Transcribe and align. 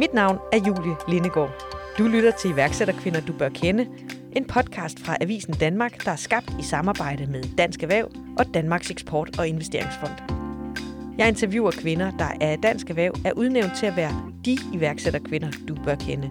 Mit 0.00 0.14
navn 0.14 0.38
er 0.52 0.56
Julie 0.56 0.96
Lindegård. 1.08 1.50
Du 1.98 2.04
lytter 2.04 2.30
til 2.30 2.50
iværksætterkvinder, 2.50 3.20
du 3.20 3.32
bør 3.32 3.48
kende. 3.48 3.86
En 4.32 4.44
podcast 4.44 5.00
fra 5.00 5.16
Avisen 5.20 5.54
Danmark, 5.54 6.04
der 6.04 6.10
er 6.10 6.16
skabt 6.16 6.52
i 6.60 6.62
samarbejde 6.62 7.26
med 7.26 7.42
Dansk 7.58 7.82
Erhverv 7.82 8.10
og 8.38 8.54
Danmarks 8.54 8.90
Eksport- 8.90 9.38
og 9.38 9.48
Investeringsfond. 9.48 10.12
Jeg 11.18 11.28
interviewer 11.28 11.70
kvinder, 11.70 12.10
der 12.18 12.28
af 12.40 12.58
Dansk 12.62 12.90
Erhverv 12.90 13.12
er 13.24 13.32
udnævnt 13.32 13.72
til 13.76 13.86
at 13.86 13.96
være 13.96 14.22
de 14.44 14.58
iværksætterkvinder, 14.72 15.50
du 15.68 15.74
bør 15.84 15.94
kende. 15.94 16.30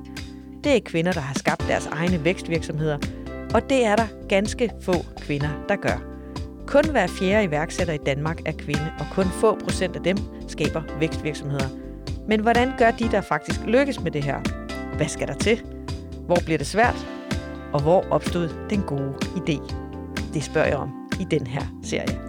Det 0.63 0.75
er 0.75 0.79
kvinder, 0.85 1.11
der 1.11 1.21
har 1.21 1.33
skabt 1.33 1.61
deres 1.67 1.85
egne 1.85 2.23
vækstvirksomheder, 2.23 2.97
og 3.53 3.69
det 3.69 3.85
er 3.85 3.95
der 3.95 4.07
ganske 4.29 4.71
få 4.81 4.93
kvinder, 5.21 5.49
der 5.69 5.75
gør. 5.75 6.03
Kun 6.67 6.89
hver 6.89 7.07
fjerde 7.07 7.43
iværksætter 7.43 7.93
i 7.93 7.99
Danmark 8.05 8.39
er 8.45 8.51
kvinde, 8.51 8.91
og 8.99 9.05
kun 9.11 9.25
få 9.25 9.55
procent 9.55 9.95
af 9.95 10.03
dem 10.03 10.17
skaber 10.47 10.81
vækstvirksomheder. 10.99 11.78
Men 12.29 12.41
hvordan 12.41 12.77
gør 12.77 12.91
de, 12.91 13.11
der 13.11 13.21
faktisk 13.21 13.59
lykkes 13.65 13.99
med 13.99 14.11
det 14.11 14.23
her? 14.23 14.39
Hvad 14.95 15.07
skal 15.07 15.27
der 15.27 15.33
til? 15.33 15.61
Hvor 16.25 16.37
bliver 16.45 16.57
det 16.57 16.67
svært? 16.67 17.07
Og 17.73 17.81
hvor 17.81 18.05
opstod 18.11 18.49
den 18.69 18.81
gode 18.81 19.13
idé? 19.23 19.73
Det 20.33 20.43
spørger 20.43 20.67
jeg 20.67 20.77
om 20.77 21.09
i 21.19 21.23
den 21.31 21.47
her 21.47 21.61
serie. 21.83 22.21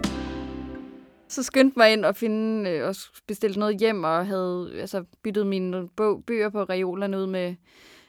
Så 1.27 1.43
skyndte 1.43 1.79
mig 1.79 1.93
ind 1.93 2.05
og 2.05 2.15
finde 2.15 2.69
øh, 2.69 2.87
og 2.87 2.95
bestilte 3.27 3.59
noget 3.59 3.77
hjem, 3.77 4.03
og 4.03 4.27
havde 4.27 4.71
altså, 4.79 5.03
byttet 5.23 5.47
mine 5.47 5.87
bog, 5.87 6.23
bøger 6.27 6.49
på 6.49 6.63
reolerne 6.63 7.17
ud 7.17 7.27
med 7.27 7.55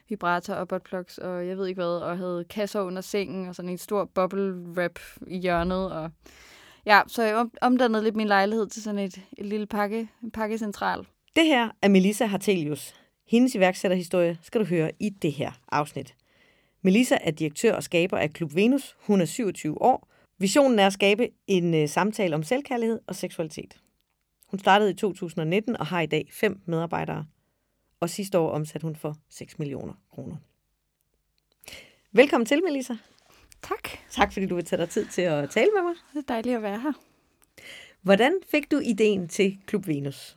vibrator 0.09 0.55
og 0.55 0.69
buttplugs, 0.69 1.19
og 1.19 1.47
jeg 1.49 1.57
ved 1.59 1.67
ikke 1.67 1.79
hvad, 1.79 1.97
og 1.97 2.19
havde 2.19 2.45
kasser 2.51 2.81
under 2.81 3.03
sengen, 3.03 3.49
og 3.49 3.55
sådan 3.55 3.69
en 3.69 3.79
stor 3.79 4.05
bubble 4.05 4.55
wrap 4.77 4.99
i 5.27 5.39
hjørnet, 5.39 5.93
og 5.93 6.11
ja, 6.87 7.01
så 7.07 7.23
jeg 7.23 7.47
omdannede 7.61 8.03
lidt 8.03 8.17
min 8.17 8.29
lejlighed 8.29 8.67
til 8.67 8.83
sådan 8.83 8.99
et, 8.99 9.21
et 9.39 9.47
lille 9.47 9.67
pakke, 9.67 10.09
en 10.23 10.31
pakkecentral. 10.31 11.07
Det 11.37 11.47
her 11.47 11.71
er 11.83 11.89
Melissa 11.89 12.25
Hartelius. 12.25 12.95
Hendes 13.27 13.55
iværksætterhistorie 13.55 14.39
skal 14.43 14.61
du 14.61 14.67
høre 14.67 14.91
i 15.01 15.09
det 15.09 15.33
her 15.33 15.53
afsnit. 15.73 16.15
Melissa 16.83 17.19
er 17.21 17.31
direktør 17.31 17.75
og 17.75 17.83
skaber 17.83 18.19
af 18.19 18.33
Klub 18.33 18.55
Venus. 18.55 18.97
Hun 18.99 19.21
er 19.21 19.25
27 19.25 19.83
år. 19.83 20.09
Visionen 20.39 20.79
er 20.79 20.87
at 20.87 20.93
skabe 20.93 21.29
en 21.47 21.83
uh, 21.83 21.89
samtale 21.89 22.35
om 22.35 22.43
selvkærlighed 22.43 23.01
og 23.07 23.17
seksualitet. 23.17 23.79
Hun 24.47 24.59
startede 24.59 24.91
i 24.91 24.95
2019 24.95 25.77
og 25.77 25.87
har 25.87 26.01
i 26.01 26.07
dag 26.07 26.29
fem 26.33 26.61
medarbejdere. 26.67 27.27
Og 28.01 28.11
sidste 28.11 28.39
år 28.39 28.51
omsatte 28.51 28.85
hun 28.85 28.97
for 28.97 29.17
6 29.29 29.59
millioner 29.59 29.95
kroner. 30.15 30.37
Velkommen 32.13 32.47
til, 32.47 32.63
Melissa. 32.65 32.95
Tak. 33.63 33.89
Tak, 34.11 34.33
fordi 34.33 34.47
du 34.47 34.55
vil 34.55 34.65
tage 34.65 34.83
dig 34.83 34.89
tid 34.91 35.07
til 35.07 35.23
at 35.23 35.51
tale 35.51 35.71
med 35.75 35.83
mig. 35.83 35.95
Det 36.13 36.19
er 36.19 36.35
dejligt 36.35 36.57
at 36.57 36.63
være 36.63 36.81
her. 36.81 36.93
Hvordan 38.03 38.39
fik 38.51 38.71
du 38.71 38.79
ideen 38.79 39.29
til 39.29 39.59
Klub 39.67 39.87
Venus? 39.87 40.37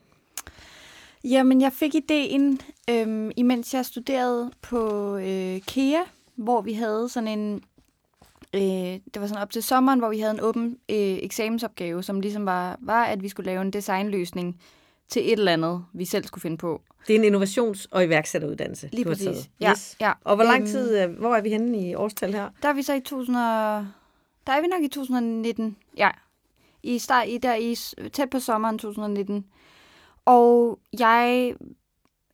Jamen, 1.30 1.62
jeg 1.62 1.73
fik 1.73 1.95
ideen, 1.95 2.59
øhm, 2.90 3.31
imens 3.38 3.73
jeg 3.73 3.86
studerede 3.86 4.52
på 4.62 5.16
øh, 5.18 5.62
KEA, 5.68 6.00
hvor 6.36 6.62
vi 6.62 6.73
havde 6.73 7.09
sådan 7.09 7.40
en... 7.40 7.64
Øh, 8.54 8.62
det 8.62 9.22
var 9.22 9.28
sådan 9.28 9.42
op 9.42 9.50
til 9.52 9.64
sommeren, 9.64 10.00
hvor 10.00 10.09
vi 10.09 10.20
havde 10.20 10.34
en 10.34 10.42
åben 10.42 10.78
øh, 10.90 10.98
eksamensopgave, 10.98 12.03
som 12.03 12.20
ligesom 12.20 12.46
var, 12.46 12.78
var, 12.81 13.03
at 13.06 13.23
vi 13.23 13.30
skulle 13.30 13.46
lave 13.46 13.62
en 13.62 13.72
designløsning 13.73 14.59
til 15.09 15.26
et 15.26 15.40
eller 15.40 15.53
andet, 15.53 15.86
vi 15.94 16.06
selv 16.06 16.23
skulle 16.26 16.42
finde 16.42 16.58
på. 16.58 16.81
Det 17.08 17.16
er 17.16 17.20
en 17.23 17.36
innovations- 17.36 17.86
og 17.92 18.03
iværksætteruddannelse, 18.06 18.90
Lige 18.92 19.06
præcis. 19.06 19.26
taget. 19.26 19.50
Ja, 19.62 19.72
Yes. 19.72 19.96
ja. 20.02 20.12
Og 20.23 20.36
hvor 20.36 20.44
lang 20.44 20.62
Øhm, 20.62 20.68
tid, 20.68 21.00
øh, 21.00 21.09
hvor 21.20 21.36
er 21.36 21.42
vi 21.42 21.50
henne 21.50 21.90
i 21.90 21.96
årstal 21.96 22.34
her? 22.34 22.50
Der 22.62 22.70
er 22.70 22.73
vi 22.73 22.81
så 22.81 22.94
i 22.94 23.00
2000 23.00 23.38
og... 23.38 23.88
Der 24.48 24.53
er 24.53 24.62
vi 24.62 24.68
nok 24.68 24.81
i 24.84 24.88
2019. 24.88 25.78
Ja. 25.98 26.09
I 26.84 26.98
start, 27.00 27.28
i 27.30 27.38
der 27.38 27.56
i 27.56 27.76
tæt 28.09 28.30
på 28.30 28.40
sommeren 28.40 28.78
2019. 28.80 29.46
Og 30.26 30.80
jeg 31.00 31.56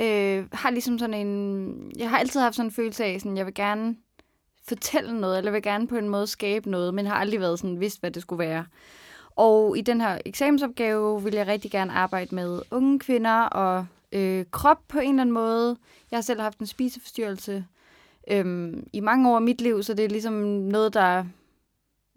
øh, 0.02 0.48
har 0.54 0.70
ligesom 0.70 1.00
sådan 1.00 1.28
en... 1.28 1.92
Jeg 1.98 2.10
har 2.10 2.18
altid 2.18 2.42
haft 2.42 2.56
sådan 2.56 2.68
en 2.68 2.74
følelse 2.74 3.06
af, 3.06 3.22
sådan, 3.22 3.38
jeg 3.38 3.46
vil 3.46 3.54
gerne 3.54 3.96
fortælle 4.68 5.22
noget, 5.22 5.38
eller 5.38 5.52
jeg 5.52 5.54
vil 5.54 5.64
gerne 5.64 5.88
på 5.88 5.98
en 5.98 6.10
måde 6.10 6.28
skabe 6.28 6.70
noget, 6.70 6.94
men 6.94 7.06
har 7.06 7.16
aldrig 7.16 7.40
været 7.40 7.60
sådan 7.60 7.80
vidst, 7.80 8.00
hvad 8.00 8.12
det 8.12 8.22
skulle 8.22 8.40
være. 8.40 8.66
Og 9.36 9.78
i 9.78 9.82
den 9.82 10.02
her 10.02 10.20
eksamensopgave 10.26 11.24
vil 11.24 11.34
jeg 11.34 11.48
rigtig 11.48 11.72
gerne 11.72 11.92
arbejde 11.92 12.36
med 12.36 12.62
unge 12.72 13.00
kvinder 13.00 13.42
og 13.42 13.86
øh, 14.12 14.46
krop 14.52 14.80
på 14.88 15.00
en 15.00 15.10
eller 15.10 15.22
anden 15.22 15.34
måde. 15.34 15.78
Jeg 16.12 16.18
har 16.18 16.22
selv 16.22 16.42
haft 16.42 16.60
en 16.60 16.68
spiseforstyrrelse 16.68 17.66
øhm, 18.32 18.88
i 18.94 19.00
mange 19.00 19.30
år 19.30 19.36
af 19.36 19.42
mit 19.42 19.62
liv, 19.62 19.84
så 19.84 19.94
det 19.94 20.06
er 20.06 20.10
ligesom 20.10 20.34
noget, 20.34 20.94
der 20.94 21.26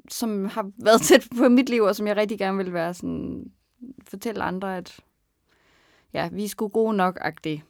som 0.09 0.45
har 0.45 0.71
været 0.77 1.01
tæt 1.01 1.29
på 1.39 1.49
mit 1.49 1.69
liv, 1.69 1.83
og 1.83 1.97
som 1.97 2.07
jeg 2.07 2.17
rigtig 2.17 2.39
gerne 2.39 2.57
vil 2.57 2.73
være 2.73 2.95
sådan, 2.95 3.51
fortælle 4.09 4.43
andre, 4.43 4.77
at 4.77 5.01
ja, 6.15 6.29
vi 6.33 6.45
er 6.45 6.49
sgu 6.49 6.69
gode 6.69 6.97
nok 6.97 7.19
agtig. 7.21 7.65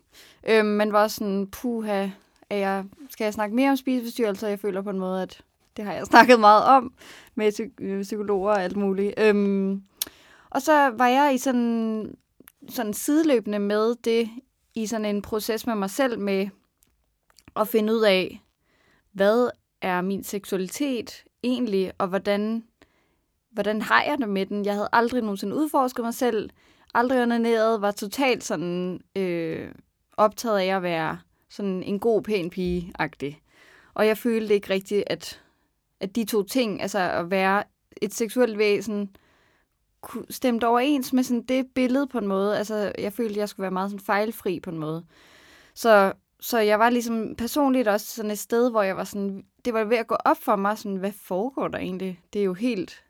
Øhm, 0.48 0.66
men 0.66 0.92
var 0.92 1.08
sådan, 1.08 1.46
puha, 1.46 2.08
er 2.50 2.56
jeg, 2.56 2.84
skal 3.10 3.24
jeg 3.24 3.34
snakke 3.34 3.56
mere 3.56 3.70
om 3.70 3.76
spiseforstyrrelser? 3.76 4.48
Jeg 4.48 4.60
føler 4.60 4.82
på 4.82 4.90
en 4.90 4.98
måde, 4.98 5.22
at 5.22 5.40
det 5.76 5.84
har 5.84 5.92
jeg 5.92 6.06
snakket 6.12 6.40
meget 6.40 6.64
om 6.64 6.94
med 7.34 7.70
øh, 7.80 8.02
psykologer 8.02 8.50
og 8.52 8.62
alt 8.62 8.76
muligt. 8.76 9.14
Øhm, 9.18 9.82
og 10.50 10.62
så 10.62 10.88
var 10.88 11.06
jeg 11.06 11.34
i 11.34 11.38
sådan, 11.38 12.16
sådan 12.68 12.94
sideløbende 12.94 13.58
med 13.58 13.94
det, 14.04 14.30
i 14.74 14.86
sådan 14.86 15.04
en 15.04 15.22
proces 15.22 15.66
med 15.66 15.74
mig 15.74 15.90
selv 15.90 16.18
med 16.18 16.48
at 17.56 17.68
finde 17.68 17.94
ud 17.94 18.00
af, 18.00 18.40
hvad 19.12 19.50
er 19.80 20.00
min 20.00 20.24
seksualitet 20.24 21.24
egentlig, 21.42 21.92
og 21.98 22.08
hvordan, 22.08 22.64
hvordan 23.50 23.82
har 23.82 24.02
jeg 24.02 24.18
det 24.18 24.28
med 24.28 24.46
den? 24.46 24.64
Jeg 24.64 24.74
havde 24.74 24.88
aldrig 24.92 25.22
nogensinde 25.22 25.56
udforsket 25.56 26.04
mig 26.04 26.14
selv, 26.14 26.50
aldrig 26.94 27.22
onaneret, 27.22 27.80
var 27.80 27.90
totalt 27.90 28.44
sådan 28.44 29.00
øh, 29.16 29.68
optaget 30.16 30.58
af 30.58 30.76
at 30.76 30.82
være 30.82 31.18
sådan 31.48 31.82
en 31.82 31.98
god, 31.98 32.22
pæn 32.22 32.50
pige-agtig. 32.50 33.42
Og 33.94 34.06
jeg 34.06 34.18
følte 34.18 34.54
ikke 34.54 34.70
rigtigt, 34.70 35.04
at, 35.06 35.42
at 36.00 36.16
de 36.16 36.24
to 36.24 36.42
ting, 36.42 36.82
altså 36.82 36.98
at 36.98 37.30
være 37.30 37.62
et 38.02 38.14
seksuelt 38.14 38.58
væsen, 38.58 39.16
stemte 40.30 40.66
overens 40.66 41.12
med 41.12 41.22
sådan 41.22 41.42
det 41.42 41.66
billede 41.74 42.06
på 42.06 42.18
en 42.18 42.26
måde. 42.26 42.58
Altså, 42.58 42.92
jeg 42.98 43.12
følte, 43.12 43.32
at 43.32 43.36
jeg 43.36 43.48
skulle 43.48 43.62
være 43.62 43.70
meget 43.70 43.90
sådan 43.90 44.04
fejlfri 44.04 44.60
på 44.60 44.70
en 44.70 44.78
måde. 44.78 45.04
Så, 45.74 46.12
så 46.40 46.58
jeg 46.58 46.78
var 46.78 46.90
ligesom 46.90 47.34
personligt 47.38 47.88
også 47.88 48.06
sådan 48.06 48.30
et 48.30 48.38
sted, 48.38 48.70
hvor 48.70 48.82
jeg 48.82 48.96
var 48.96 49.04
sådan, 49.04 49.44
det 49.64 49.74
var 49.74 49.84
ved 49.84 49.96
at 49.96 50.06
gå 50.06 50.14
op 50.14 50.42
for 50.42 50.56
mig, 50.56 50.78
sådan, 50.78 50.96
hvad 50.96 51.12
foregår 51.12 51.68
der 51.68 51.78
egentlig? 51.78 52.20
Det 52.32 52.40
er 52.40 52.44
jo 52.44 52.54
helt 52.54 53.04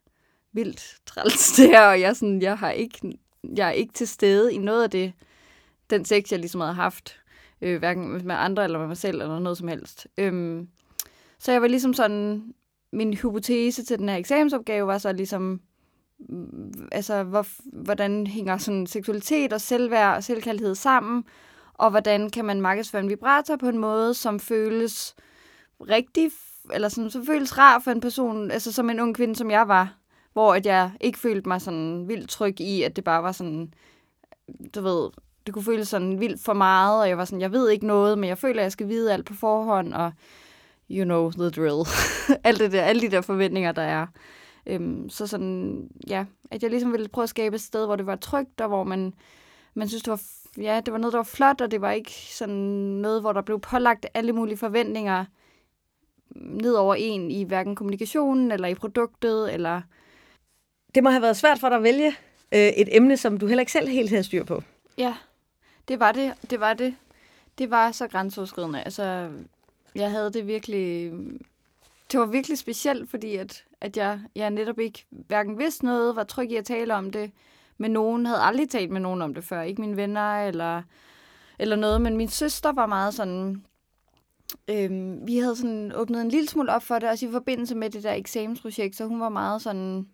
vildt 0.52 0.96
træls 1.06 1.52
det 1.56 1.68
her, 1.68 1.86
og 1.86 2.00
jeg, 2.00 2.16
sådan, 2.16 2.42
jeg, 2.42 2.58
har 2.58 2.70
ikke, 2.70 3.18
jeg 3.56 3.68
er 3.68 3.72
ikke 3.72 3.92
til 3.92 4.08
stede 4.08 4.54
i 4.54 4.58
noget 4.58 4.82
af 4.82 4.90
det, 4.90 5.12
den 5.90 6.04
sex, 6.04 6.30
jeg 6.30 6.38
ligesom 6.38 6.60
havde 6.60 6.74
haft, 6.74 7.20
øh, 7.60 7.78
hverken 7.78 8.26
med 8.26 8.34
andre 8.34 8.64
eller 8.64 8.78
med 8.78 8.86
mig 8.86 8.96
selv, 8.96 9.20
eller 9.20 9.38
noget 9.38 9.58
som 9.58 9.68
helst. 9.68 10.06
Øhm, 10.18 10.68
så 11.38 11.52
jeg 11.52 11.62
var 11.62 11.68
ligesom 11.68 11.94
sådan, 11.94 12.54
min 12.92 13.14
hypotese 13.14 13.84
til 13.84 13.98
den 13.98 14.08
her 14.08 14.16
eksamensopgave 14.16 14.86
var 14.86 14.98
så 14.98 15.12
ligesom, 15.12 15.60
mm, 16.18 16.88
altså, 16.92 17.22
hvor, 17.22 17.46
hvordan 17.82 18.26
hænger 18.26 18.58
sådan 18.58 18.86
seksualitet 18.86 19.52
og 19.52 19.60
selvværd 19.60 20.16
og 20.16 20.24
selvkærlighed 20.24 20.74
sammen, 20.74 21.24
og 21.74 21.90
hvordan 21.90 22.30
kan 22.30 22.44
man 22.44 22.60
markedsføre 22.60 23.02
en 23.02 23.08
vibrator 23.08 23.56
på 23.56 23.68
en 23.68 23.78
måde, 23.78 24.14
som 24.14 24.40
føles 24.40 25.14
rigtig, 25.80 26.30
eller 26.72 26.88
som, 26.88 27.10
som 27.10 27.26
føles 27.26 27.58
rar 27.58 27.78
for 27.78 27.90
en 27.90 28.00
person, 28.00 28.50
altså 28.50 28.72
som 28.72 28.90
en 28.90 29.00
ung 29.00 29.14
kvinde, 29.14 29.36
som 29.36 29.50
jeg 29.50 29.68
var, 29.68 29.96
hvor 30.34 30.54
at 30.54 30.66
jeg 30.66 30.90
ikke 31.00 31.18
følte 31.18 31.48
mig 31.48 31.60
sådan 31.60 32.08
vildt 32.08 32.30
tryg 32.30 32.60
i, 32.60 32.82
at 32.82 32.96
det 32.96 33.04
bare 33.04 33.22
var 33.22 33.32
sådan, 33.32 33.72
du 34.74 34.80
ved, 34.80 35.10
det 35.46 35.54
kunne 35.54 35.64
føles 35.64 35.88
sådan 35.88 36.20
vildt 36.20 36.40
for 36.40 36.52
meget, 36.52 37.02
og 37.02 37.08
jeg 37.08 37.18
var 37.18 37.24
sådan, 37.24 37.40
jeg 37.40 37.52
ved 37.52 37.70
ikke 37.70 37.86
noget, 37.86 38.18
men 38.18 38.28
jeg 38.28 38.38
føler, 38.38 38.60
at 38.60 38.62
jeg 38.62 38.72
skal 38.72 38.88
vide 38.88 39.12
alt 39.12 39.26
på 39.26 39.34
forhånd, 39.34 39.94
og 39.94 40.12
you 40.90 41.04
know 41.04 41.30
the 41.30 41.50
drill. 41.50 41.86
alt 42.48 42.60
det 42.60 42.72
der, 42.72 42.82
alle 42.82 43.02
de 43.02 43.10
der 43.10 43.20
forventninger, 43.20 43.72
der 43.72 43.82
er. 43.82 44.06
Øhm, 44.66 45.08
så 45.08 45.26
sådan, 45.26 45.88
ja, 46.08 46.24
at 46.50 46.62
jeg 46.62 46.70
ligesom 46.70 46.92
ville 46.92 47.08
prøve 47.08 47.22
at 47.22 47.28
skabe 47.28 47.54
et 47.54 47.62
sted, 47.62 47.86
hvor 47.86 47.96
det 47.96 48.06
var 48.06 48.16
trygt, 48.16 48.60
og 48.60 48.68
hvor 48.68 48.84
man, 48.84 49.14
man 49.74 49.88
synes, 49.88 50.02
det 50.02 50.10
var, 50.10 50.22
ja, 50.62 50.80
det 50.86 50.92
var 50.92 50.98
noget, 50.98 51.12
der 51.12 51.18
var 51.18 51.24
flot, 51.24 51.60
og 51.60 51.70
det 51.70 51.80
var 51.80 51.90
ikke 51.90 52.12
sådan 52.12 52.54
noget, 52.54 53.20
hvor 53.20 53.32
der 53.32 53.42
blev 53.42 53.60
pålagt 53.60 54.06
alle 54.14 54.32
mulige 54.32 54.56
forventninger 54.56 55.24
mm, 56.30 56.58
ned 56.62 56.74
over 56.74 56.94
en 56.94 57.30
i 57.30 57.44
hverken 57.44 57.76
kommunikationen, 57.76 58.52
eller 58.52 58.68
i 58.68 58.74
produktet, 58.74 59.54
eller... 59.54 59.80
Det 60.94 61.02
må 61.02 61.10
have 61.10 61.22
været 61.22 61.36
svært 61.36 61.58
for 61.58 61.68
dig 61.68 61.76
at 61.76 61.82
vælge 61.82 62.08
øh, 62.52 62.68
et 62.68 62.96
emne, 62.96 63.16
som 63.16 63.38
du 63.38 63.46
heller 63.46 63.60
ikke 63.60 63.72
selv 63.72 63.88
helt 63.88 64.10
havde 64.10 64.24
styr 64.24 64.44
på. 64.44 64.62
Ja, 64.98 65.14
det 65.88 66.00
var 66.00 66.12
det. 66.12 66.32
Det 66.50 66.60
var 66.60 66.74
det. 66.74 66.94
Det 67.58 67.70
var 67.70 67.92
så 67.92 68.08
grænseoverskridende. 68.08 68.82
Altså, 68.82 69.30
jeg 69.94 70.10
havde 70.10 70.32
det 70.32 70.46
virkelig... 70.46 71.12
Det 72.12 72.20
var 72.20 72.26
virkelig 72.26 72.58
specielt, 72.58 73.10
fordi 73.10 73.36
at, 73.36 73.64
at 73.80 73.96
jeg, 73.96 74.20
jeg 74.34 74.50
netop 74.50 74.78
ikke 74.78 75.04
hverken 75.10 75.58
vidste 75.58 75.84
noget, 75.84 76.16
var 76.16 76.24
tryg 76.24 76.50
i 76.50 76.56
at 76.56 76.64
tale 76.64 76.94
om 76.94 77.10
det, 77.10 77.30
men 77.78 77.90
nogen 77.90 78.26
havde 78.26 78.40
aldrig 78.40 78.70
talt 78.70 78.90
med 78.90 79.00
nogen 79.00 79.22
om 79.22 79.34
det 79.34 79.44
før. 79.44 79.62
Ikke 79.62 79.80
mine 79.80 79.96
venner 79.96 80.46
eller, 80.46 80.82
eller 81.58 81.76
noget, 81.76 82.00
men 82.00 82.16
min 82.16 82.28
søster 82.28 82.72
var 82.72 82.86
meget 82.86 83.14
sådan... 83.14 83.64
Øhm, 84.68 85.26
vi 85.26 85.38
havde 85.38 85.56
sådan 85.56 85.92
åbnet 85.94 86.20
en 86.20 86.28
lille 86.28 86.48
smule 86.48 86.72
op 86.72 86.82
for 86.82 86.98
det, 86.98 87.08
også 87.08 87.26
i 87.26 87.30
forbindelse 87.30 87.74
med 87.74 87.90
det 87.90 88.02
der 88.02 88.12
eksamensprojekt, 88.12 88.96
så 88.96 89.04
hun 89.06 89.20
var 89.20 89.28
meget 89.28 89.62
sådan... 89.62 90.08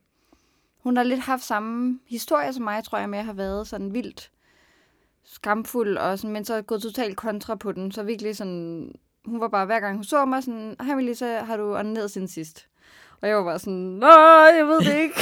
Hun 0.83 0.97
har 0.97 1.05
lidt 1.05 1.21
haft 1.21 1.43
samme 1.43 2.01
historie 2.07 2.53
som 2.53 2.65
mig, 2.65 2.85
tror 2.85 2.99
jeg, 2.99 3.11
med 3.11 3.19
at 3.19 3.25
have 3.25 3.37
været 3.37 3.69
sådan 3.69 3.95
vildt 3.95 4.31
skamfuld, 5.25 5.97
og 5.97 6.19
sådan, 6.19 6.33
men 6.33 6.45
så 6.45 6.63
gået 6.63 6.83
totalt 6.83 7.17
kontra 7.17 7.55
på 7.55 7.73
den. 7.73 7.93
Så 7.93 8.03
virkelig 8.03 8.37
sådan, 8.37 8.93
hun 9.25 9.41
var 9.41 9.49
bare, 9.49 9.67
hver 9.67 9.81
gang 9.81 9.95
hun 9.95 10.05
så 10.05 10.25
mig, 10.25 10.43
sådan, 10.43 10.77
hej 10.81 10.95
Melissa, 10.95 11.39
har 11.39 11.57
du 11.57 11.83
ned 11.83 12.09
siden 12.09 12.29
sidst? 12.29 12.67
Og 13.23 13.29
jeg 13.29 13.37
var 13.37 13.45
bare 13.45 13.59
sådan, 13.59 13.79
nej, 13.79 14.53
jeg 14.57 14.67
ved 14.67 14.79
det 14.81 15.01
ikke. 15.01 15.15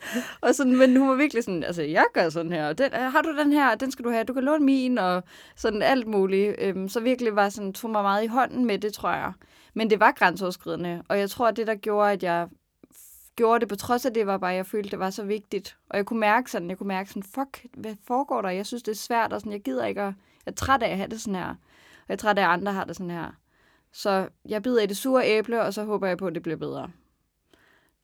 og 0.42 0.54
sådan, 0.54 0.76
men 0.76 0.96
hun 0.96 1.08
var 1.08 1.14
virkelig 1.14 1.44
sådan, 1.44 1.64
altså, 1.64 1.82
jeg 1.82 2.04
gør 2.14 2.28
sådan 2.28 2.52
her, 2.52 2.72
den, 2.72 2.90
øh, 2.94 3.12
har 3.12 3.22
du 3.22 3.38
den 3.38 3.52
her, 3.52 3.74
den 3.74 3.90
skal 3.90 4.04
du 4.04 4.10
have, 4.10 4.24
du 4.24 4.32
kan 4.32 4.42
låne 4.42 4.64
min, 4.64 4.98
og 4.98 5.22
sådan 5.56 5.82
alt 5.82 6.06
muligt. 6.06 6.56
Øhm, 6.58 6.88
så 6.88 7.00
virkelig 7.00 7.36
var 7.36 7.48
sådan, 7.48 7.72
tog 7.72 7.90
mig 7.90 8.02
meget 8.02 8.24
i 8.24 8.26
hånden 8.26 8.64
med 8.64 8.78
det, 8.78 8.94
tror 8.94 9.10
jeg. 9.10 9.32
Men 9.74 9.90
det 9.90 10.00
var 10.00 10.12
grænseoverskridende, 10.12 11.02
og 11.08 11.18
jeg 11.18 11.30
tror, 11.30 11.48
at 11.48 11.56
det, 11.56 11.66
der 11.66 11.74
gjorde, 11.74 12.12
at 12.12 12.22
jeg 12.22 12.48
gjorde 13.36 13.60
det, 13.60 13.68
på 13.68 13.76
trods 13.76 14.06
af 14.06 14.14
det, 14.14 14.26
var 14.26 14.38
bare, 14.38 14.50
jeg 14.50 14.66
følte, 14.66 14.90
det 14.90 14.98
var 14.98 15.10
så 15.10 15.24
vigtigt. 15.24 15.76
Og 15.88 15.96
jeg 15.96 16.06
kunne 16.06 16.20
mærke 16.20 16.50
sådan, 16.50 16.70
jeg 16.70 16.78
kunne 16.78 16.88
mærke 16.88 17.08
sådan, 17.08 17.22
fuck, 17.22 17.66
hvad 17.76 17.94
foregår 18.06 18.42
der? 18.42 18.48
Jeg 18.48 18.66
synes, 18.66 18.82
det 18.82 18.92
er 18.92 18.96
svært, 18.96 19.32
og 19.32 19.40
sådan, 19.40 19.52
jeg 19.52 19.60
gider 19.60 19.86
ikke, 19.86 20.00
at, 20.00 20.06
jeg 20.46 20.52
er 20.52 20.54
træt 20.54 20.82
af 20.82 20.90
at 20.90 20.96
have 20.96 21.10
det 21.10 21.20
sådan 21.20 21.34
her. 21.34 21.48
Og 21.48 22.08
jeg 22.08 22.14
er 22.14 22.18
træt 22.18 22.38
af, 22.38 22.42
at 22.42 22.48
andre 22.48 22.72
har 22.72 22.84
det 22.84 22.96
sådan 22.96 23.10
her. 23.10 23.36
Så 23.92 24.28
jeg 24.48 24.62
bider 24.62 24.82
i 24.82 24.86
det 24.86 24.96
sure 24.96 25.26
æble, 25.26 25.62
og 25.62 25.74
så 25.74 25.84
håber 25.84 26.06
jeg 26.06 26.18
på, 26.18 26.26
at 26.26 26.34
det 26.34 26.42
bliver 26.42 26.56
bedre. 26.56 26.90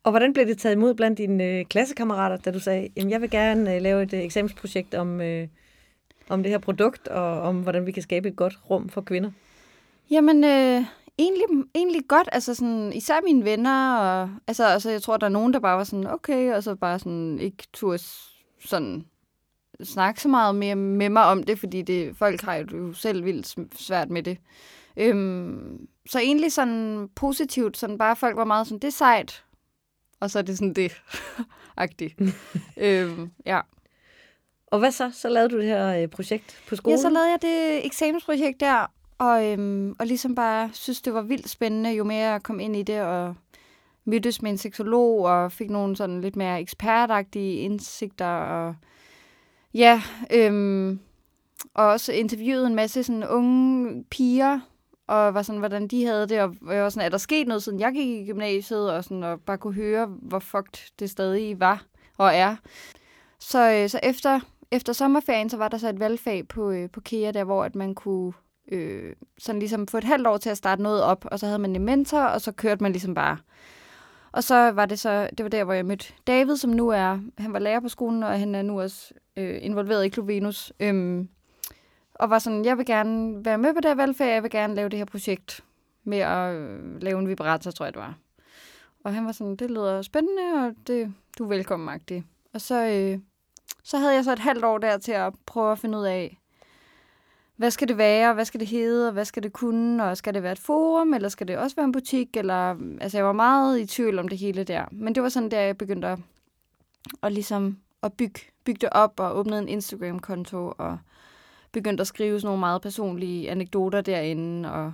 Og 0.04 0.10
hvordan 0.12 0.32
blev 0.32 0.46
det 0.46 0.58
taget 0.58 0.74
imod 0.74 0.94
blandt 0.94 1.18
dine 1.18 1.44
øh, 1.44 1.64
klassekammerater, 1.64 2.36
da 2.36 2.50
du 2.50 2.60
sagde, 2.60 2.88
at 2.96 3.10
jeg 3.10 3.20
vil 3.20 3.30
gerne 3.30 3.74
øh, 3.74 3.82
lave 3.82 4.02
et 4.02 4.12
øh, 4.12 4.20
eksamensprojekt 4.20 4.94
om, 4.94 5.20
øh, 5.20 5.48
om 6.28 6.42
det 6.42 6.50
her 6.50 6.58
produkt, 6.58 7.08
og 7.08 7.40
om 7.40 7.62
hvordan 7.62 7.86
vi 7.86 7.92
kan 7.92 8.02
skabe 8.02 8.28
et 8.28 8.36
godt 8.36 8.58
rum 8.70 8.88
for 8.88 9.00
kvinder? 9.00 9.30
Jamen, 10.10 10.44
øh, 10.44 10.84
egentlig, 11.18 11.44
egentlig 11.74 12.02
godt. 12.08 12.28
Altså 12.32 12.54
sådan, 12.54 12.92
især 12.92 13.20
mine 13.24 13.44
venner. 13.44 13.96
Og, 13.96 14.30
altså, 14.46 14.64
altså, 14.64 14.90
jeg 14.90 15.02
tror, 15.02 15.16
der 15.16 15.26
er 15.26 15.30
nogen, 15.30 15.52
der 15.52 15.60
bare 15.60 15.76
var 15.76 15.84
sådan, 15.84 16.06
okay, 16.06 16.54
og 16.54 16.62
så 16.62 16.74
bare 16.74 16.98
sådan, 16.98 17.38
ikke 17.38 17.64
turde 17.72 18.02
sådan 18.64 19.04
snakke 19.84 20.20
så 20.20 20.28
meget 20.28 20.54
mere 20.54 20.74
med 20.74 21.08
mig 21.08 21.24
om 21.24 21.42
det, 21.42 21.58
fordi 21.58 21.82
det, 21.82 22.16
folk 22.16 22.40
har 22.40 22.54
jo 22.54 22.92
selv 22.92 23.24
vildt 23.24 23.56
svært 23.80 24.10
med 24.10 24.22
det. 24.22 24.38
Øhm, 24.96 25.88
så 26.08 26.18
egentlig 26.18 26.52
sådan 26.52 27.08
positivt, 27.16 27.76
sådan 27.76 27.98
bare 27.98 28.16
folk 28.16 28.36
var 28.36 28.44
meget 28.44 28.66
sådan, 28.66 28.78
det 28.78 28.88
er 28.88 28.92
sejt, 28.92 29.44
og 30.20 30.30
så 30.30 30.38
er 30.38 30.42
det 30.42 30.58
sådan 30.58 30.74
det, 30.74 31.02
agtigt. 31.76 32.20
øhm, 32.76 33.30
ja. 33.46 33.60
Og 34.66 34.78
hvad 34.78 34.92
så? 34.92 35.10
Så 35.14 35.28
lavede 35.28 35.48
du 35.48 35.58
det 35.58 35.66
her 35.66 36.02
øh, 36.02 36.08
projekt 36.08 36.62
på 36.68 36.76
skolen? 36.76 36.98
Ja, 36.98 37.02
så 37.02 37.10
lavede 37.10 37.30
jeg 37.30 37.42
det 37.42 37.86
eksamensprojekt 37.86 38.60
der, 38.60 38.86
og, 39.20 39.52
øhm, 39.52 39.94
og 39.98 40.06
ligesom 40.06 40.34
bare 40.34 40.70
synes, 40.72 41.02
det 41.02 41.14
var 41.14 41.22
vildt 41.22 41.48
spændende, 41.48 41.90
jo 41.90 42.04
mere 42.04 42.30
jeg 42.30 42.42
kom 42.42 42.60
ind 42.60 42.76
i 42.76 42.82
det, 42.82 43.00
og 43.00 43.34
mødtes 44.04 44.42
med 44.42 44.50
en 44.50 44.58
seksolog, 44.58 45.22
og 45.22 45.52
fik 45.52 45.70
nogle 45.70 45.96
sådan 45.96 46.20
lidt 46.20 46.36
mere 46.36 46.60
ekspertagtige 46.60 47.56
indsigter, 47.56 48.26
og 48.26 48.74
ja, 49.74 50.02
øhm, 50.34 51.00
og 51.74 51.86
også 51.86 52.12
interviewet 52.12 52.66
en 52.66 52.74
masse 52.74 53.02
sådan 53.02 53.28
unge 53.28 54.04
piger, 54.10 54.60
og 55.06 55.34
var 55.34 55.42
sådan, 55.42 55.58
hvordan 55.58 55.88
de 55.88 56.06
havde 56.06 56.28
det, 56.28 56.40
og 56.40 56.54
jeg 56.68 56.82
var 56.82 56.88
sådan, 56.88 57.06
er 57.06 57.10
der 57.10 57.18
sket 57.18 57.48
noget, 57.48 57.62
siden 57.62 57.80
jeg 57.80 57.92
gik 57.92 58.08
i 58.08 58.26
gymnasiet, 58.26 58.92
og, 58.92 59.04
sådan, 59.04 59.22
og 59.22 59.40
bare 59.40 59.58
kunne 59.58 59.74
høre, 59.74 60.06
hvor 60.06 60.38
fucked 60.38 60.92
det 60.98 61.10
stadig 61.10 61.60
var 61.60 61.84
og 62.18 62.34
er. 62.34 62.56
Så, 63.38 63.72
øh, 63.72 63.88
så 63.88 64.00
efter, 64.02 64.40
efter 64.70 64.92
sommerferien, 64.92 65.50
så 65.50 65.56
var 65.56 65.68
der 65.68 65.78
så 65.78 65.88
et 65.88 66.00
valgfag 66.00 66.48
på, 66.48 66.70
øh, 66.70 66.90
på 66.90 67.00
KEA, 67.00 67.30
der 67.30 67.44
hvor 67.44 67.64
at 67.64 67.74
man 67.74 67.94
kunne 67.94 68.32
øh, 68.70 69.14
sådan 69.38 69.58
ligesom 69.58 69.86
få 69.86 69.98
et 69.98 70.04
halvt 70.04 70.26
år 70.26 70.36
til 70.36 70.50
at 70.50 70.56
starte 70.56 70.82
noget 70.82 71.02
op, 71.02 71.24
og 71.30 71.38
så 71.38 71.46
havde 71.46 71.58
man 71.58 71.76
en 71.76 71.84
mentor, 71.84 72.20
og 72.20 72.40
så 72.40 72.52
kørte 72.52 72.82
man 72.82 72.92
ligesom 72.92 73.14
bare. 73.14 73.38
Og 74.32 74.44
så 74.44 74.70
var 74.70 74.86
det 74.86 74.98
så, 74.98 75.30
det 75.38 75.44
var 75.44 75.50
der, 75.50 75.64
hvor 75.64 75.72
jeg 75.72 75.86
mødte 75.86 76.12
David, 76.26 76.56
som 76.56 76.70
nu 76.70 76.88
er, 76.88 77.18
han 77.38 77.52
var 77.52 77.58
lærer 77.58 77.80
på 77.80 77.88
skolen, 77.88 78.22
og 78.22 78.38
han 78.38 78.54
er 78.54 78.62
nu 78.62 78.80
også 78.80 79.14
øh, 79.36 79.58
involveret 79.62 80.04
i 80.04 80.08
Klub 80.08 80.28
Venus. 80.28 80.72
Øhm, 80.80 81.28
og 82.14 82.30
var 82.30 82.38
sådan, 82.38 82.64
jeg 82.64 82.78
vil 82.78 82.86
gerne 82.86 83.44
være 83.44 83.58
med 83.58 83.74
på 83.74 83.80
det 83.80 83.90
her 83.90 83.94
valgfag, 83.94 84.34
jeg 84.34 84.42
vil 84.42 84.50
gerne 84.50 84.74
lave 84.74 84.88
det 84.88 84.98
her 84.98 85.04
projekt 85.04 85.64
med 86.04 86.18
at 86.18 86.54
øh, 86.54 87.02
lave 87.02 87.18
en 87.18 87.28
vibrator, 87.28 87.70
tror 87.70 87.86
jeg 87.86 87.92
det 87.92 88.00
var. 88.00 88.18
Og 89.04 89.14
han 89.14 89.26
var 89.26 89.32
sådan, 89.32 89.56
det 89.56 89.70
lyder 89.70 90.02
spændende, 90.02 90.42
og 90.66 90.74
det, 90.86 91.14
du 91.38 91.44
er 91.44 91.48
velkommen, 91.48 91.86
Magdi. 91.86 92.22
Og 92.54 92.60
så, 92.60 92.86
øh, 92.86 93.18
så 93.84 93.98
havde 93.98 94.14
jeg 94.14 94.24
så 94.24 94.32
et 94.32 94.38
halvt 94.38 94.64
år 94.64 94.78
der 94.78 94.98
til 94.98 95.12
at 95.12 95.34
prøve 95.46 95.72
at 95.72 95.78
finde 95.78 95.98
ud 95.98 96.04
af, 96.04 96.39
hvad 97.60 97.70
skal 97.70 97.88
det 97.88 97.98
være, 97.98 98.34
hvad 98.34 98.44
skal 98.44 98.60
det 98.60 98.68
hedde, 98.68 99.06
og 99.06 99.12
hvad 99.12 99.24
skal 99.24 99.42
det 99.42 99.52
kunne, 99.52 100.04
og 100.04 100.16
skal 100.16 100.34
det 100.34 100.42
være 100.42 100.52
et 100.52 100.58
forum, 100.58 101.14
eller 101.14 101.28
skal 101.28 101.48
det 101.48 101.58
også 101.58 101.76
være 101.76 101.84
en 101.84 101.92
butik, 101.92 102.36
eller, 102.36 102.76
altså 103.00 103.18
jeg 103.18 103.24
var 103.24 103.32
meget 103.32 103.80
i 103.80 103.86
tvivl 103.86 104.18
om 104.18 104.28
det 104.28 104.38
hele 104.38 104.64
der. 104.64 104.84
Men 104.92 105.14
det 105.14 105.22
var 105.22 105.28
sådan, 105.28 105.50
der 105.50 105.60
jeg 105.60 105.78
begyndte 105.78 106.08
at, 106.08 106.18
at 107.22 107.32
ligesom 107.32 107.78
at 108.02 108.12
bygge, 108.12 108.40
bygge 108.64 108.78
det 108.80 108.88
op, 108.92 109.20
og 109.20 109.36
åbne 109.36 109.58
en 109.58 109.68
Instagram-konto, 109.68 110.72
og 110.78 110.98
begyndte 111.72 112.00
at 112.00 112.06
skrive 112.06 112.40
sådan 112.40 112.46
nogle 112.46 112.60
meget 112.60 112.82
personlige 112.82 113.50
anekdoter 113.50 114.00
derinde, 114.00 114.72
og 114.72 114.92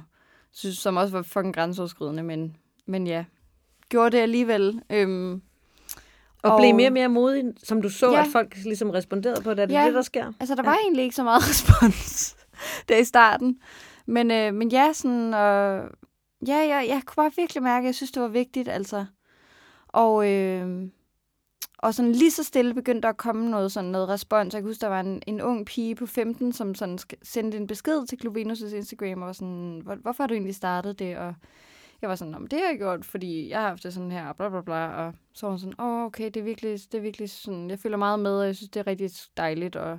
synes, 0.52 0.78
som 0.78 0.96
også 0.96 1.12
var 1.12 1.22
fucking 1.22 1.54
grænseoverskridende, 1.54 2.22
men, 2.22 2.56
men 2.86 3.06
ja, 3.06 3.24
gjorde 3.88 4.16
det 4.16 4.22
alligevel. 4.22 4.82
Øhm, 4.90 5.42
og, 6.42 6.52
og 6.52 6.60
blev 6.60 6.74
mere 6.74 6.88
og 6.88 6.92
mere 6.92 7.08
modig, 7.08 7.44
som 7.64 7.82
du 7.82 7.88
så, 7.88 8.12
ja. 8.12 8.20
at 8.20 8.26
folk 8.32 8.56
ligesom 8.64 8.90
responderede 8.90 9.42
på 9.42 9.50
det. 9.50 9.58
Er 9.58 9.66
det 9.66 9.74
ja, 9.74 9.86
det, 9.86 9.94
der 9.94 10.02
sker? 10.02 10.32
altså 10.40 10.54
der 10.54 10.62
var 10.62 10.72
ja. 10.72 10.78
egentlig 10.78 11.04
ikke 11.04 11.16
så 11.16 11.24
meget 11.24 11.42
respons 11.50 12.36
der 12.88 12.96
i 12.96 13.04
starten. 13.04 13.60
Men, 14.06 14.30
øh, 14.30 14.54
men 14.54 14.68
ja, 14.68 14.92
sådan, 14.92 15.34
og, 15.34 15.88
ja, 16.46 16.56
jeg, 16.56 16.84
jeg 16.88 17.02
kunne 17.06 17.22
bare 17.22 17.32
virkelig 17.36 17.62
mærke, 17.62 17.84
at 17.84 17.86
jeg 17.86 17.94
synes, 17.94 18.12
det 18.12 18.22
var 18.22 18.28
vigtigt, 18.28 18.68
altså. 18.68 19.06
Og, 19.88 20.32
øh, 20.32 20.88
og 21.78 21.94
sådan 21.94 22.12
lige 22.12 22.30
så 22.30 22.44
stille 22.44 22.74
begyndte 22.74 23.02
der 23.02 23.08
at 23.08 23.16
komme 23.16 23.50
noget, 23.50 23.72
sådan 23.72 23.90
noget 23.90 24.08
respons. 24.08 24.54
Jeg 24.54 24.62
kan 24.62 24.68
huske, 24.68 24.80
der 24.80 24.88
var 24.88 25.00
en, 25.00 25.22
en 25.26 25.40
ung 25.40 25.66
pige 25.66 25.94
på 25.94 26.06
15, 26.06 26.52
som 26.52 26.74
sådan 26.74 26.98
sendte 27.22 27.58
en 27.58 27.66
besked 27.66 28.06
til 28.06 28.18
Klub 28.18 28.36
Venus' 28.36 28.76
Instagram, 28.76 29.22
og 29.22 29.26
var 29.26 29.32
sådan, 29.32 29.80
Hvor, 29.84 29.94
hvorfor 29.94 30.22
har 30.22 30.28
du 30.28 30.34
egentlig 30.34 30.54
startet 30.54 30.98
det? 30.98 31.16
Og 31.16 31.34
jeg 32.02 32.10
var 32.10 32.16
sådan, 32.16 32.46
det 32.50 32.52
har 32.52 32.68
jeg 32.70 32.78
gjort, 32.78 33.04
fordi 33.04 33.48
jeg 33.48 33.60
har 33.60 33.68
haft 33.68 33.82
det 33.82 33.94
sådan 33.94 34.10
her, 34.10 34.32
bla 34.32 34.48
bla 34.48 34.60
bla. 34.60 34.88
Og 34.88 35.14
så 35.32 35.46
var 35.46 35.50
hun 35.50 35.58
sådan, 35.58 35.80
åh, 35.80 35.86
oh, 35.86 36.04
okay, 36.04 36.24
det 36.24 36.36
er, 36.36 36.42
virkelig, 36.42 36.78
det 36.92 36.98
er 36.98 37.02
virkelig 37.02 37.30
sådan, 37.30 37.70
jeg 37.70 37.78
føler 37.78 37.96
meget 37.96 38.20
med, 38.20 38.38
og 38.38 38.46
jeg 38.46 38.56
synes, 38.56 38.70
det 38.70 38.80
er 38.80 38.86
rigtig 38.86 39.10
dejligt, 39.36 39.76
og 39.76 39.98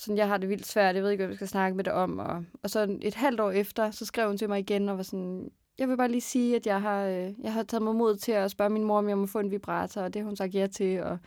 sådan, 0.00 0.16
jeg 0.16 0.28
har 0.28 0.36
det 0.36 0.48
vildt 0.48 0.66
svært, 0.66 0.94
jeg 0.94 1.04
ved 1.04 1.10
ikke, 1.10 1.22
hvad 1.22 1.28
vi 1.28 1.34
skal 1.34 1.48
snakke 1.48 1.76
med 1.76 1.84
det 1.84 1.92
om. 1.92 2.18
Og, 2.18 2.44
og 2.62 2.70
så 2.70 2.98
et 3.02 3.14
halvt 3.14 3.40
år 3.40 3.50
efter, 3.50 3.90
så 3.90 4.06
skrev 4.06 4.26
hun 4.28 4.38
til 4.38 4.48
mig 4.48 4.58
igen, 4.58 4.88
og 4.88 4.96
var 4.96 5.02
sådan, 5.02 5.50
jeg 5.78 5.88
vil 5.88 5.96
bare 5.96 6.08
lige 6.08 6.20
sige, 6.20 6.56
at 6.56 6.66
jeg 6.66 6.80
har, 6.82 7.04
øh, 7.04 7.30
jeg 7.42 7.52
har 7.52 7.62
taget 7.62 7.82
mig 7.82 7.94
mod 7.94 8.16
til 8.16 8.32
at 8.32 8.50
spørge 8.50 8.70
min 8.70 8.84
mor, 8.84 8.98
om 8.98 9.08
jeg 9.08 9.18
må 9.18 9.26
få 9.26 9.38
en 9.38 9.50
vibrator, 9.50 10.00
og 10.00 10.14
det 10.14 10.22
har 10.22 10.26
hun 10.26 10.36
sagt 10.36 10.54
ja 10.54 10.66
til. 10.66 11.02
Og 11.02 11.18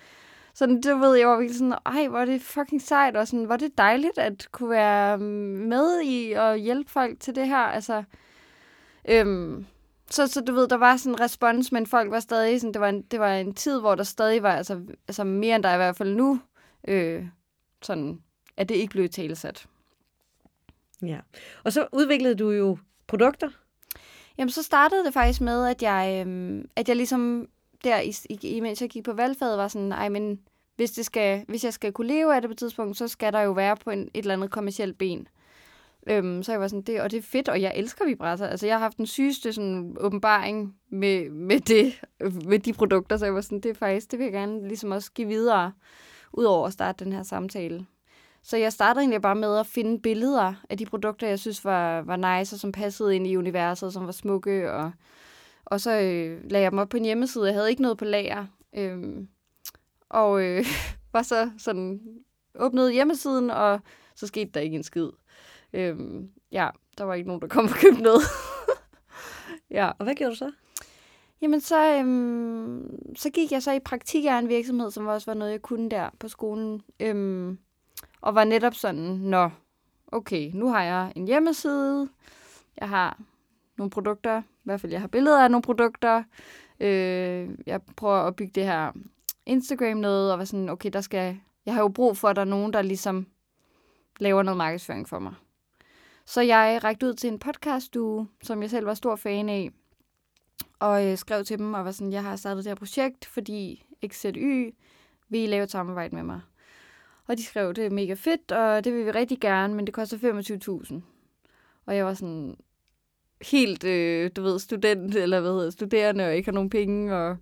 sådan, 0.54 0.82
det 0.82 1.00
ved 1.00 1.16
jeg 1.16 1.28
var 1.28 1.38
virkelig 1.38 1.58
sådan, 1.58 1.76
ej, 1.86 2.08
hvor 2.08 2.20
er 2.20 2.26
det 2.26 2.42
fucking 2.42 2.82
sejt, 2.82 3.18
og 3.18 3.28
sådan, 3.28 3.46
hvor 3.46 3.54
er 3.54 3.58
det 3.60 3.78
dejligt 3.78 4.18
at 4.18 4.48
kunne 4.52 4.70
være 4.70 5.18
mm, 5.18 5.24
med 5.70 6.02
i 6.04 6.32
og 6.32 6.58
hjælpe 6.58 6.92
folk 6.92 7.20
til 7.20 7.36
det 7.36 7.48
her. 7.48 7.58
Altså, 7.58 8.04
øhm, 9.10 9.66
så, 10.10 10.28
så 10.28 10.42
du 10.42 10.54
ved, 10.54 10.68
der 10.68 10.78
var 10.78 10.98
sådan 10.98 11.14
en 11.14 11.20
respons, 11.20 11.72
men 11.72 11.88
folk 11.88 12.12
var 12.12 12.20
stadig 12.20 12.62
sådan, 12.62 12.74
det 12.74 12.82
var 12.82 12.90
en, 12.90 13.02
det 13.02 13.20
var 13.20 13.34
en 13.34 13.54
tid, 13.54 13.80
hvor 13.80 13.96
der 13.96 14.04
stadig 14.04 14.44
var, 14.44 14.56
altså, 14.56 14.82
altså 15.08 15.24
mere 15.24 15.56
end 15.56 15.64
der 15.64 15.74
i 15.74 15.78
hvert 15.78 15.98
fald 15.98 16.16
nu, 16.16 16.40
øh, 16.88 17.26
sådan, 17.82 18.20
at 18.58 18.70
det 18.70 18.76
ikke 18.76 18.92
blev 18.92 19.10
talesat. 19.10 19.66
Ja, 21.02 21.20
og 21.64 21.74
så 21.74 21.88
udviklede 21.92 22.36
du 22.36 22.52
jo 22.52 22.78
produkter, 23.08 23.50
Jamen, 24.38 24.50
så 24.50 24.64
startede 24.64 25.06
det 25.06 25.14
faktisk 25.14 25.42
med, 25.42 25.66
at 25.66 25.82
jeg, 25.82 26.26
øhm, 26.28 26.70
at 26.76 26.88
jeg 26.88 26.96
ligesom 26.96 27.48
der, 27.84 28.00
i, 28.42 28.60
mens 28.60 28.82
jeg 28.82 28.90
gik 28.90 29.04
på 29.04 29.14
valgfaget, 29.14 29.58
var 29.58 29.68
sådan, 29.68 29.92
ej, 29.92 30.10
men 30.10 30.40
hvis, 30.76 30.92
det 30.92 31.06
skal, 31.06 31.46
hvis 31.48 31.64
jeg 31.64 31.74
skal 31.74 31.92
kunne 31.92 32.08
leve 32.08 32.36
af 32.36 32.42
det 32.42 32.50
på 32.50 32.52
et 32.52 32.58
tidspunkt, 32.58 32.98
så 32.98 33.08
skal 33.08 33.34
der 33.34 33.42
jo 33.42 33.52
være 33.52 33.78
på 33.78 33.90
en, 33.90 34.00
et 34.00 34.10
eller 34.14 34.34
andet 34.34 34.52
kommersielt 34.52 34.98
ben. 34.98 35.28
Øhm, 36.08 36.44
så 36.44 36.52
jeg 36.52 36.62
var 36.62 36.68
sådan, 36.68 36.82
det, 36.82 37.02
og 37.02 37.12
det 37.12 37.18
er 37.18 37.22
fedt, 37.22 37.50
og 37.50 37.62
jeg 37.62 37.74
elsker 37.76 38.06
vibrator. 38.06 38.46
Altså, 38.46 38.68
jeg 38.68 38.76
har 38.76 38.80
haft 38.80 38.98
den 38.98 39.06
sygeste 39.06 39.54
sådan, 39.54 39.98
åbenbaring 40.00 40.76
med, 40.90 41.30
med, 41.30 41.60
det, 41.60 42.02
med 42.46 42.60
de 42.60 42.74
produkter, 42.74 43.18
så 43.18 43.26
jeg 43.26 43.34
var 43.34 43.42
sådan, 43.42 43.60
det 43.60 43.70
er 43.70 43.76
faktisk, 43.76 44.12
det 44.12 44.20
vil 44.20 44.26
jeg 44.26 44.34
gerne 44.34 44.68
ligesom 44.68 44.92
også 44.92 45.12
give 45.12 45.28
videre, 45.28 45.72
udover 46.34 46.68
at 46.68 46.74
starte 46.74 47.06
den 47.06 47.14
her 47.14 47.24
samtale. 47.24 47.86
Så 48.44 48.58
jeg 48.58 48.74
startede 48.74 49.02
egentlig 49.02 49.22
bare 49.22 49.36
med 49.36 49.58
at 49.58 49.68
finde 49.68 50.02
billeder 50.02 50.54
af 50.70 50.78
de 50.78 50.86
produkter, 50.86 51.28
jeg 51.28 51.40
synes 51.40 51.66
var, 51.66 52.02
var 52.02 52.38
nice, 52.38 52.56
og 52.56 52.60
som 52.60 52.72
passede 52.72 53.16
ind 53.16 53.28
i 53.28 53.38
universet, 53.38 53.94
som 53.94 54.06
var 54.06 54.12
smukke. 54.12 54.72
Og, 54.72 54.92
og 55.66 55.82
så 55.82 55.92
øh, 55.92 56.52
lagde 56.52 56.64
jeg 56.64 56.72
dem 56.72 56.80
op 56.80 56.90
på 56.90 56.98
en 56.98 57.06
hjemmeside. 57.06 57.46
Jeg 57.46 57.54
havde 57.54 57.70
ikke 57.70 57.82
noget 57.82 57.98
på 57.98 58.06
lager. 58.06 58.46
Øhm, 58.76 59.28
og 60.10 60.44
øh, 60.44 60.66
var 61.14 61.22
så 61.22 61.52
sådan, 61.58 62.02
åbnede 62.56 62.94
hjemmesiden, 62.94 63.50
og 63.50 63.80
så 64.16 64.28
skete 64.28 64.52
der 64.54 64.60
ikke 64.60 64.76
en 64.76 64.84
skid. 64.84 65.10
Øhm, 65.74 66.30
ja, 66.52 66.70
der 66.98 67.04
var 67.04 67.14
ikke 67.14 67.28
nogen, 67.28 67.42
der 67.42 67.48
kom 67.48 67.66
og 67.66 67.72
købte 67.72 68.02
noget. 68.02 68.22
ja. 69.78 69.92
Og 70.00 70.04
hvad 70.04 70.16
gjorde 70.16 70.32
du 70.32 70.38
så? 70.38 70.52
Jamen, 71.42 71.62
så, 71.62 71.98
øhm, 72.00 73.16
så 73.16 73.30
gik 73.30 73.52
jeg 73.52 73.64
så 73.64 73.72
i 73.72 73.80
praktik 73.80 74.26
af 74.26 74.40
en 74.40 74.50
virksomhed, 74.50 74.92
som 74.92 75.08
også 75.08 75.32
var 75.32 75.36
noget, 75.36 75.52
jeg 75.52 75.62
kunne 75.62 75.90
der 75.90 76.10
på 76.20 76.28
skolen. 76.28 76.82
Øhm, 77.00 77.58
og 78.24 78.36
var 78.36 78.44
netop 78.44 78.74
sådan, 78.74 79.04
nå, 79.04 79.50
okay, 80.08 80.52
nu 80.54 80.70
har 80.70 80.84
jeg 80.84 81.14
en 81.16 81.28
hjemmeside, 81.28 82.10
jeg 82.78 82.90
har 82.90 83.22
nogle 83.78 83.90
produkter, 83.90 84.42
i 84.42 84.64
hvert 84.64 84.82
fald 84.82 84.92
jeg 84.92 85.02
har 85.02 85.08
billeder 85.08 85.44
af 85.44 85.52
nogle 85.52 85.62
produkter, 85.62 86.24
øh, 86.80 87.50
jeg 87.66 87.82
prøver 87.98 88.16
at 88.16 88.36
bygge 88.36 88.52
det 88.56 88.64
her 88.64 88.92
Instagram 89.46 89.98
noget, 89.98 90.32
og 90.32 90.40
var 90.40 90.46
sådan, 90.46 90.70
okay, 90.70 90.90
der 90.94 91.02
skal, 91.02 91.40
jeg 91.66 91.74
har 91.74 91.82
jo 91.82 91.88
brug 91.88 92.18
for, 92.18 92.28
at 92.28 92.36
der 92.36 92.42
er 92.42 92.46
nogen, 92.46 92.74
der 92.74 92.82
ligesom 92.82 93.28
laver 94.20 94.44
noget 94.44 94.58
markedsføring 94.58 95.10
for 95.10 95.20
mig. 95.20 95.34
Så 96.26 96.42
jeg 96.42 96.80
rækte 96.84 97.06
ud 97.06 97.14
til 97.14 97.30
en 97.30 97.40
podcast 97.40 97.98
som 98.44 98.62
jeg 98.62 98.70
selv 98.70 98.86
var 98.86 98.94
stor 98.94 99.16
fan 99.16 99.50
af, 99.50 99.72
og 100.80 101.06
øh, 101.06 101.18
skrev 101.18 101.44
til 101.44 101.58
dem 101.58 101.74
og 101.74 101.86
var 101.86 101.92
sådan, 101.92 102.14
jeg 102.14 102.24
har 102.24 102.36
startet 102.36 102.64
det 102.64 102.70
her 102.70 102.76
projekt, 102.76 103.26
fordi 103.26 103.86
XZY 104.08 104.74
vil 105.30 105.40
I 105.44 105.48
lave 105.48 105.64
et 105.64 105.72
samarbejde 105.72 106.16
med 106.16 106.24
mig. 106.24 106.42
Og 107.28 107.38
de 107.38 107.44
skrev, 107.44 107.74
det 107.74 107.86
er 107.86 107.90
mega 107.90 108.14
fedt, 108.14 108.52
og 108.52 108.84
det 108.84 108.94
vil 108.94 109.06
vi 109.06 109.12
rigtig 109.12 109.40
gerne, 109.40 109.74
men 109.74 109.86
det 109.86 109.94
koster 109.94 110.18
25.000. 110.84 111.02
Og 111.86 111.96
jeg 111.96 112.06
var 112.06 112.14
sådan 112.14 112.56
helt, 113.42 113.84
øh, 113.84 114.32
du 114.36 114.42
ved, 114.42 114.60
student, 114.60 115.16
eller 115.16 115.40
hvad 115.40 115.52
hedder 115.52 115.70
studerende, 115.70 116.26
og 116.26 116.36
ikke 116.36 116.48
har 116.48 116.54
nogen 116.54 116.70
penge, 116.70 117.16
og 117.16 117.38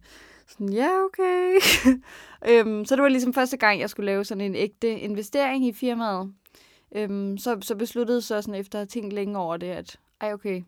sådan, 0.47 0.73
ja, 0.73 0.89
okay. 1.05 1.59
øhm, 2.49 2.85
så 2.85 2.95
det 2.95 3.03
var 3.03 3.09
ligesom 3.09 3.33
første 3.33 3.57
gang, 3.57 3.79
jeg 3.79 3.89
skulle 3.89 4.05
lave 4.05 4.23
sådan 4.23 4.41
en 4.41 4.55
ægte 4.55 4.99
investering 4.99 5.65
i 5.65 5.73
firmaet. 5.73 6.33
Øhm, 6.95 7.37
så, 7.37 7.57
så 7.61 7.75
besluttede 7.75 8.21
så 8.21 8.41
sådan 8.41 8.59
efter 8.59 8.79
at 8.79 8.81
have 8.81 8.87
tænkt 8.87 9.13
længe 9.13 9.37
over 9.37 9.57
det, 9.57 9.67
at 9.67 9.99
ej, 10.21 10.33
okay, 10.33 10.61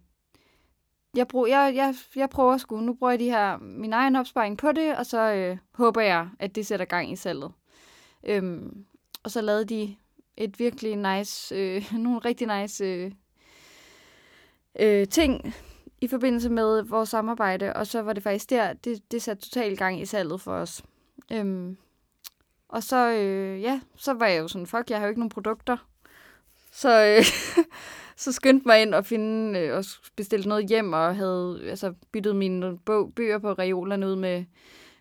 jeg, 1.15 1.27
brug, 1.27 1.47
jeg, 1.49 1.73
jeg, 1.75 1.95
jeg 2.15 2.29
prøver 2.29 2.57
sgu, 2.57 2.79
nu 2.79 2.93
bruger 2.93 3.11
jeg 3.11 3.19
de 3.19 3.29
her, 3.29 3.57
min 3.57 3.93
egen 3.93 4.15
opsparing 4.15 4.57
på 4.57 4.71
det, 4.71 4.97
og 4.97 5.05
så 5.05 5.33
øh, 5.33 5.57
håber 5.73 6.01
jeg, 6.01 6.29
at 6.39 6.55
det 6.55 6.65
sætter 6.65 6.85
gang 6.85 7.11
i 7.11 7.15
salget. 7.15 7.51
Øhm, 8.23 8.85
og 9.23 9.31
så 9.31 9.41
lavede 9.41 9.65
de 9.65 9.95
et 10.37 10.59
virkelig 10.59 10.95
nice, 10.95 11.55
øh, 11.55 11.93
nogle 12.03 12.19
rigtig 12.19 12.61
nice 12.61 12.85
øh, 12.85 13.11
øh, 14.79 15.07
ting 15.07 15.53
i 16.01 16.07
forbindelse 16.07 16.49
med 16.49 16.83
vores 16.83 17.09
samarbejde, 17.09 17.73
og 17.73 17.87
så 17.87 18.01
var 18.01 18.13
det 18.13 18.23
faktisk 18.23 18.49
der, 18.49 18.73
det, 18.73 19.11
det 19.11 19.21
satte 19.21 19.43
totalt 19.43 19.79
gang 19.79 20.01
i 20.01 20.05
salget 20.05 20.41
for 20.41 20.53
os. 20.53 20.83
Øhm, 21.31 21.77
og 22.69 22.83
så, 22.83 23.11
øh, 23.11 23.61
ja, 23.61 23.81
så 23.95 24.13
var 24.13 24.27
jeg 24.27 24.39
jo 24.39 24.47
sådan, 24.47 24.67
fuck, 24.67 24.89
jeg 24.89 24.97
har 24.97 25.05
jo 25.05 25.09
ikke 25.09 25.19
nogen 25.19 25.29
produkter. 25.29 25.77
Så, 26.71 27.03
øh, 27.05 27.25
så 28.23 28.31
skyndte 28.31 28.67
mig 28.67 28.81
ind 28.81 28.93
og 28.93 29.05
finde 29.05 29.59
øh, 29.59 29.77
og 29.77 29.85
bestilte 30.15 30.49
noget 30.49 30.67
hjem, 30.67 30.93
og 30.93 31.15
havde 31.15 31.61
altså, 31.63 31.93
byttet 32.11 32.35
mine 32.35 32.77
bog, 32.77 33.13
bøger 33.15 33.39
på 33.39 33.53
reolerne 33.53 34.07
ud 34.07 34.15
med 34.15 34.45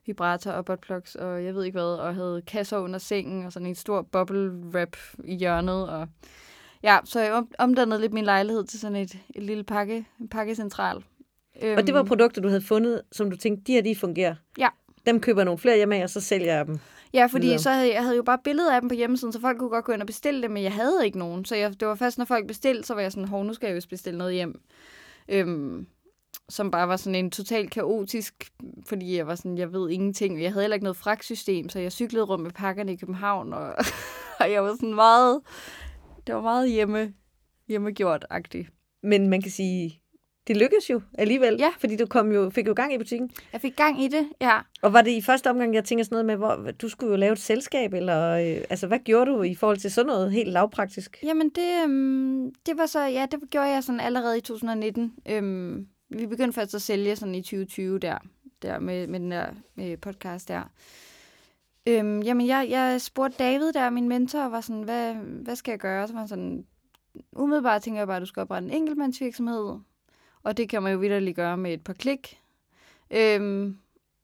vibrator 0.07 0.51
og 0.51 0.65
buttplugs, 0.65 1.15
og 1.15 1.45
jeg 1.45 1.55
ved 1.55 1.65
ikke 1.65 1.77
hvad, 1.77 1.95
og 1.95 2.15
havde 2.15 2.43
kasser 2.47 2.79
under 2.79 2.99
sengen, 2.99 3.47
og 3.47 3.53
sådan 3.53 3.69
en 3.69 3.75
stor 3.75 4.03
bubble 4.03 4.51
wrap 4.51 4.97
i 5.25 5.35
hjørnet, 5.35 5.89
og 5.89 6.09
ja, 6.83 6.99
så 7.05 7.21
jeg 7.21 7.45
omdannede 7.59 8.01
lidt 8.01 8.13
min 8.13 8.25
lejlighed 8.25 8.65
til 8.65 8.81
sådan 8.81 8.97
et, 8.97 9.19
et 9.35 9.43
lille 9.43 9.65
pakke, 9.65 10.07
en 10.21 10.29
pakkecentral. 10.29 11.05
Og 11.77 11.87
det 11.87 11.95
var 11.95 12.03
produkter, 12.03 12.43
du 12.43 12.49
havde 12.49 12.63
fundet, 12.63 13.03
som 13.13 13.31
du 13.31 13.37
tænkte, 13.37 13.65
de 13.67 13.73
her, 13.73 13.83
de 13.83 13.97
fungerer? 13.97 14.35
Ja. 14.59 14.69
Dem 15.07 15.21
køber 15.21 15.45
nogle 15.45 15.59
flere 15.59 15.77
hjem 15.77 15.93
af, 15.93 16.03
og 16.03 16.11
så 16.11 16.21
sælger 16.21 16.55
jeg 16.57 16.67
dem? 16.67 16.79
Ja, 17.15 17.27
fordi 17.27 17.47
videre. 17.47 17.59
så 17.59 17.71
havde 17.71 17.95
jeg 17.95 18.03
havde 18.03 18.17
jo 18.17 18.23
bare 18.23 18.39
billeder 18.45 18.75
af 18.75 18.81
dem 18.81 18.89
på 18.89 18.95
hjemmesiden, 18.95 19.33
så 19.33 19.41
folk 19.41 19.59
kunne 19.59 19.71
godt 19.71 19.85
gå 19.85 19.93
ind 19.93 20.01
og 20.01 20.07
bestille 20.07 20.43
dem, 20.43 20.51
men 20.51 20.63
jeg 20.63 20.73
havde 20.73 21.01
ikke 21.05 21.19
nogen. 21.19 21.45
Så 21.45 21.57
jeg, 21.57 21.81
det 21.81 21.89
var 21.89 21.95
først, 21.95 22.19
når 22.19 22.25
folk 22.25 22.47
bestilte, 22.47 22.87
så 22.87 22.95
var 22.95 23.01
jeg 23.01 23.13
sådan, 23.13 23.29
hov, 23.29 23.45
nu 23.45 23.55
skal 23.55 23.67
jeg 23.67 23.77
jo 23.77 23.81
bestille 23.91 24.19
noget 24.19 24.35
hjem. 24.35 24.61
Øhm, 25.29 25.87
som 26.53 26.71
bare 26.71 26.89
var 26.89 26.97
sådan 26.97 27.15
en 27.15 27.31
totalt 27.31 27.71
kaotisk, 27.71 28.35
fordi 28.87 29.17
jeg 29.17 29.27
var 29.27 29.35
sådan, 29.35 29.59
jeg 29.59 29.73
ved 29.73 29.91
ingenting. 29.91 30.43
Jeg 30.43 30.53
havde 30.53 30.63
heller 30.63 30.75
ikke 30.75 30.85
noget 30.85 30.97
fragtsystem, 30.97 31.69
så 31.69 31.79
jeg 31.79 31.93
cyklede 31.93 32.25
rundt 32.25 32.43
med 32.43 32.51
pakkerne 32.51 32.93
i 32.93 32.97
København, 32.97 33.53
og, 33.53 33.75
og 34.41 34.51
jeg 34.53 34.63
var 34.65 34.75
sådan 34.75 34.95
meget, 34.95 35.41
det 36.27 36.35
var 36.35 36.41
meget 36.43 36.71
hjemme, 36.71 37.13
hjemmegjort-agtigt. 37.69 38.69
Men 39.03 39.29
man 39.29 39.43
kan 39.43 39.51
sige, 39.51 40.01
det 40.47 40.57
lykkedes 40.57 40.91
jo 40.91 41.01
alligevel, 41.19 41.57
Ja. 41.59 41.71
fordi 41.79 41.97
du 41.97 42.07
kom 42.07 42.33
jo, 42.33 42.51
fik 42.51 42.67
jo 42.67 42.73
gang 42.77 42.95
i 42.95 42.99
butikken. 42.99 43.31
Jeg 43.53 43.61
fik 43.61 43.77
gang 43.77 44.03
i 44.03 44.09
det, 44.09 44.29
ja. 44.41 44.59
Og 44.83 44.93
var 44.93 45.03
det 45.03 45.11
i 45.11 45.23
første 45.23 45.51
omgang, 45.51 45.75
jeg 45.75 45.85
tænker 45.85 46.05
sådan 46.05 46.15
noget 46.15 46.27
med, 46.27 46.37
hvor 46.37 46.71
du 46.83 46.89
skulle 46.89 47.11
jo 47.11 47.17
lave 47.17 47.33
et 47.33 47.39
selskab, 47.39 47.95
eller 47.95 48.31
øh, 48.31 48.65
altså, 48.71 48.87
hvad 48.87 48.99
gjorde 48.99 49.31
du 49.31 49.43
i 49.43 49.55
forhold 49.55 49.77
til 49.79 49.91
sådan 49.93 50.07
noget 50.07 50.33
helt 50.33 50.49
lavpraktisk? 50.49 51.19
Jamen, 51.23 51.49
det, 51.49 51.83
øhm, 51.85 52.51
det 52.67 52.79
var 52.79 52.87
så, 52.87 53.01
ja, 53.01 53.27
det 53.31 53.41
gjorde 53.51 53.69
jeg 53.69 53.85
sådan 53.85 54.01
allerede 54.01 54.39
i 54.39 54.41
2019. 54.41 55.13
Øhm, 55.29 55.87
vi 56.19 56.27
begyndte 56.27 56.55
først 56.55 56.75
at 56.75 56.83
sælge 56.83 57.17
sådan 57.17 57.35
i 57.35 57.43
2020 57.43 57.99
der, 57.99 58.19
der 58.63 58.79
med, 58.79 59.07
med 59.07 59.21
den 59.21 59.31
der 59.31 59.47
med 59.75 59.97
podcast 59.97 60.49
der. 60.49 60.63
Øhm, 61.87 62.21
jamen, 62.21 62.47
jeg, 62.47 62.67
jeg 62.71 63.01
spurgte 63.01 63.39
David 63.39 63.73
der, 63.73 63.91
min 63.91 64.09
mentor, 64.09 64.49
var 64.49 64.61
sådan, 64.61 64.83
hvad, 64.83 65.15
hvad 65.15 65.57
skal 65.57 65.73
jeg 65.73 65.79
gøre? 65.79 66.07
Så 66.07 66.13
var 66.13 66.21
han 66.21 66.29
sådan, 66.29 66.67
umiddelbart 67.33 67.83
tænker 67.83 68.01
jeg 68.01 68.07
bare, 68.07 68.17
at 68.17 68.21
du 68.21 68.27
skal 68.27 68.41
oprette 68.41 68.69
en 68.69 68.75
enkeltmandsvirksomhed. 68.75 69.79
Og 70.43 70.57
det 70.57 70.69
kan 70.69 70.83
man 70.83 70.93
jo 70.93 70.99
vidderligt 70.99 71.37
gøre 71.37 71.57
med 71.57 71.73
et 71.73 71.85
par 71.85 71.93
klik. 71.93 72.39
Øhm, 73.11 73.79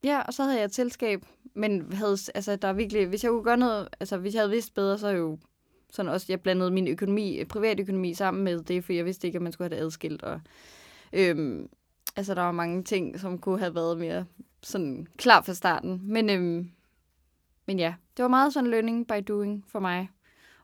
ja, 0.04 0.22
og 0.22 0.34
så 0.34 0.42
havde 0.42 0.56
jeg 0.56 0.64
et 0.64 0.74
selskab, 0.74 1.24
men 1.54 1.92
havde, 1.92 2.16
altså, 2.34 2.56
der 2.56 2.68
er 2.68 2.72
virkelig, 2.72 3.06
hvis 3.06 3.24
jeg 3.24 3.30
kunne 3.30 3.44
gøre 3.44 3.56
noget, 3.56 3.88
altså 4.00 4.16
hvis 4.16 4.34
jeg 4.34 4.40
havde 4.40 4.50
vidst 4.50 4.74
bedre, 4.74 4.98
så 4.98 5.08
jo 5.08 5.38
sådan 5.92 6.12
også, 6.12 6.26
jeg 6.28 6.40
blandede 6.40 6.70
min 6.70 6.88
økonomi, 6.88 7.44
privatøkonomi 7.44 8.14
sammen 8.14 8.44
med 8.44 8.62
det, 8.62 8.84
for 8.84 8.92
jeg 8.92 9.04
vidste 9.04 9.26
ikke, 9.26 9.36
at 9.36 9.42
man 9.42 9.52
skulle 9.52 9.70
have 9.70 9.80
det 9.80 9.84
adskilt. 9.86 10.22
Og, 10.22 10.40
øhm, 11.12 11.68
altså, 12.18 12.34
der 12.34 12.42
var 12.42 12.52
mange 12.52 12.82
ting, 12.82 13.20
som 13.20 13.38
kunne 13.38 13.58
have 13.58 13.74
været 13.74 13.98
mere 13.98 14.24
sådan 14.62 15.06
klar 15.16 15.42
fra 15.42 15.54
starten. 15.54 16.00
Men, 16.02 16.30
øhm, 16.30 16.70
men 17.66 17.78
ja, 17.78 17.94
det 18.16 18.22
var 18.22 18.28
meget 18.28 18.52
sådan 18.52 18.70
learning 18.70 19.08
by 19.08 19.24
doing 19.28 19.64
for 19.68 19.80
mig. 19.80 20.08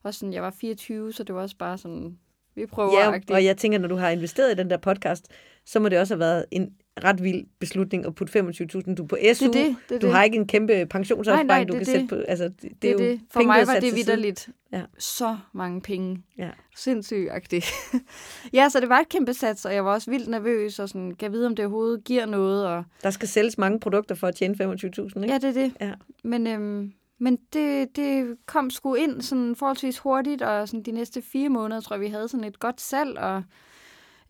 Og 0.02 0.14
sådan, 0.14 0.32
jeg 0.32 0.42
var 0.42 0.50
24, 0.50 1.12
så 1.12 1.25
det 1.25 1.34
var 1.34 1.42
også 1.42 1.56
bare 1.56 1.78
sådan, 1.78 2.18
vi 2.54 2.66
prøver 2.66 3.00
Ja, 3.00 3.34
og 3.34 3.44
jeg 3.44 3.56
tænker, 3.56 3.78
når 3.78 3.88
du 3.88 3.96
har 3.96 4.11
investeret 4.11 4.52
i 4.52 4.54
den 4.54 4.70
der 4.70 4.76
podcast, 4.76 5.28
så 5.64 5.80
må 5.80 5.88
det 5.88 5.99
også 5.99 6.14
have 6.14 6.20
været 6.20 6.46
en 6.50 6.75
ret 7.04 7.22
vild 7.22 7.44
beslutning 7.58 8.06
at 8.06 8.14
putte 8.14 8.40
25.000. 8.40 8.94
Du 8.94 9.02
er 9.02 9.06
på 9.06 9.16
SU, 9.34 9.44
det, 9.46 9.54
det, 9.54 9.76
det, 9.88 10.02
du 10.02 10.06
det. 10.06 10.14
har 10.14 10.22
ikke 10.24 10.36
en 10.36 10.46
kæmpe 10.46 10.86
pensionsopsparing, 10.86 11.46
Nej, 11.46 11.58
nej, 11.58 11.64
du 11.64 11.72
det 11.78 11.86
kan 11.86 11.94
er 11.94 11.98
sætte 11.98 12.16
på. 12.16 12.22
Altså, 12.28 12.44
det, 12.44 12.62
det, 12.62 12.82
det, 12.82 12.90
er 12.90 12.96
det. 12.96 13.20
For 13.30 13.40
penge, 13.40 13.46
mig 13.46 13.66
var 13.66 13.80
det 13.80 13.94
vidderligt 13.94 14.48
Ja. 14.72 14.82
så 14.98 15.36
mange 15.52 15.80
penge. 15.80 16.22
Ja. 16.38 16.50
Sindssygt 16.76 17.30
ja, 18.52 18.68
så 18.68 18.80
det 18.80 18.88
var 18.88 18.98
et 18.98 19.08
kæmpe 19.08 19.34
sats, 19.34 19.64
og 19.64 19.74
jeg 19.74 19.84
var 19.84 19.92
også 19.92 20.10
vildt 20.10 20.28
nervøs, 20.28 20.78
og 20.78 20.88
sådan, 20.88 21.14
kan 21.14 21.32
vide, 21.32 21.46
om 21.46 21.56
det 21.56 21.64
overhovedet 21.64 22.04
giver 22.04 22.26
noget. 22.26 22.66
Og... 22.66 22.84
Der 23.02 23.10
skal 23.10 23.28
sælges 23.28 23.58
mange 23.58 23.80
produkter 23.80 24.14
for 24.14 24.26
at 24.26 24.34
tjene 24.34 24.54
25.000, 24.54 24.64
ikke? 24.68 25.20
Ja, 25.28 25.38
det 25.38 25.44
er 25.44 25.52
det. 25.52 25.72
Ja. 25.80 25.92
Men, 26.24 26.46
øhm, 26.46 26.92
men 27.18 27.38
det, 27.52 27.96
det 27.96 28.36
kom 28.46 28.70
sgu 28.70 28.94
ind 28.94 29.22
sådan 29.22 29.56
forholdsvis 29.56 29.98
hurtigt, 29.98 30.42
og 30.42 30.68
sådan 30.68 30.82
de 30.82 30.92
næste 30.92 31.22
fire 31.22 31.48
måneder, 31.48 31.80
tror 31.80 31.96
jeg, 31.96 32.00
vi 32.00 32.08
havde 32.08 32.28
sådan 32.28 32.44
et 32.44 32.58
godt 32.58 32.80
salg, 32.80 33.18
og 33.18 33.42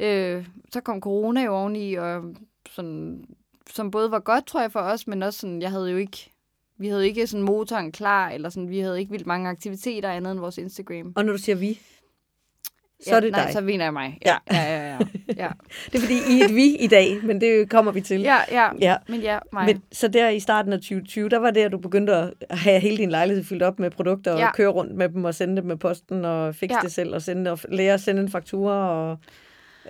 øh, 0.00 0.46
så 0.72 0.80
kom 0.80 1.00
corona 1.00 1.42
jo 1.42 1.54
oveni, 1.54 1.94
og 1.94 2.22
sådan, 2.70 3.24
som 3.70 3.90
både 3.90 4.10
var 4.10 4.18
godt, 4.18 4.46
tror 4.46 4.60
jeg, 4.60 4.72
for 4.72 4.80
os, 4.80 5.06
men 5.06 5.22
også 5.22 5.38
sådan, 5.38 5.62
jeg 5.62 5.70
havde 5.70 5.90
jo 5.90 5.96
ikke, 5.96 6.30
vi 6.78 6.88
havde 6.88 7.06
ikke 7.06 7.26
sådan 7.26 7.42
motoren 7.44 7.92
klar, 7.92 8.28
eller 8.30 8.48
sådan, 8.48 8.68
vi 8.70 8.78
havde 8.78 8.98
ikke 9.00 9.10
vildt 9.10 9.26
mange 9.26 9.48
aktiviteter 9.50 10.10
andet 10.10 10.30
end 10.32 10.40
vores 10.40 10.58
Instagram. 10.58 11.12
Og 11.16 11.24
når 11.24 11.32
du 11.32 11.38
siger 11.38 11.56
vi, 11.56 11.78
så 13.00 13.10
ja, 13.10 13.16
er 13.16 13.20
det 13.20 13.32
nej, 13.32 13.44
dig. 13.44 13.52
så 13.52 13.60
mener 13.60 13.84
jeg 13.84 13.92
mig. 13.92 14.18
Ja, 14.26 14.36
ja, 14.50 14.62
ja. 14.62 14.90
ja, 14.90 14.98
ja. 15.36 15.48
Det 15.92 15.94
er 15.94 16.00
fordi, 16.00 16.14
I 16.14 16.40
er 16.40 16.44
et 16.44 16.54
vi 16.54 16.76
i 16.76 16.86
dag, 16.86 17.18
men 17.24 17.40
det 17.40 17.70
kommer 17.70 17.92
vi 17.92 18.00
til. 18.00 18.20
ja, 18.20 18.36
ja. 18.50 18.68
Ja. 18.80 18.96
Men 19.08 19.20
ja, 19.20 19.38
mig. 19.52 19.66
Men, 19.66 19.82
så 19.92 20.08
der 20.08 20.28
i 20.28 20.40
starten 20.40 20.72
af 20.72 20.78
2020, 20.78 21.28
der 21.28 21.38
var 21.38 21.50
det, 21.50 21.60
at 21.60 21.72
du 21.72 21.78
begyndte 21.78 22.12
at 22.14 22.32
have 22.50 22.80
hele 22.80 22.96
din 22.96 23.10
lejlighed 23.10 23.44
fyldt 23.44 23.62
op 23.62 23.78
med 23.78 23.90
produkter, 23.90 24.32
og 24.32 24.38
Ja. 24.38 24.52
køre 24.52 24.68
rundt 24.68 24.94
med 24.94 25.08
dem 25.08 25.24
og 25.24 25.34
sende 25.34 25.56
dem 25.56 25.64
med 25.64 25.76
posten, 25.76 26.24
og 26.24 26.54
fikse 26.54 26.76
Ja. 26.76 26.80
det 26.82 26.92
selv, 26.92 27.14
og, 27.14 27.22
sende, 27.22 27.50
og 27.50 27.58
lære 27.68 27.94
at 27.94 28.00
sende 28.00 28.22
en 28.22 28.28
faktura, 28.28 28.88
og, 28.90 29.18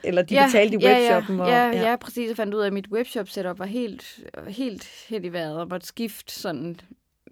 eller 0.02 0.22
de 0.22 0.34
betalte 0.46 0.74
i 0.74 0.86
webshoppen. 0.86 1.36
Ja, 1.36 1.42
og, 1.42 1.48
ja, 1.48 1.66
ja, 1.66 1.90
ja, 1.90 1.96
præcis. 1.96 2.28
Jeg 2.28 2.36
fandt 2.36 2.54
ud 2.54 2.60
af, 2.60 2.66
at 2.66 2.72
mit 2.72 2.88
webshop 2.88 3.28
setup 3.28 3.58
var 3.58 3.64
helt, 3.64 4.20
helt 4.48 4.84
helt 5.08 5.24
i 5.24 5.32
vejret, 5.32 5.56
og 5.60 5.68
måtte 5.68 5.86
skifte 5.86 6.34
sådan 6.34 6.80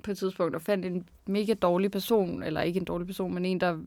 på 0.03 0.11
et 0.11 0.19
tidspunkt, 0.19 0.55
og 0.55 0.63
fandt 0.63 0.87
en 0.87 1.09
mega 1.27 1.55
dårlig 1.55 1.91
person, 1.91 2.43
eller 2.43 2.61
ikke 2.61 2.79
en 2.81 2.85
dårlig 2.85 3.07
person, 3.07 3.35
men 3.35 3.45
en, 3.45 3.61
der 3.61 3.79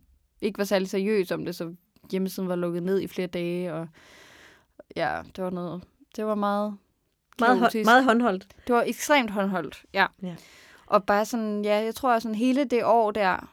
ikke 0.41 0.57
var 0.57 0.63
særlig 0.63 0.89
seriøs 0.89 1.31
om 1.31 1.45
det, 1.45 1.55
så 1.55 1.73
hjemmesiden 2.11 2.49
var 2.49 2.55
lukket 2.55 2.83
ned 2.83 3.01
i 3.01 3.07
flere 3.07 3.27
dage, 3.27 3.73
og 3.73 3.87
ja, 4.95 5.21
det 5.35 5.43
var 5.43 5.49
noget, 5.49 5.83
det 6.15 6.25
var 6.25 6.35
meget 6.35 6.77
Meget, 7.39 7.59
hå- 7.59 7.83
meget 7.85 8.03
håndholdt. 8.03 8.47
Det 8.67 8.75
var 8.75 8.83
ekstremt 8.87 9.29
håndholdt, 9.31 9.83
ja. 9.93 10.05
Ja. 10.23 10.35
Og 10.85 11.03
bare 11.03 11.25
sådan, 11.25 11.65
ja, 11.65 11.75
jeg 11.83 11.95
tror 11.95 12.19
sådan 12.19 12.35
hele 12.35 12.63
det 12.65 12.85
år 12.85 13.11
der, 13.11 13.49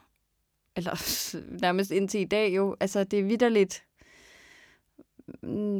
eller 0.76 0.90
nærmest 1.62 1.90
indtil 1.90 2.20
i 2.20 2.24
dag 2.24 2.56
jo, 2.56 2.76
altså 2.80 3.04
det 3.04 3.18
er 3.18 3.22
vidderligt, 3.24 3.82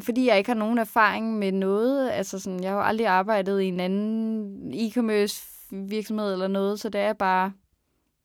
fordi 0.00 0.26
jeg 0.26 0.38
ikke 0.38 0.50
har 0.50 0.58
nogen 0.58 0.78
erfaring 0.78 1.38
med 1.38 1.52
noget, 1.52 2.10
altså 2.10 2.38
sådan, 2.38 2.62
jeg 2.62 2.70
har 2.70 2.76
jo 2.76 2.82
aldrig 2.84 3.06
arbejdet 3.06 3.60
i 3.60 3.64
en 3.66 3.80
anden 3.80 4.72
e-commerce 4.74 5.48
virksomhed 5.70 6.32
eller 6.32 6.48
noget, 6.48 6.80
så 6.80 6.88
det 6.88 7.00
er 7.00 7.12
bare, 7.12 7.52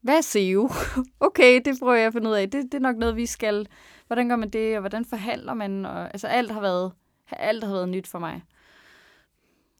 hvad 0.01 0.17
er 0.17 0.21
SEO? 0.21 0.69
okay, 1.27 1.61
det 1.65 1.79
prøver 1.79 1.95
jeg 1.95 2.07
at 2.07 2.13
finde 2.13 2.29
ud 2.29 2.33
af. 2.35 2.49
Det, 2.49 2.63
det 2.63 2.73
er 2.73 2.79
nok 2.79 2.95
noget, 2.95 3.15
vi 3.15 3.25
skal, 3.25 3.67
hvordan 4.07 4.29
gør 4.29 4.35
man 4.35 4.49
det, 4.49 4.75
og 4.75 4.79
hvordan 4.79 5.05
forhandler 5.05 5.53
man, 5.53 5.85
og 5.85 6.01
altså 6.03 6.27
alt 6.27 6.51
har 6.51 6.61
været, 6.61 6.91
alt 7.31 7.63
har 7.63 7.71
været 7.73 7.89
nyt 7.89 8.07
for 8.07 8.19
mig. 8.19 8.41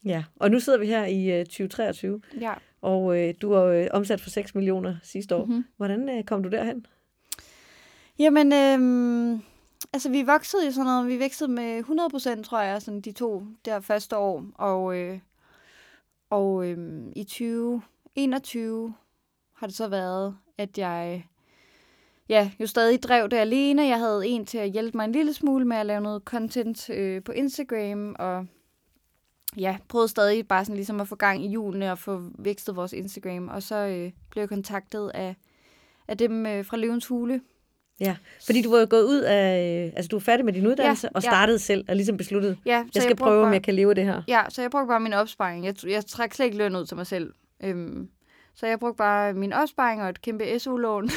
Ja, 0.06 0.24
og 0.36 0.52
nu 0.52 0.60
sidder 0.60 0.80
vi 0.80 0.86
her 0.88 1.06
i 1.06 1.40
øh, 1.40 1.46
2023, 1.46 2.22
Ja. 2.42 2.54
og 2.82 3.20
øh, 3.20 3.34
du 3.42 3.54
har 3.54 3.64
øh, 3.64 3.88
omsat 3.92 4.22
for 4.22 4.30
6 4.30 4.56
millioner 4.56 4.96
sidste 5.04 5.36
år. 5.36 5.46
Mm-hmm. 5.46 5.66
Hvordan 5.78 6.10
øh, 6.10 6.24
kom 6.24 6.44
du 6.44 6.50
derhen? 6.50 6.86
Jamen, 8.20 8.54
øhm, 8.54 9.42
altså 9.94 10.10
vi 10.10 10.22
voksede 10.22 10.66
jo 10.66 10.72
sådan 10.72 10.86
noget, 10.86 11.08
vi 11.08 11.20
vækstede 11.20 11.52
med 11.52 11.84
100% 12.40 12.44
tror 12.44 12.62
jeg, 12.62 12.82
sådan 12.82 13.02
de 13.02 13.12
to 13.12 13.44
der 13.66 13.80
første 13.80 14.18
år. 14.18 14.46
Og, 14.56 14.98
øh, 14.98 15.20
og 16.30 16.66
øh, 16.66 17.04
i 17.16 17.24
2021 17.24 18.94
har 19.54 19.68
det 19.68 19.76
så 19.76 19.88
været, 19.88 20.38
at 20.58 20.78
jeg 20.78 21.28
ja, 22.30 22.52
jo 22.60 22.68
stadig 22.68 23.04
drev 23.04 23.30
det 23.30 23.38
alene. 23.38 23.84
Jeg 23.84 24.00
havde 24.00 24.28
en 24.28 24.46
til 24.46 24.58
at 24.58 24.70
hjælpe 24.70 24.98
mig 24.98 25.06
en 25.06 25.12
lille 25.12 25.34
smule 25.34 25.66
med 25.66 25.78
at 25.78 25.86
lave 25.86 26.02
noget 26.02 26.22
content 26.22 26.90
øh, 26.90 27.24
på 27.24 27.32
Instagram, 27.32 28.16
og 28.20 28.48
ja, 29.58 29.78
prøvede 29.88 30.08
stadig 30.08 30.48
bare 30.48 30.66
sådan 30.66 30.76
ligesom 30.76 31.02
at 31.02 31.08
få 31.08 31.16
gang 31.16 31.46
i 31.46 31.48
julene 31.48 31.92
og 31.92 32.00
få 32.00 32.22
vækstet 32.40 32.76
vores 32.76 32.94
Instagram. 32.94 33.48
Og 33.48 33.64
så 33.64 33.76
øh, 33.76 34.12
blev 34.30 34.42
jeg 34.42 34.50
kontaktet 34.50 35.12
af, 35.14 35.36
af 36.08 36.18
dem 36.18 36.46
øh, 36.46 36.66
fra 36.66 36.78
Løvens 36.78 37.08
Hule. 37.08 37.42
Ja, 38.00 38.18
fordi 38.46 38.62
du 38.62 38.72
var 38.72 38.80
jo 38.80 38.88
gået 38.90 39.04
ud 39.04 39.20
af, 39.22 39.86
øh, 39.88 39.94
altså 39.96 40.08
du 40.10 40.16
var 40.16 40.20
færdig 40.20 40.46
med 40.46 40.54
din 40.54 40.68
uddannelse 40.68 41.08
Ja, 41.08 41.12
og 41.16 41.24
ja. 41.24 41.30
startede 41.30 41.60
selv 41.60 41.86
og 41.90 41.96
ligesom 41.96 42.18
besluttede, 42.18 42.58
Ja, 42.66 42.86
jeg 42.96 43.04
skal 43.04 43.16
brugte 43.16 43.30
prøve, 43.30 43.42
om 43.42 43.46
bare- 43.46 43.54
jeg 43.54 43.64
kan 43.64 43.74
leve 43.76 43.94
det 43.94 44.04
her. 44.06 44.22
Ja, 44.28 44.44
så 44.50 44.62
jeg 44.62 44.72
brugte 44.72 44.88
bare 44.88 45.00
min 45.00 45.14
opsparing. 45.14 45.66
Jeg, 45.66 45.76
jeg 45.88 46.06
træk 46.06 46.34
slet 46.34 46.46
ikke 46.46 46.58
løn 46.58 46.76
ud 46.76 46.86
til 46.86 46.98
mig 46.98 47.08
selv. 47.08 47.34
Øhm, 47.64 48.10
så 48.54 48.68
jeg 48.68 48.80
brugte 48.80 48.98
bare 48.98 49.34
min 49.34 49.54
opsparing 49.54 50.04
og 50.04 50.10
et 50.10 50.22
kæmpe 50.22 50.60
SU-lån 50.60 51.10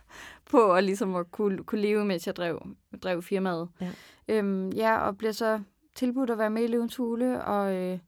på 0.50 0.72
at, 0.72 0.84
ligesom 0.84 1.14
at 1.14 1.30
kunne, 1.30 1.64
kunne 1.64 1.80
leve, 1.80 2.04
mens 2.04 2.26
jeg 2.26 2.36
drev, 2.36 2.66
drev 3.02 3.22
firmaet. 3.22 3.68
Ja. 3.80 3.90
Øhm, 4.28 4.70
ja, 4.70 4.96
og 4.98 5.18
bliver 5.18 5.32
så 5.32 5.60
tilbudt 5.94 6.30
at 6.30 6.38
være 6.38 6.50
med 6.50 6.62
i 6.64 6.66
Løvens 6.66 6.96
Hule, 6.96 7.44
og, 7.44 7.74
øh, 7.74 7.98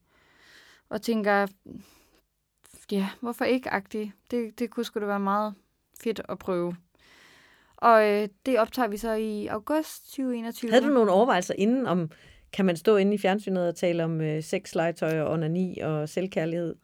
og 0.89 1.01
tænker, 1.01 1.47
ja, 2.91 3.09
hvorfor 3.21 3.45
ikke 3.45 3.69
agtigt? 3.69 4.11
Det, 4.31 4.59
det 4.59 4.69
kunne 4.69 4.83
sgu 4.83 4.99
da 4.99 5.05
være 5.05 5.19
meget 5.19 5.53
fedt 6.03 6.21
at 6.29 6.39
prøve. 6.39 6.75
Og 7.77 8.09
øh, 8.09 8.27
det 8.45 8.59
optager 8.59 8.87
vi 8.87 8.97
så 8.97 9.13
i 9.13 9.47
august 9.47 10.05
2021. 10.05 10.71
Havde 10.71 10.85
du 10.85 10.93
nogle 10.93 11.11
overvejelser 11.11 11.53
inden 11.57 11.87
om, 11.87 12.11
kan 12.53 12.65
man 12.65 12.77
stå 12.77 12.95
inde 12.95 13.13
i 13.13 13.17
fjernsynet 13.17 13.67
og 13.67 13.75
tale 13.75 14.03
om 14.03 14.21
øh, 14.21 14.43
sex, 14.43 14.75
legetøj 14.75 15.21
og 15.21 15.33
onani 15.33 15.79
og 15.79 16.09
selvkærlighed? 16.09 16.75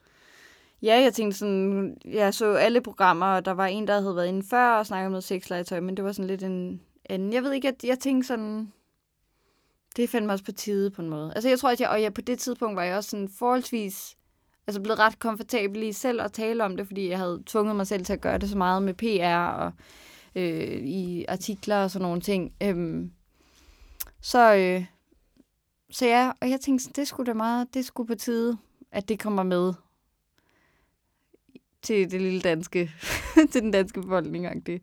Ja, 0.81 1.01
jeg 1.01 1.13
tænkte 1.13 1.37
sådan, 1.37 1.97
jeg 2.05 2.33
så 2.33 2.53
alle 2.53 2.81
programmer, 2.81 3.25
og 3.25 3.45
der 3.45 3.51
var 3.51 3.65
en, 3.65 3.87
der 3.87 4.01
havde 4.01 4.15
været 4.15 4.27
inde 4.27 4.43
før 4.49 4.67
og 4.67 4.85
snakket 4.85 5.05
om 5.05 5.11
noget 5.11 5.23
sexlegetøj, 5.23 5.79
men 5.79 5.97
det 5.97 6.05
var 6.05 6.11
sådan 6.11 6.27
lidt 6.27 6.43
en 6.43 6.81
anden. 7.09 7.33
Jeg 7.33 7.43
ved 7.43 7.51
ikke, 7.51 7.67
at 7.67 7.83
jeg 7.83 7.99
tænkte 7.99 8.27
sådan, 8.27 8.73
det 9.95 10.09
fandt 10.09 10.25
mig 10.25 10.33
også 10.33 10.45
på 10.45 10.51
tide 10.51 10.91
på 10.91 11.01
en 11.01 11.09
måde. 11.09 11.31
Altså 11.35 11.49
jeg 11.49 11.59
tror, 11.59 11.69
at 11.69 11.81
jeg, 11.81 11.89
og 11.89 12.01
jeg, 12.01 12.13
på 12.13 12.21
det 12.21 12.39
tidspunkt 12.39 12.75
var 12.75 12.83
jeg 12.83 12.97
også 12.97 13.09
sådan 13.09 13.29
forholdsvis, 13.39 14.17
altså 14.67 14.81
blevet 14.81 14.99
ret 14.99 15.19
komfortabel 15.19 15.83
i 15.83 15.91
selv 15.91 16.21
at 16.21 16.33
tale 16.33 16.63
om 16.63 16.77
det, 16.77 16.87
fordi 16.87 17.09
jeg 17.09 17.17
havde 17.17 17.43
tvunget 17.45 17.75
mig 17.75 17.87
selv 17.87 18.05
til 18.05 18.13
at 18.13 18.21
gøre 18.21 18.37
det 18.37 18.49
så 18.49 18.57
meget 18.57 18.83
med 18.83 18.93
PR 18.93 19.63
og 19.63 19.71
øh, 20.35 20.83
i 20.83 21.25
artikler 21.27 21.83
og 21.83 21.91
sådan 21.91 22.03
nogle 22.03 22.21
ting. 22.21 22.53
Øhm, 22.63 23.11
så, 24.21 24.55
øh, 24.55 24.85
så 25.91 26.05
ja, 26.05 26.31
og 26.41 26.49
jeg 26.49 26.61
tænkte, 26.61 26.89
det 26.95 27.07
skulle 27.07 27.27
da 27.27 27.33
meget, 27.33 27.73
det 27.73 27.85
skulle 27.85 28.07
på 28.07 28.15
tide, 28.15 28.57
at 28.91 29.09
det 29.09 29.19
kommer 29.19 29.43
med 29.43 29.73
til 31.81 32.11
det 32.11 32.21
lille 32.21 32.41
danske, 32.41 32.91
til 33.51 33.61
den 33.61 33.71
danske 33.71 34.01
befolkning. 34.01 34.65
Det. 34.65 34.81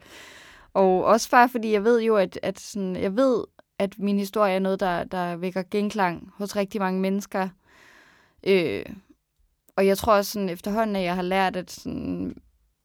Og 0.74 1.04
også 1.04 1.30
bare 1.30 1.48
fordi 1.48 1.72
jeg 1.72 1.84
ved 1.84 2.02
jo, 2.02 2.16
at, 2.16 2.38
at 2.42 2.60
sådan, 2.60 2.96
jeg 2.96 3.16
ved, 3.16 3.44
at 3.78 3.98
min 3.98 4.18
historie 4.18 4.54
er 4.54 4.58
noget, 4.58 4.80
der, 4.80 5.04
der 5.04 5.36
vækker 5.36 5.62
genklang 5.70 6.30
hos 6.34 6.56
rigtig 6.56 6.80
mange 6.80 7.00
mennesker. 7.00 7.48
Øh, 8.46 8.84
og 9.76 9.86
jeg 9.86 9.98
tror 9.98 10.14
også 10.14 10.32
sådan, 10.32 10.48
efterhånden, 10.48 10.96
at 10.96 11.02
jeg 11.02 11.14
har 11.14 11.22
lært, 11.22 11.56
at 11.56 11.70
sådan, 11.70 12.36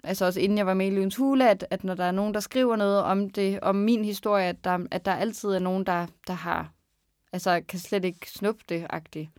altså 0.06 0.26
også 0.26 0.40
inden 0.40 0.58
jeg 0.58 0.66
var 0.66 0.74
med 0.74 0.88
i 0.88 0.90
Løvens 0.90 1.16
Hule, 1.16 1.50
at, 1.50 1.68
at 1.70 1.84
når 1.84 1.94
der 1.94 2.04
er 2.04 2.12
nogen, 2.12 2.34
der 2.34 2.40
skriver 2.40 2.76
noget 2.76 3.00
om 3.02 3.30
det, 3.30 3.60
om 3.60 3.76
min 3.76 4.06
historie, 4.06 4.46
at 4.46 4.64
der, 4.64 4.88
at 4.92 5.06
der 5.06 5.12
altid 5.12 5.50
er 5.50 5.60
nogen, 5.60 5.86
der, 5.86 6.08
der 6.28 6.34
har, 6.34 6.72
altså 7.34 7.62
kan 7.68 7.80
slet 7.80 8.06
ikke 8.06 8.32
snuppe 8.32 8.64
det, 8.70 8.88
agtigt. 8.90 9.30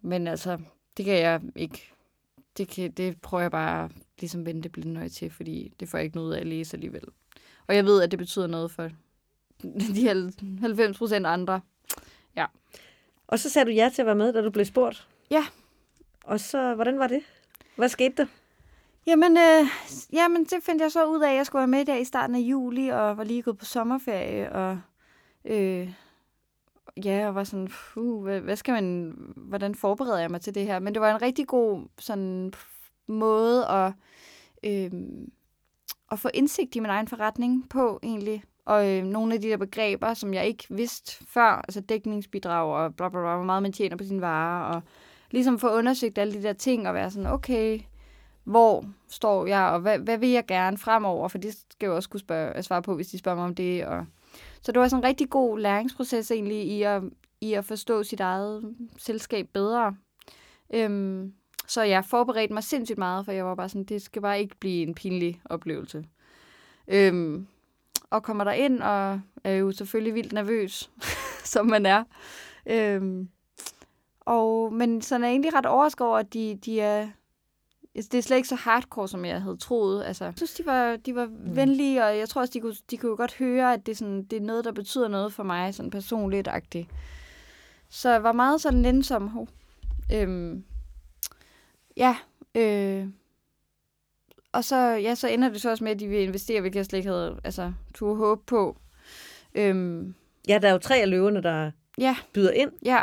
Men 0.00 0.26
altså, 0.26 0.58
det 0.96 1.04
kan 1.04 1.14
jeg 1.14 1.40
ikke 1.56 1.92
det, 2.56 2.68
kan, 2.68 2.90
det 2.90 3.20
prøver 3.20 3.42
jeg 3.42 3.50
bare 3.50 3.90
ligesom 4.20 4.46
vente 4.46 4.68
blindøje 4.68 5.08
til, 5.08 5.30
fordi 5.30 5.72
det 5.80 5.88
får 5.88 5.98
jeg 5.98 6.04
ikke 6.04 6.16
noget 6.16 6.34
af 6.34 6.40
at 6.40 6.46
læse 6.46 6.76
alligevel. 6.76 7.04
Og 7.66 7.76
jeg 7.76 7.84
ved, 7.84 8.02
at 8.02 8.10
det 8.10 8.18
betyder 8.18 8.46
noget 8.46 8.70
for 8.70 8.90
de 9.96 10.08
90 10.60 10.98
procent 10.98 11.26
andre. 11.26 11.60
Og 13.26 13.38
så 13.38 13.50
sagde 13.50 13.66
du 13.66 13.70
ja 13.70 13.90
til 13.94 14.02
at 14.02 14.06
være 14.06 14.14
med, 14.14 14.32
da 14.32 14.42
du 14.42 14.50
blev 14.50 14.64
spurgt. 14.64 15.08
Ja. 15.30 15.46
Og 16.24 16.40
så, 16.40 16.74
hvordan 16.74 16.98
var 16.98 17.06
det? 17.06 17.20
Hvad 17.76 17.88
skete 17.88 18.14
der? 18.16 18.26
Jamen, 19.06 19.36
øh, 19.36 19.66
jamen, 20.12 20.44
det 20.44 20.62
fandt 20.62 20.82
jeg 20.82 20.92
så 20.92 21.06
ud 21.06 21.20
af, 21.20 21.30
at 21.30 21.36
jeg 21.36 21.46
skulle 21.46 21.60
være 21.60 21.66
med 21.66 21.84
der 21.84 21.96
i 21.96 22.04
starten 22.04 22.36
af 22.36 22.40
juli, 22.40 22.88
og 22.88 23.16
var 23.16 23.24
lige 23.24 23.42
gået 23.42 23.58
på 23.58 23.64
sommerferie, 23.64 24.52
og 24.52 24.80
øh, 25.44 25.90
ja, 27.04 27.28
og 27.28 27.34
var 27.34 27.44
sådan, 27.44 27.68
puh, 27.68 28.22
hvad, 28.22 28.40
hvad 28.40 28.56
skal 28.56 28.72
man, 28.72 29.14
hvordan 29.36 29.74
forbereder 29.74 30.18
jeg 30.18 30.30
mig 30.30 30.40
til 30.40 30.54
det 30.54 30.66
her? 30.66 30.78
Men 30.78 30.94
det 30.94 31.02
var 31.02 31.14
en 31.14 31.22
rigtig 31.22 31.46
god 31.46 31.88
sådan, 31.98 32.52
måde 33.08 33.66
at, 33.66 33.92
øh, 34.64 34.90
at 36.12 36.18
få 36.18 36.28
indsigt 36.34 36.76
i 36.76 36.80
min 36.80 36.90
egen 36.90 37.08
forretning 37.08 37.68
på, 37.68 38.00
egentlig. 38.02 38.44
Og 38.64 38.90
øh, 38.90 39.04
nogle 39.04 39.34
af 39.34 39.40
de 39.40 39.48
der 39.48 39.56
begreber, 39.56 40.14
som 40.14 40.34
jeg 40.34 40.46
ikke 40.46 40.64
vidste 40.70 41.24
før, 41.26 41.48
altså 41.48 41.80
dækningsbidrag 41.80 42.74
og 42.74 42.96
bla 42.96 43.08
bla 43.08 43.20
bla, 43.20 43.34
hvor 43.36 43.44
meget 43.44 43.62
man 43.62 43.72
tjener 43.72 43.96
på 43.96 44.04
sine 44.04 44.20
varer, 44.20 44.74
og 44.74 44.82
ligesom 45.30 45.58
få 45.58 45.70
undersøgt 45.70 46.18
alle 46.18 46.34
de 46.34 46.42
der 46.42 46.52
ting, 46.52 46.88
og 46.88 46.94
være 46.94 47.10
sådan, 47.10 47.30
okay, 47.32 47.80
hvor 48.46 48.84
står 49.08 49.46
jeg, 49.46 49.62
og 49.62 49.80
hvad, 49.80 49.98
hvad 49.98 50.18
vil 50.18 50.28
jeg 50.28 50.46
gerne 50.46 50.78
fremover, 50.78 51.28
for 51.28 51.38
det 51.38 51.52
skal 51.70 51.86
jeg 51.86 51.90
også 51.90 52.08
kunne 52.08 52.20
spørge, 52.20 52.56
øh, 52.56 52.62
svare 52.62 52.82
på, 52.82 52.94
hvis 52.94 53.08
de 53.08 53.18
spørger 53.18 53.36
mig 53.36 53.44
om 53.44 53.54
det. 53.54 53.86
Og... 53.86 54.06
Så 54.62 54.72
det 54.72 54.80
var 54.80 54.88
sådan 54.88 55.04
en 55.04 55.08
rigtig 55.08 55.30
god 55.30 55.58
læringsproces 55.58 56.30
egentlig 56.30 56.66
i 56.66 56.82
at, 56.82 57.02
i 57.40 57.52
at 57.52 57.64
forstå 57.64 58.02
sit 58.02 58.20
eget 58.20 58.74
selskab 58.98 59.48
bedre. 59.52 59.96
Øhm, 60.74 61.32
så 61.66 61.82
jeg 61.82 62.04
forberedte 62.04 62.54
mig 62.54 62.64
sindssygt 62.64 62.98
meget, 62.98 63.24
for 63.24 63.32
jeg 63.32 63.44
var 63.44 63.54
bare 63.54 63.68
sådan, 63.68 63.84
det 63.84 64.02
skal 64.02 64.22
bare 64.22 64.40
ikke 64.40 64.56
blive 64.60 64.82
en 64.82 64.94
pinlig 64.94 65.40
oplevelse. 65.44 66.04
Øhm, 66.88 67.46
og 68.10 68.22
kommer 68.22 68.44
der 68.44 68.52
ind 68.52 68.82
og 68.82 69.20
er 69.44 69.52
jo 69.52 69.72
selvfølgelig 69.72 70.14
vildt 70.14 70.32
nervøs, 70.32 70.90
som 71.54 71.66
man 71.66 71.86
er. 71.86 72.04
Øhm, 72.66 73.28
og, 74.20 74.72
men 74.72 75.02
så 75.02 75.14
er 75.14 75.18
jeg 75.18 75.30
egentlig 75.30 75.54
ret 75.54 75.66
overrasket 75.66 76.06
over, 76.06 76.18
at 76.18 76.34
de, 76.34 76.58
de 76.64 76.80
er, 76.80 77.08
det 77.96 78.14
er 78.14 78.22
slet 78.22 78.36
ikke 78.36 78.48
så 78.48 78.54
hardcore, 78.54 79.08
som 79.08 79.24
jeg 79.24 79.42
havde 79.42 79.56
troet. 79.56 80.04
Altså, 80.04 80.24
jeg 80.24 80.34
synes, 80.36 80.54
de 80.54 80.66
var, 80.66 80.96
de 80.96 81.14
var 81.14 81.26
mm. 81.26 81.56
venlige, 81.56 82.04
og 82.04 82.18
jeg 82.18 82.28
tror 82.28 82.40
også, 82.40 82.52
de 82.52 82.60
kunne, 82.60 82.74
de 82.90 82.96
kunne 82.96 83.16
godt 83.16 83.34
høre, 83.34 83.72
at 83.72 83.86
det 83.86 83.92
er, 83.92 83.96
sådan, 83.96 84.24
det 84.24 84.36
er 84.36 84.40
noget, 84.40 84.64
der 84.64 84.72
betyder 84.72 85.08
noget 85.08 85.32
for 85.32 85.42
mig, 85.42 85.74
sådan 85.74 85.90
personligt-agtigt. 85.90 86.88
Så 87.88 88.10
jeg 88.10 88.22
var 88.22 88.32
meget 88.32 88.60
sådan 88.60 88.78
nænsom. 88.78 89.28
Hov. 89.28 89.48
Øhm, 90.12 90.64
ja, 91.96 92.16
øh, 92.54 93.06
og 94.52 94.64
så, 94.64 94.76
ja, 94.76 95.14
så 95.14 95.28
ender 95.28 95.48
det 95.48 95.60
så 95.60 95.70
også 95.70 95.84
med, 95.84 95.92
at 95.92 96.00
de 96.00 96.08
vil 96.08 96.22
investere, 96.22 96.60
hvilket 96.60 96.76
jeg 96.76 96.86
slet 96.86 96.98
ikke 96.98 97.10
havde 97.10 97.40
altså, 97.44 97.72
turde 97.94 98.16
håbe 98.16 98.42
på. 98.46 98.76
Øhm, 99.54 100.14
Ja, 100.48 100.58
der 100.58 100.68
er 100.68 100.72
jo 100.72 100.78
tre 100.78 100.96
af 100.96 101.10
løverne, 101.10 101.42
der 101.42 101.70
ja, 101.98 102.16
byder 102.32 102.50
ind. 102.50 102.72
Ja. 102.84 103.02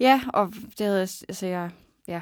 Ja, 0.00 0.22
og 0.34 0.52
det 0.78 0.86
havde 0.86 0.98
jeg, 0.98 1.08
altså 1.28 1.46
jeg, 1.46 1.70
ja, 2.08 2.20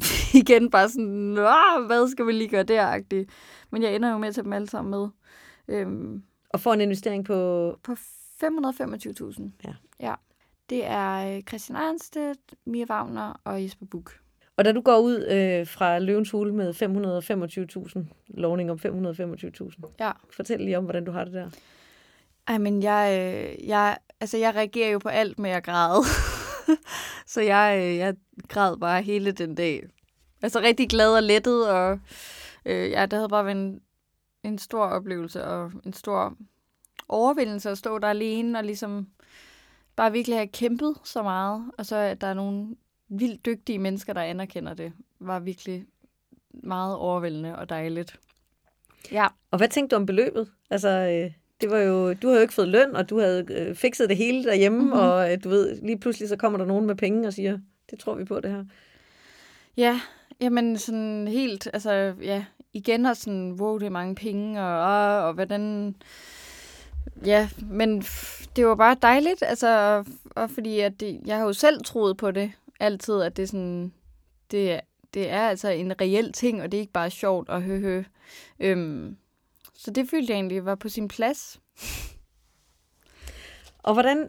igen 0.42 0.70
bare 0.70 0.88
sådan, 0.88 1.38
Åh, 1.38 1.86
hvad 1.86 2.08
skal 2.10 2.26
vi 2.26 2.32
lige 2.32 2.48
gøre 2.48 2.62
der 2.62 2.96
-agtigt. 2.98 3.24
Men 3.70 3.82
jeg 3.82 3.94
ender 3.94 4.10
jo 4.12 4.18
med 4.18 4.28
at 4.28 4.34
tage 4.34 4.44
dem 4.44 4.52
alle 4.52 4.68
sammen 4.70 4.90
med. 4.90 5.08
Øhm, 5.68 6.22
Og 6.50 6.60
får 6.60 6.74
en 6.74 6.80
investering 6.80 7.24
på... 7.24 7.34
på 7.82 7.92
525.000. 7.92 9.42
Ja. 9.64 9.72
ja. 10.00 10.14
Det 10.70 10.86
er 10.86 11.36
øh, 11.36 11.42
Christian 11.42 11.76
Arnstedt, 11.76 12.38
Mia 12.66 12.84
Wagner 12.90 13.40
og 13.44 13.62
Jesper 13.62 13.86
Buk. 13.86 14.12
Og 14.56 14.64
da 14.64 14.72
du 14.72 14.80
går 14.80 14.98
ud 14.98 15.26
øh, 15.30 15.66
fra 15.66 15.98
Løvens 15.98 16.30
Hule 16.30 16.54
med 16.54 16.74
525.000, 18.04 18.14
lovning 18.28 18.70
om 18.70 18.78
525.000, 18.86 19.94
Ja. 20.00 20.10
fortæl 20.36 20.60
lige 20.60 20.78
om, 20.78 20.84
hvordan 20.84 21.04
du 21.04 21.12
har 21.12 21.24
det 21.24 21.32
der. 21.32 21.50
Ej, 22.48 22.58
men 22.58 22.82
jeg, 22.82 23.34
øh, 23.34 23.68
jeg, 23.68 23.98
altså 24.20 24.38
jeg 24.38 24.54
reagerer 24.54 24.90
jo 24.90 24.98
på 24.98 25.08
alt 25.08 25.38
med 25.38 25.50
at 25.50 25.64
græde. 25.64 26.02
så 27.26 27.40
jeg, 27.40 27.78
øh, 27.82 27.96
jeg 27.96 28.14
græd 28.48 28.76
bare 28.76 29.02
hele 29.02 29.32
den 29.32 29.54
dag. 29.54 29.82
Altså 30.42 30.60
rigtig 30.60 30.88
glad 30.88 31.16
og 31.16 31.22
lettet, 31.22 31.70
og 31.70 32.00
øh, 32.64 32.90
ja, 32.90 33.06
det 33.06 33.12
havde 33.12 33.28
bare 33.28 33.44
været 33.44 33.56
en, 33.56 33.80
en 34.42 34.58
stor 34.58 34.84
oplevelse, 34.84 35.44
og 35.44 35.72
en 35.86 35.92
stor 35.92 36.36
overvindelse 37.08 37.70
at 37.70 37.78
stå 37.78 37.98
der 37.98 38.08
alene, 38.08 38.58
og 38.58 38.64
ligesom 38.64 39.08
bare 39.96 40.12
virkelig 40.12 40.38
have 40.38 40.48
kæmpet 40.48 40.96
så 41.04 41.22
meget, 41.22 41.70
og 41.78 41.86
så 41.86 41.96
at 41.96 42.20
der 42.20 42.26
er 42.26 42.34
nogle 42.34 42.76
vildt 43.08 43.46
dygtige 43.46 43.78
mennesker, 43.78 44.12
der 44.12 44.20
anerkender 44.20 44.74
det, 44.74 44.92
var 45.20 45.38
virkelig 45.38 45.86
meget 46.52 46.96
overvældende 46.96 47.58
og 47.58 47.68
dejligt. 47.68 48.20
Ja. 49.12 49.26
Og 49.50 49.58
hvad 49.58 49.68
tænkte 49.68 49.96
du 49.96 50.00
om 50.00 50.06
beløbet? 50.06 50.50
Altså, 50.70 50.88
øh, 50.88 51.32
det 51.60 51.70
var 51.70 51.78
jo, 51.78 52.12
du 52.14 52.26
havde 52.26 52.38
jo 52.38 52.42
ikke 52.42 52.54
fået 52.54 52.68
løn, 52.68 52.96
og 52.96 53.10
du 53.10 53.20
havde 53.20 53.46
øh, 53.50 53.74
fikset 53.74 54.08
det 54.08 54.16
hele 54.16 54.44
derhjemme, 54.44 54.78
Mhm. 54.78 54.86
mm-hmm. 54.86 55.00
og 55.00 55.32
øh, 55.32 55.38
du 55.44 55.48
ved, 55.48 55.80
lige 55.82 55.98
pludselig 55.98 56.28
så 56.28 56.36
kommer 56.36 56.58
der 56.58 56.64
nogen 56.66 56.86
med 56.86 56.94
penge 56.94 57.26
og 57.28 57.32
siger, 57.32 57.58
det 57.90 57.98
tror 57.98 58.14
vi 58.14 58.24
på 58.24 58.40
det 58.40 58.50
her. 58.50 58.64
Ja, 59.76 60.00
jamen 60.40 60.78
sådan 60.78 61.28
helt, 61.28 61.68
altså 61.72 62.14
ja, 62.22 62.44
igen 62.72 63.06
og 63.06 63.16
sådan, 63.16 63.52
wow, 63.52 63.78
det 63.78 63.86
er 63.86 63.90
mange 63.90 64.14
penge, 64.14 64.60
og, 64.62 64.80
og, 64.80 65.24
og 65.26 65.34
hvordan, 65.34 65.94
ja, 67.26 67.48
men 67.70 68.02
det 68.56 68.66
var 68.66 68.74
bare 68.74 68.96
dejligt, 69.02 69.42
altså, 69.46 69.78
og, 69.96 70.06
og 70.42 70.50
fordi 70.50 70.80
at 70.80 71.00
det, 71.00 71.20
jeg 71.26 71.36
har 71.36 71.44
jo 71.44 71.52
selv 71.52 71.84
troet 71.84 72.16
på 72.16 72.30
det, 72.30 72.52
altid, 72.80 73.20
at 73.22 73.36
det 73.36 73.42
er 73.42 73.46
sådan, 73.46 73.92
det, 74.50 74.72
er- 74.72 74.80
det 75.14 75.30
er 75.30 75.40
altså 75.48 75.68
en 75.68 76.00
reel 76.00 76.32
ting, 76.32 76.62
og 76.62 76.72
det 76.72 76.78
er 76.78 76.80
ikke 76.80 76.92
bare 76.92 77.10
sjovt 77.10 77.48
og 77.48 77.62
hø 77.62 77.80
hø. 77.80 78.02
Øhm, 78.60 79.16
så 79.80 79.90
det 79.90 80.10
følte 80.10 80.32
jeg 80.32 80.36
egentlig 80.36 80.64
var 80.64 80.74
på 80.74 80.88
sin 80.88 81.08
plads. 81.08 81.60
Og 83.82 83.92
hvordan, 83.92 84.28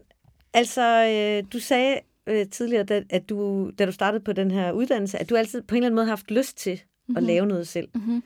altså, 0.53 0.81
øh, 0.81 1.51
du 1.53 1.59
sagde 1.59 1.99
øh, 2.27 2.49
tidligere, 2.49 2.83
da, 2.83 3.03
at 3.09 3.29
du, 3.29 3.71
da 3.79 3.85
du 3.85 3.91
startede 3.91 4.23
på 4.23 4.33
den 4.33 4.51
her 4.51 4.71
uddannelse, 4.71 5.17
at 5.17 5.29
du 5.29 5.35
altid 5.35 5.61
på 5.61 5.75
en 5.75 5.77
eller 5.77 5.87
anden 5.87 5.95
måde 5.95 6.05
har 6.05 6.11
haft 6.11 6.31
lyst 6.31 6.57
til 6.57 6.73
mm-hmm. 6.73 7.17
at 7.17 7.23
lave 7.23 7.45
noget 7.45 7.67
selv. 7.67 7.89
Mm-hmm. 7.95 8.23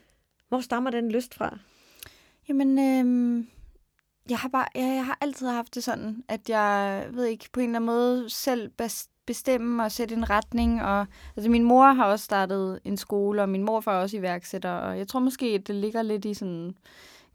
Hvor 0.50 0.62
stammer 0.62 0.92
den 0.92 1.12
lyst 1.12 1.36
fra? 1.36 1.58
Jamen, 2.48 2.80
øhm, 2.80 3.48
jeg 4.30 4.38
har 4.38 4.50
bare, 4.50 4.68
jeg, 4.76 4.96
jeg 4.96 5.06
har 5.06 5.18
altid 5.22 5.48
haft 5.48 5.76
det 5.76 5.84
sådan, 5.84 6.24
at 6.28 6.50
jeg 6.50 7.06
ved 7.12 7.26
ikke, 7.26 7.50
på 7.54 7.60
en 7.60 7.70
eller 7.70 7.80
anden 7.80 7.86
måde 7.86 8.30
selv 8.30 8.72
bestemme 9.26 9.84
og 9.84 9.92
sætte 9.92 10.16
en 10.16 10.30
retning. 10.30 10.84
Og, 10.84 11.06
altså, 11.36 11.52
min 11.52 11.64
mor 11.64 11.94
har 11.94 12.06
også 12.06 12.26
startet 12.26 12.80
en 12.84 12.98
skole, 12.98 13.42
og 13.42 13.50
min 13.50 13.64
mor 13.64 13.90
er 13.90 13.92
også 13.92 14.18
iværksætter, 14.18 14.72
og 14.72 14.98
jeg 14.98 15.08
tror 15.08 15.20
måske, 15.20 15.46
at 15.46 15.68
det 15.68 15.76
ligger 15.76 16.02
lidt 16.02 16.26
i 16.26 16.34
sådan 16.34 16.76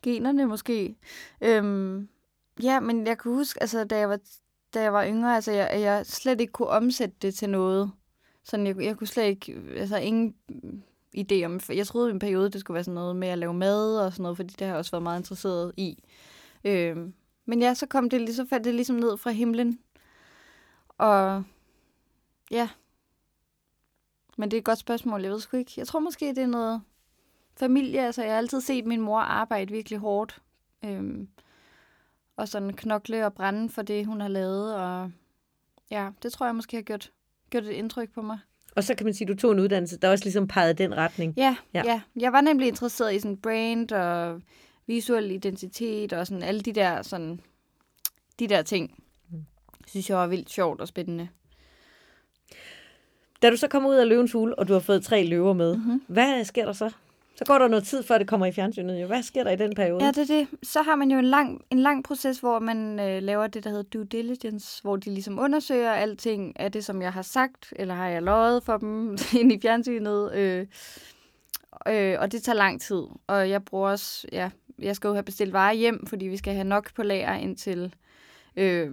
generne 0.03 0.47
måske. 0.47 0.97
Øhm, 1.41 2.09
ja, 2.63 2.81
men 2.81 3.07
jeg 3.07 3.19
kan 3.19 3.33
huske, 3.33 3.61
altså, 3.61 3.85
da 3.85 3.99
jeg 3.99 4.09
var, 4.09 4.19
da 4.75 4.83
jeg 4.83 4.93
var 4.93 5.07
yngre, 5.07 5.35
altså, 5.35 5.53
jeg, 5.53 5.81
jeg 5.81 6.07
slet 6.07 6.41
ikke 6.41 6.53
kunne 6.53 6.69
omsætte 6.69 7.17
det 7.23 7.35
til 7.35 7.51
noget. 7.51 7.93
Sådan, 8.45 8.67
jeg, 8.67 8.83
jeg 8.83 8.97
kunne 8.97 9.07
slet 9.07 9.25
ikke, 9.25 9.63
altså 9.77 9.97
ingen 9.97 10.35
idé 11.17 11.45
om, 11.45 11.61
jeg 11.69 11.87
troede 11.87 12.09
i 12.09 12.13
en 12.13 12.19
periode, 12.19 12.51
det 12.51 12.61
skulle 12.61 12.75
være 12.75 12.85
sådan 12.85 12.95
noget 12.95 13.17
med 13.17 13.29
at 13.29 13.39
lave 13.39 13.55
mad 13.55 13.99
og 13.99 14.13
sådan 14.13 14.23
noget, 14.23 14.37
fordi 14.37 14.49
det 14.59 14.61
har 14.61 14.67
jeg 14.67 14.79
også 14.79 14.91
været 14.91 15.03
meget 15.03 15.21
interesseret 15.21 15.73
i. 15.77 16.03
Øhm, 16.65 17.15
men 17.47 17.63
ja, 17.63 17.75
så 17.75 17.87
kom 17.87 18.11
det, 18.11 18.35
så 18.35 18.47
faldt 18.47 18.65
det 18.65 18.75
ligesom 18.75 18.97
ned 18.97 19.17
fra 19.17 19.31
himlen. 19.31 19.79
Og 20.99 21.45
ja, 22.51 22.69
men 24.37 24.51
det 24.51 24.57
er 24.57 24.61
et 24.61 24.65
godt 24.65 24.79
spørgsmål, 24.79 25.23
jeg 25.23 25.33
ved 25.33 25.41
sgu 25.41 25.57
ikke. 25.57 25.73
Jeg 25.77 25.87
tror 25.87 26.01
måske, 26.01 26.29
det 26.29 26.39
er 26.39 26.47
noget 26.47 26.83
familie. 27.57 28.07
Altså, 28.07 28.23
jeg 28.23 28.31
har 28.31 28.39
altid 28.39 28.61
set 28.61 28.87
min 28.87 29.01
mor 29.01 29.19
arbejde 29.19 29.73
virkelig 29.73 29.99
hårdt. 29.99 30.43
Øhm, 30.85 31.29
og 32.37 32.49
sådan 32.49 32.73
knokle 32.73 33.27
og 33.27 33.35
brænde 33.35 33.69
for 33.69 33.83
det, 33.83 34.07
hun 34.07 34.21
har 34.21 34.29
lavet. 34.29 34.75
Og 34.75 35.13
ja, 35.91 36.11
det 36.23 36.33
tror 36.33 36.47
jeg 36.47 36.55
måske 36.55 36.77
har 36.77 36.83
gjort, 36.83 37.11
gjort 37.51 37.65
et 37.65 37.71
indtryk 37.71 38.13
på 38.15 38.23
mig. 38.23 38.39
Og 38.77 38.85
så 38.85 38.95
kan 38.95 39.05
man 39.05 39.15
sige, 39.15 39.31
at 39.31 39.37
du 39.37 39.41
tog 39.41 39.53
en 39.53 39.59
uddannelse, 39.59 39.99
der 39.99 40.11
også 40.11 40.25
ligesom 40.25 40.49
pegede 40.49 40.75
den 40.75 40.97
retning. 40.97 41.35
Ja, 41.37 41.57
ja. 41.75 41.83
ja. 41.85 42.01
Jeg 42.17 42.33
var 42.33 42.41
nemlig 42.41 42.69
interesseret 42.69 43.15
i 43.15 43.19
sådan 43.19 43.37
brand 43.37 43.93
og 43.93 44.41
visuel 44.87 45.31
identitet 45.31 46.13
og 46.13 46.27
sådan 46.27 46.43
alle 46.43 46.61
de 46.61 46.73
der, 46.73 47.03
sådan, 47.03 47.41
de 48.39 48.47
der 48.47 48.63
ting. 48.63 49.03
Mm. 49.31 49.45
synes 49.87 50.11
jeg 50.11 50.19
var 50.19 50.27
vildt 50.27 50.51
sjovt 50.51 50.81
og 50.81 50.89
spændende. 50.89 51.29
Da 53.43 53.51
du 53.51 53.57
så 53.57 53.69
kommer 53.69 53.91
ud 53.91 53.95
af 53.95 54.09
løvens 54.09 54.33
hule, 54.33 54.59
og 54.59 54.69
du 54.69 54.73
har 54.73 54.81
fået 54.81 55.05
tre 55.05 55.25
løver 55.25 55.53
med, 55.53 55.77
mm-hmm. 55.77 56.03
hvad 56.07 56.45
sker 56.45 56.65
der 56.65 56.73
så? 56.73 56.91
Så 57.41 57.47
går 57.47 57.59
der 57.59 57.69
noget 57.69 57.85
tid, 57.85 58.03
før 58.03 58.19
det 58.19 58.29
kommer 58.29 58.47
i 58.47 58.53
fjernsynet. 58.53 59.03
Jo. 59.03 59.07
Hvad 59.07 59.23
sker 59.23 59.45
der 59.45 59.51
i 59.51 59.57
den 59.57 59.75
periode? 59.75 60.05
Ja, 60.05 60.11
det 60.11 60.31
er 60.31 60.37
det. 60.37 60.49
Så 60.63 60.83
har 60.83 60.97
man 60.97 61.11
jo 61.11 61.19
en 61.19 61.25
lang, 61.25 61.65
en 61.71 61.79
lang 61.79 62.05
proces, 62.05 62.39
hvor 62.39 62.59
man 62.59 63.01
øh, 63.01 63.23
laver 63.23 63.47
det, 63.47 63.65
der 63.65 63.71
hedder 63.71 63.83
due 63.83 64.05
diligence, 64.05 64.83
hvor 64.83 64.97
de 64.97 65.11
ligesom 65.11 65.39
undersøger 65.39 65.93
alting. 65.93 66.53
Er 66.57 66.69
det, 66.69 66.85
som 66.85 67.03
jeg 67.03 67.13
har 67.13 67.23
sagt, 67.23 67.73
eller 67.77 67.95
har 67.95 68.09
jeg 68.09 68.23
lovet 68.23 68.63
for 68.63 68.77
dem 68.77 69.17
ind 69.41 69.53
i 69.53 69.61
fjernsynet? 69.63 70.35
Øh, 70.35 70.67
øh, 71.89 72.17
og 72.19 72.33
det 72.33 72.43
tager 72.43 72.57
lang 72.57 72.81
tid. 72.81 73.03
Og 73.27 73.51
jeg 73.51 73.65
bruger 73.65 73.91
også, 73.91 74.27
ja, 74.33 74.51
jeg 74.79 74.97
skal 74.97 75.09
jo 75.09 75.15
have 75.15 75.23
bestilt 75.23 75.53
varer 75.53 75.73
hjem, 75.75 76.07
fordi 76.07 76.27
vi 76.27 76.37
skal 76.37 76.55
have 76.55 76.65
nok 76.65 76.95
på 76.95 77.03
lager 77.03 77.35
indtil... 77.35 77.95
Øh, 78.57 78.91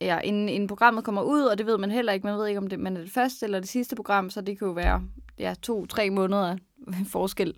ja, 0.00 0.18
inden, 0.18 0.48
inden 0.48 0.68
programmet 0.68 1.04
kommer 1.04 1.22
ud, 1.22 1.42
og 1.42 1.58
det 1.58 1.66
ved 1.66 1.78
man 1.78 1.90
heller 1.90 2.12
ikke. 2.12 2.26
Man 2.26 2.38
ved 2.38 2.46
ikke, 2.46 2.58
om 2.58 2.66
det, 2.66 2.78
man 2.78 2.96
er 2.96 3.00
det 3.00 3.10
første 3.10 3.46
eller 3.46 3.60
det 3.60 3.68
sidste 3.68 3.96
program, 3.96 4.30
så 4.30 4.40
det 4.40 4.58
kan 4.58 4.66
jo 4.66 4.72
være 4.72 5.02
ja, 5.38 5.54
to-tre 5.62 6.10
måneder 6.10 6.56
forskel. 7.12 7.54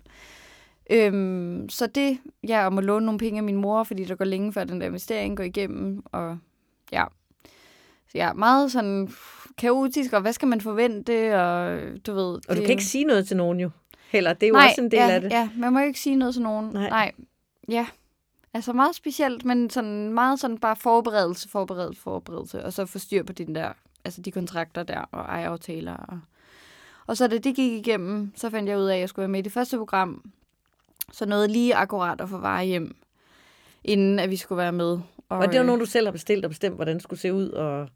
Øhm, 0.89 1.69
så 1.69 1.87
det, 1.87 2.17
ja, 2.47 2.67
om 2.67 2.77
at 2.77 2.83
låne 2.83 3.05
nogle 3.05 3.19
penge 3.19 3.37
af 3.37 3.43
min 3.43 3.55
mor, 3.55 3.83
fordi 3.83 4.05
der 4.05 4.15
går 4.15 4.25
længe 4.25 4.53
før 4.53 4.63
den 4.63 4.81
der 4.81 4.87
investering 4.87 5.37
går 5.37 5.43
igennem, 5.43 6.03
og 6.05 6.37
ja, 6.91 7.05
så 8.11 8.17
ja, 8.17 8.33
meget 8.33 8.71
sådan 8.71 9.09
kaotisk, 9.57 10.13
og 10.13 10.21
hvad 10.21 10.33
skal 10.33 10.47
man 10.47 10.61
forvente, 10.61 11.41
og 11.41 11.79
du 12.07 12.13
ved... 12.13 12.39
Og 12.49 12.57
du 12.57 12.61
kan 12.61 12.69
ikke 12.69 12.83
sige 12.83 13.03
noget 13.03 13.27
til 13.27 13.37
nogen 13.37 13.59
jo, 13.59 13.69
heller. 14.09 14.33
Det 14.33 14.43
er 14.43 14.47
jo 14.47 14.53
nej, 14.53 14.67
også 14.67 14.81
en 14.81 14.91
del 14.91 14.99
ja, 14.99 15.09
af 15.09 15.21
det. 15.21 15.31
Ja, 15.31 15.49
man 15.57 15.73
må 15.73 15.79
jo 15.79 15.85
ikke 15.85 15.99
sige 15.99 16.15
noget 16.15 16.33
til 16.33 16.43
nogen. 16.43 16.69
Nej. 16.73 16.89
nej. 16.89 17.11
Ja, 17.69 17.87
altså 18.53 18.73
meget 18.73 18.95
specielt, 18.95 19.45
men 19.45 19.69
sådan 19.69 20.13
meget 20.13 20.39
sådan 20.39 20.57
bare 20.57 20.75
forberedelse, 20.75 21.49
forberedelse, 21.49 22.01
forberedelse, 22.01 22.65
og 22.65 22.73
så 22.73 22.85
få 22.85 22.99
styr 22.99 23.23
på 23.23 23.33
den 23.33 23.55
der, 23.55 23.73
altså 24.05 24.21
de 24.21 24.31
kontrakter 24.31 24.83
der, 24.83 25.01
og 25.11 25.21
ejeraftaler, 25.21 25.95
og 25.95 26.19
og 27.11 27.17
så 27.17 27.27
da 27.27 27.37
det 27.37 27.55
gik 27.55 27.71
igennem, 27.71 28.31
så 28.35 28.49
fandt 28.49 28.69
jeg 28.69 28.77
ud 28.77 28.85
af, 28.85 28.93
at 28.93 28.99
jeg 28.99 29.09
skulle 29.09 29.23
være 29.23 29.31
med 29.31 29.39
i 29.39 29.43
det 29.43 29.51
første 29.51 29.77
program. 29.77 30.31
Så 31.11 31.25
nåede 31.25 31.47
lige 31.47 31.75
akkurat 31.75 32.21
at 32.21 32.29
få 32.29 32.37
varer 32.37 32.63
hjem, 32.63 32.95
inden 33.83 34.19
at 34.19 34.29
vi 34.29 34.35
skulle 34.35 34.57
være 34.57 34.71
med. 34.71 34.99
Og, 35.29 35.37
og 35.37 35.51
det 35.51 35.59
var 35.59 35.65
nogen, 35.65 35.79
du 35.79 35.85
selv 35.85 36.07
har 36.07 36.11
bestilt 36.11 36.45
og 36.45 36.51
bestemt, 36.51 36.75
hvordan 36.75 36.95
det 36.95 37.03
skulle 37.03 37.19
se 37.19 37.33
ud? 37.33 37.49
Og... 37.49 37.89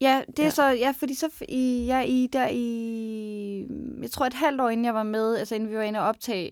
Ja, 0.00 0.22
det 0.26 0.38
er 0.38 0.44
ja. 0.44 0.50
så, 0.50 0.64
ja, 0.64 0.94
fordi 0.98 1.14
så 1.14 1.44
i, 1.48 1.84
ja, 1.86 2.00
i, 2.02 2.28
der 2.32 2.48
i, 2.52 3.66
jeg 4.02 4.10
tror 4.10 4.26
et 4.26 4.34
halvt 4.34 4.60
år 4.60 4.68
inden 4.68 4.84
jeg 4.84 4.94
var 4.94 5.02
med, 5.02 5.36
altså 5.36 5.54
inden 5.54 5.70
vi 5.70 5.76
var 5.76 5.82
inde 5.82 5.98
og 5.98 6.06
optage, 6.06 6.50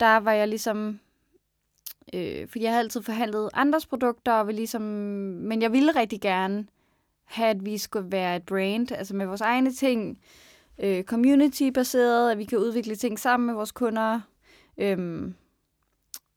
der 0.00 0.16
var 0.16 0.32
jeg 0.32 0.48
ligesom, 0.48 1.00
øh, 2.14 2.48
fordi 2.48 2.64
jeg 2.64 2.70
havde 2.70 2.84
altid 2.84 3.02
forhandlet 3.02 3.50
andres 3.52 3.86
produkter, 3.86 4.32
og 4.32 4.46
ligesom, 4.46 4.82
men 4.82 5.62
jeg 5.62 5.72
ville 5.72 5.92
rigtig 5.92 6.20
gerne 6.20 6.66
have, 7.24 7.50
at 7.50 7.64
vi 7.64 7.78
skulle 7.78 8.12
være 8.12 8.36
et 8.36 8.42
brand, 8.46 8.92
altså 8.92 9.16
med 9.16 9.26
vores 9.26 9.40
egne 9.40 9.72
ting, 9.72 10.18
øh, 10.80 11.04
community-baseret, 11.04 12.30
at 12.30 12.38
vi 12.38 12.44
kan 12.44 12.58
udvikle 12.58 12.96
ting 12.96 13.18
sammen 13.18 13.46
med 13.46 13.54
vores 13.54 13.72
kunder. 13.72 14.20
Øhm, 14.78 15.34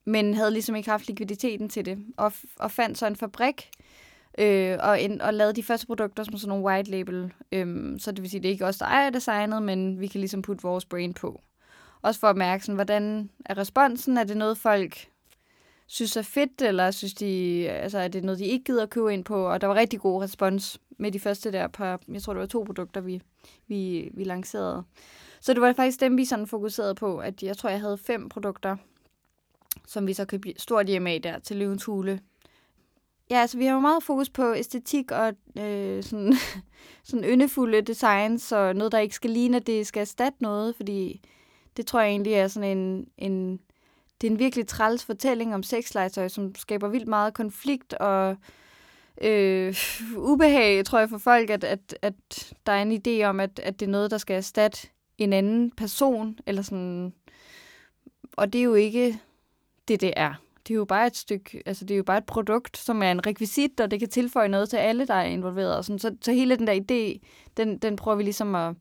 men 0.05 0.33
havde 0.33 0.51
ligesom 0.51 0.75
ikke 0.75 0.89
haft 0.89 1.07
likviditeten 1.07 1.69
til 1.69 1.85
det. 1.85 2.05
Og, 2.17 2.33
og 2.59 2.71
fandt 2.71 2.97
så 2.97 3.07
en 3.07 3.15
fabrik, 3.15 3.69
øh, 4.37 4.77
og, 4.79 5.01
en, 5.01 5.21
og 5.21 5.33
lavede 5.33 5.53
de 5.53 5.63
første 5.63 5.87
produkter 5.87 6.23
som 6.23 6.37
sådan 6.37 6.49
nogle 6.49 6.65
white 6.65 6.91
label. 6.91 7.33
Øhm, 7.51 7.99
så 7.99 8.11
det 8.11 8.21
vil 8.21 8.29
sige, 8.29 8.41
det 8.41 8.47
er 8.47 8.51
ikke 8.51 8.65
os, 8.65 8.77
der 8.77 8.85
ejer 8.85 9.09
designet, 9.09 9.63
men 9.63 9.99
vi 9.99 10.07
kan 10.07 10.19
ligesom 10.19 10.41
putte 10.41 10.63
vores 10.63 10.85
brain 10.85 11.13
på. 11.13 11.41
Også 12.01 12.19
for 12.19 12.27
at 12.27 12.37
mærke, 12.37 12.63
sådan, 12.63 12.75
hvordan 12.75 13.29
er 13.45 13.57
responsen? 13.57 14.17
Er 14.17 14.23
det 14.23 14.37
noget, 14.37 14.57
folk 14.57 15.07
synes 15.87 16.17
er 16.17 16.21
fedt, 16.21 16.61
eller 16.61 16.91
synes 16.91 17.13
de, 17.13 17.67
altså, 17.69 17.97
er 17.97 18.07
det 18.07 18.23
noget, 18.23 18.39
de 18.39 18.45
ikke 18.45 18.65
gider 18.65 18.83
at 18.83 18.89
købe 18.89 19.13
ind 19.13 19.25
på? 19.25 19.47
Og 19.47 19.61
der 19.61 19.67
var 19.67 19.75
rigtig 19.75 19.99
god 19.99 20.23
respons 20.23 20.81
med 20.97 21.11
de 21.11 21.19
første 21.19 21.51
der 21.51 21.67
par, 21.67 21.99
jeg 22.11 22.21
tror, 22.21 22.33
det 22.33 22.39
var 22.39 22.45
to 22.45 22.63
produkter, 22.63 23.01
vi, 23.01 23.21
vi, 23.67 24.09
vi 24.13 24.23
lancerede. 24.23 24.83
Så 25.41 25.53
det 25.53 25.61
var 25.61 25.73
faktisk 25.73 25.99
dem, 25.99 26.17
vi 26.17 26.25
sådan 26.25 26.47
fokuserede 26.47 26.95
på, 26.95 27.17
at 27.17 27.43
jeg 27.43 27.57
tror, 27.57 27.69
jeg 27.69 27.79
havde 27.79 27.97
fem 27.97 28.29
produkter, 28.29 28.77
som 29.87 30.07
vi 30.07 30.13
så 30.13 30.25
købte 30.25 30.53
stort 30.57 30.87
hjem 30.87 31.07
af 31.07 31.21
der 31.21 31.39
til 31.39 31.57
Løvens 31.57 31.83
Hule. 31.83 32.19
Ja, 33.29 33.37
altså 33.41 33.57
vi 33.57 33.65
har 33.65 33.73
jo 33.73 33.79
meget 33.79 34.03
fokus 34.03 34.29
på 34.29 34.53
æstetik 34.53 35.11
og 35.11 35.33
øh, 35.59 36.03
sådan, 36.03 36.33
sådan 37.03 37.23
yndefulde 37.23 37.81
designs, 37.81 38.51
og 38.51 38.75
noget, 38.75 38.91
der 38.91 38.99
ikke 38.99 39.15
skal 39.15 39.29
ligne, 39.29 39.57
at 39.57 39.67
det 39.67 39.87
skal 39.87 40.01
erstatte 40.01 40.37
noget, 40.41 40.75
fordi 40.75 41.21
det 41.77 41.85
tror 41.87 42.01
jeg 42.01 42.09
egentlig 42.09 42.33
er 42.33 42.47
sådan 42.47 42.77
en, 42.77 43.07
en 43.17 43.59
det 44.23 44.29
er 44.29 44.31
en 44.31 44.39
virkelig 44.39 44.67
træls 44.67 45.05
fortælling 45.05 45.55
om 45.55 45.63
sexlegetøj, 45.63 46.27
som 46.27 46.55
skaber 46.55 46.87
vildt 46.87 47.07
meget 47.07 47.33
konflikt 47.33 47.93
og 47.93 48.37
øh, 49.21 49.75
ubehag, 50.17 50.85
tror 50.85 50.99
jeg, 50.99 51.09
for 51.09 51.17
folk, 51.17 51.49
at, 51.49 51.63
at, 51.63 51.97
at 52.01 52.53
der 52.65 52.71
er 52.71 52.81
en 52.81 53.01
idé 53.07 53.23
om, 53.23 53.39
at, 53.39 53.59
at 53.63 53.79
det 53.79 53.85
er 53.85 53.89
noget, 53.89 54.11
der 54.11 54.17
skal 54.17 54.35
erstatte 54.35 54.87
en 55.17 55.33
anden 55.33 55.71
person, 55.71 56.37
eller 56.45 56.61
sådan. 56.61 57.13
Og 58.37 58.53
det 58.53 58.59
er 58.59 58.63
jo 58.63 58.73
ikke 58.73 59.19
det, 59.87 60.01
det 60.01 60.13
er. 60.15 60.33
Det 60.67 60.73
er 60.73 60.77
jo 60.77 60.85
bare 60.85 61.07
et 61.07 61.17
stykke, 61.17 61.63
altså 61.65 61.85
det 61.85 61.93
er 61.93 61.97
jo 61.97 62.03
bare 62.03 62.17
et 62.17 62.25
produkt, 62.25 62.77
som 62.77 63.03
er 63.03 63.11
en 63.11 63.27
rekvisit, 63.27 63.79
og 63.79 63.91
det 63.91 63.99
kan 63.99 64.09
tilføje 64.09 64.47
noget 64.47 64.69
til 64.69 64.77
alle, 64.77 65.07
der 65.07 65.13
er 65.13 65.25
involveret. 65.25 65.77
Og 65.77 65.85
sådan. 65.85 65.99
Så, 65.99 66.15
så 66.21 66.31
hele 66.31 66.55
den 66.55 66.67
der 66.67 66.73
idé, 66.73 67.27
den, 67.57 67.77
den 67.77 67.95
prøver 67.95 68.17
vi 68.17 68.23
ligesom 68.23 68.55
at, 68.55 68.75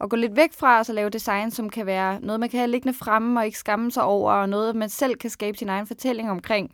at 0.00 0.10
gå 0.10 0.16
lidt 0.16 0.36
væk 0.36 0.52
fra, 0.52 0.78
og 0.78 0.86
så 0.86 0.92
lave 0.92 1.10
design, 1.10 1.50
som 1.50 1.70
kan 1.70 1.86
være 1.86 2.20
noget, 2.20 2.40
man 2.40 2.48
kan 2.48 2.58
have 2.58 2.70
liggende 2.70 2.98
fremme 2.98 3.40
og 3.40 3.46
ikke 3.46 3.58
skamme 3.58 3.90
sig 3.90 4.02
over, 4.02 4.32
og 4.32 4.48
noget, 4.48 4.76
man 4.76 4.88
selv 4.88 5.14
kan 5.14 5.30
skabe 5.30 5.58
sin 5.58 5.68
egen 5.68 5.86
fortælling 5.86 6.30
omkring 6.30 6.72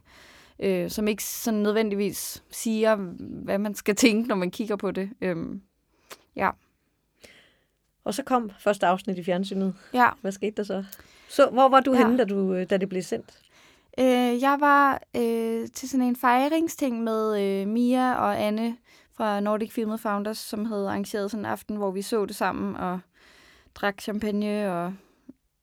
øh, 0.63 0.91
som 0.91 1.09
ikke 1.09 1.25
sådan 1.25 1.61
nødvendigvis 1.61 2.43
siger, 2.51 2.97
hvad 3.45 3.59
man 3.59 3.75
skal 3.75 3.97
tænke, 3.97 4.29
når 4.29 4.35
man 4.35 4.51
kigger 4.51 4.77
på 4.77 4.91
det. 4.91 5.11
Øhm, 5.21 5.63
ja. 6.37 6.51
Og 8.05 8.15
så 8.15 8.23
kom 8.23 8.51
første 8.59 8.87
afsnit 8.87 9.19
i 9.19 9.25
fjernsynet. 9.25 9.75
Ja. 9.95 10.09
Hvad 10.21 10.33
skete 10.33 10.57
der 10.57 10.63
så? 10.63 10.85
Så 11.29 11.49
hvor 11.53 11.69
var 11.69 11.81
du 11.81 11.93
ja. 11.93 11.99
henne, 11.99 12.19
da, 12.19 12.25
du, 12.25 12.55
øh, 12.55 12.71
da 12.71 12.77
det 12.77 12.89
blev 12.89 13.03
sendt? 13.03 13.39
Øh, 13.99 14.43
jeg 14.43 14.57
var 14.61 15.03
øh, 15.17 15.69
til 15.75 15.89
sådan 15.89 16.07
en 16.07 16.17
fejringsting 16.17 17.03
med 17.03 17.43
øh, 17.43 17.69
Mia 17.69 18.15
og 18.15 18.43
Anne 18.43 18.77
fra 19.23 19.41
Nordic 19.41 19.73
Film 19.73 19.99
Founders, 19.99 20.39
som 20.39 20.65
havde 20.65 20.89
arrangeret 20.89 21.31
sådan 21.31 21.45
en 21.45 21.51
aften, 21.51 21.77
hvor 21.77 21.91
vi 21.91 22.03
så 22.03 22.27
det 22.27 22.37
sammen 22.37 22.77
og 22.77 23.01
drak 23.75 24.01
champagne 24.01 24.73
og 24.73 24.95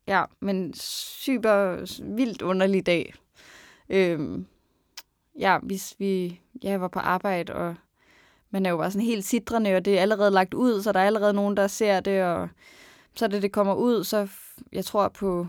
ja, 0.08 0.24
men 0.40 0.74
super 0.74 1.86
vildt 2.16 2.42
underlig 2.42 2.86
dag. 2.86 3.14
Øhm, 3.90 4.46
ja, 5.40 5.58
hvis 5.64 5.96
vi 5.98 6.42
ja, 6.64 6.78
var 6.78 6.88
på 6.88 7.00
arbejde, 7.00 7.56
og 7.56 7.76
man 8.50 8.66
er 8.66 8.70
jo 8.70 8.78
bare 8.78 8.92
sådan 8.92 9.06
helt 9.06 9.26
sidrende, 9.26 9.76
og 9.76 9.86
det 9.86 9.98
er 9.98 10.02
allerede 10.02 10.32
lagt 10.32 10.54
ud, 10.54 10.82
så 10.82 10.92
der 10.92 11.00
er 11.00 11.06
allerede 11.06 11.34
nogen, 11.34 11.58
der 11.58 11.68
ser 11.68 12.00
det, 12.00 12.24
og 12.24 12.50
så 13.16 13.28
da 13.28 13.40
det 13.40 13.52
kommer 13.52 13.74
ud, 13.74 14.04
så 14.04 14.28
jeg 14.72 14.86
tror 14.86 15.08
på 15.08 15.48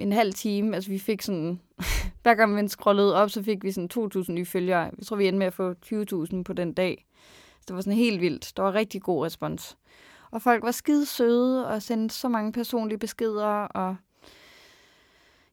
en 0.00 0.12
halv 0.12 0.32
time. 0.34 0.74
Altså 0.74 0.90
vi 0.90 0.98
fik 0.98 1.22
sådan, 1.22 1.60
hver 2.22 2.34
gang 2.34 2.62
vi 2.62 2.68
scrollede 2.68 3.14
op, 3.14 3.30
så 3.30 3.42
fik 3.42 3.64
vi 3.64 3.72
sådan 3.72 4.10
2.000 4.16 4.32
nye 4.32 4.44
følgere. 4.46 4.80
Jeg 4.98 5.06
tror, 5.06 5.16
vi 5.16 5.28
endte 5.28 5.38
med 5.38 5.46
at 5.46 5.54
få 5.54 5.74
20.000 5.86 6.42
på 6.42 6.52
den 6.52 6.72
dag. 6.72 7.06
Så 7.60 7.64
det 7.68 7.76
var 7.76 7.80
sådan 7.82 7.98
helt 7.98 8.20
vildt. 8.20 8.52
Der 8.56 8.62
var 8.62 8.74
rigtig 8.74 9.02
god 9.02 9.26
respons. 9.26 9.76
Og 10.30 10.42
folk 10.42 10.62
var 10.62 10.70
skide 10.70 11.06
søde 11.06 11.68
og 11.68 11.82
sendte 11.82 12.14
så 12.14 12.28
mange 12.28 12.52
personlige 12.52 12.98
beskeder. 12.98 13.44
Og 13.46 13.96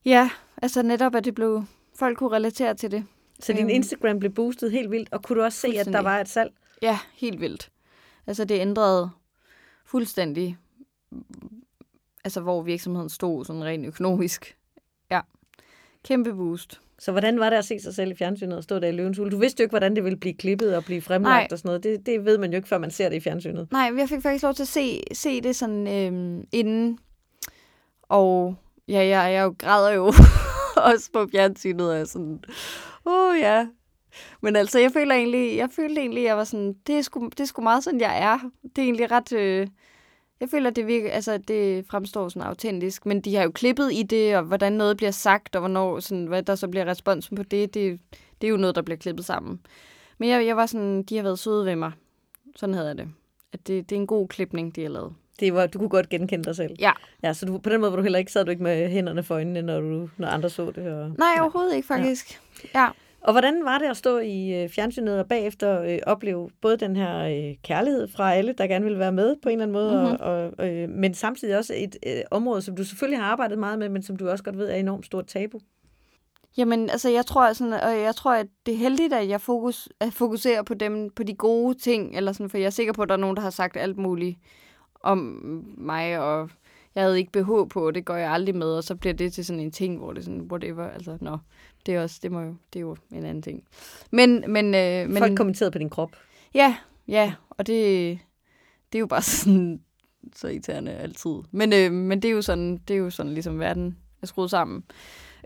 ja, 0.05 0.29
altså 0.61 0.81
netop, 0.81 1.15
at 1.15 1.25
det 1.25 1.35
blev, 1.35 1.63
folk 1.95 2.17
kunne 2.17 2.35
relatere 2.35 2.73
til 2.73 2.91
det. 2.91 3.05
Så 3.39 3.53
din 3.53 3.61
Øhm. 3.61 3.69
Instagram 3.69 4.19
blev 4.19 4.31
boostet 4.31 4.71
helt 4.71 4.91
vildt, 4.91 5.13
og 5.13 5.23
kunne 5.23 5.39
du 5.39 5.43
også 5.43 5.59
se, 5.59 5.67
at 5.67 5.85
der 5.85 6.01
var 6.01 6.19
et 6.19 6.29
salg? 6.29 6.53
Ja, 6.81 6.99
helt 7.13 7.39
vildt. 7.41 7.71
Altså 8.27 8.45
det 8.45 8.59
ændrede 8.59 9.09
fuldstændig, 9.85 10.57
altså 12.25 12.41
hvor 12.41 12.61
virksomheden 12.61 13.09
stod 13.09 13.45
sådan 13.45 13.63
rent 13.63 13.85
økonomisk. 13.85 14.57
Ja, 15.11 15.21
kæmpe 16.03 16.33
boost. 16.33 16.81
Så 16.99 17.11
hvordan 17.11 17.39
var 17.39 17.49
det 17.49 17.57
at 17.57 17.65
se 17.65 17.79
sig 17.79 17.95
selv 17.95 18.11
i 18.11 18.15
fjernsynet 18.15 18.57
og 18.57 18.63
stå 18.63 18.79
der 18.79 18.87
i 18.87 18.91
løvens 18.91 19.17
hule? 19.17 19.31
Du 19.31 19.37
vidste 19.37 19.61
jo 19.61 19.63
ikke, 19.63 19.71
hvordan 19.71 19.95
det 19.95 20.03
ville 20.03 20.17
blive 20.17 20.33
klippet 20.33 20.75
og 20.75 20.83
blive 20.85 21.01
fremlagt 21.01 21.41
Nej. 21.41 21.47
og 21.51 21.57
sådan 21.57 21.69
noget. 21.69 21.83
Det, 21.83 22.05
det 22.05 22.25
ved 22.25 22.37
man 22.37 22.51
jo 22.51 22.55
ikke, 22.55 22.67
før 22.67 22.77
man 22.77 22.91
ser 22.91 23.09
det 23.09 23.15
i 23.15 23.19
fjernsynet. 23.19 23.71
Nej, 23.71 23.91
jeg 23.97 24.09
fik 24.09 24.21
faktisk 24.21 24.43
lov 24.43 24.53
til 24.53 24.63
at 24.63 24.67
se, 24.67 25.01
se 25.13 25.41
det 25.41 25.55
sådan 25.55 25.87
øhm, 25.87 26.43
inden. 26.51 26.99
Og 28.01 28.55
ja, 28.87 29.05
jeg, 29.05 29.33
jeg 29.33 29.43
jo 29.43 29.55
græder 29.57 29.91
jo 29.91 30.05
også 30.91 31.09
på 31.13 31.27
fjernsynet. 31.31 31.91
Og 31.91 32.07
sådan, 32.07 32.43
åh 33.05 33.29
oh, 33.29 33.39
ja. 33.39 33.67
Men 34.41 34.55
altså, 34.55 34.79
jeg 34.79 34.91
føler 34.91 35.15
egentlig, 35.15 35.57
jeg 35.57 35.69
følte 35.71 36.01
egentlig, 36.01 36.23
jeg 36.23 36.37
var 36.37 36.43
sådan, 36.43 36.75
det 36.87 36.97
er 36.97 37.01
sgu, 37.01 37.29
det 37.29 37.39
er 37.39 37.45
sgu 37.45 37.61
meget 37.61 37.83
sådan, 37.83 37.99
jeg 37.99 38.21
er. 38.21 38.39
Det 38.63 38.77
er 38.77 38.83
egentlig 38.83 39.11
ret, 39.11 39.33
øh, 39.33 39.67
jeg 40.39 40.49
føler, 40.49 40.69
det 40.69 40.87
virker, 40.87 41.11
altså, 41.11 41.37
det 41.37 41.85
fremstår 41.87 42.29
sådan 42.29 42.47
autentisk. 42.47 43.05
Men 43.05 43.21
de 43.21 43.35
har 43.35 43.43
jo 43.43 43.51
klippet 43.51 43.93
i 43.93 44.03
det, 44.03 44.37
og 44.37 44.43
hvordan 44.43 44.73
noget 44.73 44.97
bliver 44.97 45.11
sagt, 45.11 45.55
og 45.55 45.59
hvornår, 45.59 45.99
sådan, 45.99 46.25
hvad 46.25 46.43
der 46.43 46.55
så 46.55 46.67
bliver 46.67 46.85
responsen 46.85 47.37
på 47.37 47.43
det, 47.43 47.73
det, 47.73 47.99
det 48.41 48.47
er 48.47 48.51
jo 48.51 48.57
noget, 48.57 48.75
der 48.75 48.81
bliver 48.81 48.97
klippet 48.97 49.25
sammen. 49.25 49.59
Men 50.17 50.29
jeg, 50.29 50.45
jeg 50.45 50.57
var 50.57 50.65
sådan, 50.65 51.03
de 51.03 51.15
har 51.15 51.23
været 51.23 51.39
søde 51.39 51.65
ved 51.65 51.75
mig. 51.75 51.91
Sådan 52.55 52.75
havde 52.75 52.87
jeg 52.87 52.97
det. 52.97 53.07
At 53.53 53.67
det, 53.67 53.89
det 53.89 53.95
er 53.95 53.99
en 53.99 54.07
god 54.07 54.27
klipning, 54.27 54.75
de 54.75 54.81
har 54.81 54.89
lavet. 54.89 55.13
Det 55.39 55.53
var, 55.53 55.67
du 55.67 55.79
kunne 55.79 55.89
godt 55.89 56.09
genkende 56.09 56.45
dig 56.45 56.55
selv. 56.55 56.75
Ja. 56.79 56.91
Ja, 57.23 57.33
så 57.33 57.45
du, 57.45 57.57
på 57.57 57.69
den 57.69 57.81
måde 57.81 57.91
var 57.91 57.95
du 57.95 58.03
heller 58.03 58.19
ikke, 58.19 58.31
sad 58.31 58.45
du 58.45 58.51
ikke 58.51 58.63
med 58.63 58.89
hænderne 58.89 59.23
for 59.23 59.35
øjnene, 59.35 59.61
når, 59.61 59.79
du, 59.81 60.09
når 60.17 60.27
andre 60.27 60.49
så 60.49 60.71
det. 60.75 60.93
Og... 60.93 61.11
Nej, 61.17 61.35
overhovedet 61.39 61.75
ikke, 61.75 61.87
faktisk. 61.87 62.41
Ja. 62.73 62.81
ja. 62.81 62.89
Og 63.25 63.33
hvordan 63.33 63.65
var 63.65 63.77
det 63.77 63.85
at 63.85 63.97
stå 63.97 64.17
i 64.17 64.63
øh, 64.63 64.69
fjernsynet 64.69 65.19
og 65.19 65.27
bagefter 65.27 65.81
øh, 65.81 65.99
opleve 66.07 66.49
både 66.61 66.77
den 66.77 66.95
her 66.95 67.19
øh, 67.19 67.55
kærlighed 67.63 68.07
fra 68.07 68.33
alle, 68.33 68.53
der 68.57 68.67
gerne 68.67 68.85
ville 68.85 68.99
være 68.99 69.11
med 69.11 69.35
på 69.43 69.49
en 69.49 69.61
eller 69.61 69.63
anden 69.63 69.73
måde, 69.73 69.91
Mhm. 69.91 70.01
mm-hmm. 70.01 70.17
og, 70.19 70.51
og, 70.57 70.67
øh, 70.73 70.89
men 70.89 71.13
samtidig 71.13 71.57
også 71.57 71.73
et 71.77 71.95
øh, 72.07 72.21
område, 72.31 72.61
som 72.61 72.75
du 72.75 72.83
selvfølgelig 72.83 73.19
har 73.19 73.31
arbejdet 73.31 73.59
meget 73.59 73.79
med, 73.79 73.89
men 73.89 74.03
som 74.03 74.15
du 74.15 74.29
også 74.29 74.43
godt 74.43 74.57
ved 74.57 74.69
er 74.69 74.75
enormt 74.75 75.05
stort 75.05 75.27
tabu. 75.27 75.59
Jamen, 76.57 76.89
altså, 76.89 77.09
jeg 77.09 77.25
tror, 77.25 77.53
sådan, 77.53 77.73
og 77.73 77.99
jeg 78.01 78.15
tror, 78.15 78.33
at 78.33 78.47
det 78.65 78.73
er 78.73 78.77
heldigt, 78.77 79.13
at 79.13 79.29
jeg 79.29 79.41
fokus, 79.41 79.89
at 79.99 80.13
fokuserer 80.13 80.63
på 80.63 80.73
dem, 80.73 81.09
på 81.09 81.23
de 81.23 81.33
gode 81.35 81.77
ting, 81.77 82.17
eller 82.17 82.31
sådan, 82.31 82.49
for 82.49 82.57
jeg 82.57 82.65
er 82.65 82.69
sikker 82.69 82.93
på, 82.93 83.01
at 83.01 83.09
der 83.09 83.15
er 83.15 83.19
nogen, 83.19 83.35
der 83.35 83.41
har 83.41 83.49
sagt 83.49 83.77
alt 83.77 83.97
muligt 83.97 84.37
om 85.03 85.17
mig, 85.77 86.19
og 86.19 86.49
jeg 86.95 87.03
havde 87.03 87.19
ikke 87.19 87.31
BH 87.31 87.69
på, 87.69 87.87
og 87.87 87.95
det 87.95 88.05
går 88.05 88.15
jeg 88.15 88.31
aldrig 88.31 88.55
med, 88.55 88.67
og 88.67 88.83
så 88.83 88.95
bliver 88.95 89.13
det 89.13 89.33
til 89.33 89.45
sådan 89.45 89.59
en 89.59 89.71
ting, 89.71 89.97
hvor 89.97 90.13
det 90.13 90.19
er 90.19 90.23
sådan, 90.23 90.41
whatever, 90.41 90.89
altså, 90.89 91.17
nå, 91.21 91.37
det 91.85 91.95
er 91.95 92.01
også, 92.01 92.19
det 92.23 92.31
må 92.31 92.41
jo, 92.41 92.55
det 92.73 92.79
er 92.79 92.81
jo 92.81 92.97
en 93.11 93.25
anden 93.25 93.41
ting. 93.41 93.63
Men, 94.11 94.43
men, 94.47 94.65
øh, 94.65 95.09
men 95.09 95.17
Folk 95.17 95.37
kommenterede 95.37 95.71
på 95.71 95.77
din 95.77 95.89
krop. 95.89 96.11
Ja, 96.53 96.75
ja, 97.07 97.33
og 97.49 97.67
det, 97.67 98.19
det 98.91 98.97
er 98.97 98.99
jo 98.99 99.07
bare 99.07 99.21
sådan 99.21 99.81
så 100.35 100.47
irriterende 100.47 100.91
altid. 100.91 101.35
Men, 101.51 101.73
øh, 101.73 101.91
men 101.91 102.21
det 102.21 102.27
er 102.27 102.33
jo 102.33 102.41
sådan, 102.41 102.77
det 102.87 102.93
er 102.93 102.97
jo 102.97 103.09
sådan 103.09 103.33
ligesom 103.33 103.59
verden 103.59 103.97
er 104.21 104.27
skruet 104.27 104.49
sammen. 104.49 104.83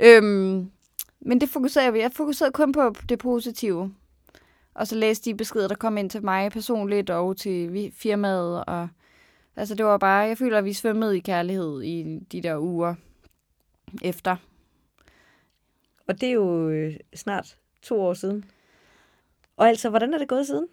Øhm, 0.02 0.72
men 1.22 1.42
det 1.42 1.50
fokuserer 1.50 1.86
jeg, 1.86 1.98
jeg 1.98 2.12
fokuserede 2.16 2.52
kun 2.52 2.72
på 2.72 2.96
det 3.10 3.20
positive. 3.20 3.94
Og 4.74 4.88
så 4.88 4.96
læste 4.96 5.30
de 5.30 5.38
beskeder, 5.38 5.68
der 5.68 5.76
kom 5.76 5.98
ind 5.98 6.10
til 6.10 6.26
mig 6.26 6.52
personligt 6.52 7.10
og 7.10 7.38
til 7.38 7.92
firmaet. 7.96 8.64
Og, 8.66 8.88
altså 9.60 9.76
det 9.76 9.86
var 9.86 9.98
bare, 9.98 10.28
jeg 10.28 10.38
føler, 10.38 10.58
at 10.58 10.66
vi 10.66 10.74
svømmede 10.74 11.18
i 11.18 11.20
kærlighed 11.20 11.84
i 11.84 12.20
de 12.32 12.42
der 12.42 12.58
uger 12.58 12.96
efter. 14.02 14.36
Og 16.08 16.22
det 16.22 16.30
er 16.30 16.34
jo 16.34 16.70
øh, 16.70 16.94
snart 17.16 17.58
to 17.82 18.02
år 18.02 18.14
siden. 18.14 18.46
Og 19.58 19.68
altså, 19.68 19.90
hvordan 19.90 20.14
er 20.14 20.18
det 20.18 20.28
gået 20.28 20.48
siden? 20.48 20.68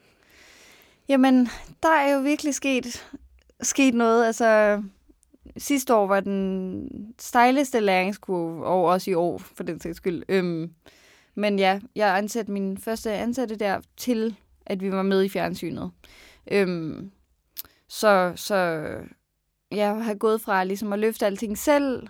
Jamen, 1.09 1.49
der 1.83 1.89
er 1.89 2.15
jo 2.15 2.21
virkelig 2.21 2.55
sket, 2.55 3.09
sket 3.61 3.95
noget. 3.95 4.27
Altså, 4.27 4.83
sidste 5.57 5.95
år 5.95 6.07
var 6.07 6.21
den 6.21 7.15
stejleste 7.19 7.81
læringskurve, 7.81 8.67
og 8.67 8.85
også 8.85 9.11
i 9.11 9.15
år, 9.15 9.39
for 9.39 9.63
den 9.63 9.81
sags 9.81 9.97
skyld. 9.97 10.23
Øhm, 10.29 10.71
men 11.35 11.59
ja, 11.59 11.81
jeg 11.97 12.19
ansatte 12.19 12.53
min 12.53 12.79
første 12.79 13.13
ansatte 13.13 13.57
der 13.57 13.81
til, 13.97 14.37
at 14.67 14.83
vi 14.83 14.93
var 14.93 15.03
med 15.03 15.25
i 15.25 15.29
fjernsynet. 15.29 15.91
Øhm, 16.51 17.11
så, 17.89 18.33
så 18.37 18.55
jeg 19.71 20.05
har 20.05 20.15
gået 20.15 20.41
fra 20.41 20.65
ligesom 20.65 20.93
at 20.93 20.99
løfte 20.99 21.27
alting 21.27 21.59
selv, 21.59 22.09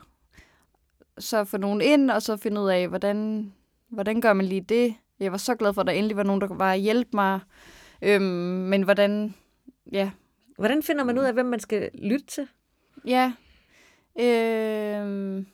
så 1.19 1.45
få 1.45 1.57
nogen 1.57 1.81
ind, 1.81 2.11
og 2.11 2.23
så 2.23 2.37
finde 2.37 2.61
ud 2.61 2.69
af, 2.69 2.89
hvordan, 2.89 3.53
hvordan 3.89 4.21
gør 4.21 4.33
man 4.33 4.47
lige 4.47 4.61
det. 4.61 4.95
Jeg 5.21 5.33
var 5.33 5.39
så 5.39 5.55
glad 5.55 5.75
for, 5.75 5.81
at 5.81 5.87
der 5.87 5.93
endelig 5.93 6.17
var 6.17 6.23
nogen, 6.23 6.41
der 6.41 6.55
var 6.55 6.73
at 6.73 6.81
hjælpe 6.81 7.11
mig. 7.13 7.41
Øhm, 8.03 8.23
men 8.23 8.83
hvordan, 8.83 9.35
ja, 9.93 10.11
Hvordan 10.57 10.83
finder 10.83 11.05
man 11.05 11.19
ud 11.19 11.25
af, 11.25 11.33
hvem 11.33 11.47
man 11.47 11.61
skal 11.61 11.91
lytte 11.95 12.27
til? 12.27 12.49
ja, 13.05 13.33
øhm, 14.19 15.47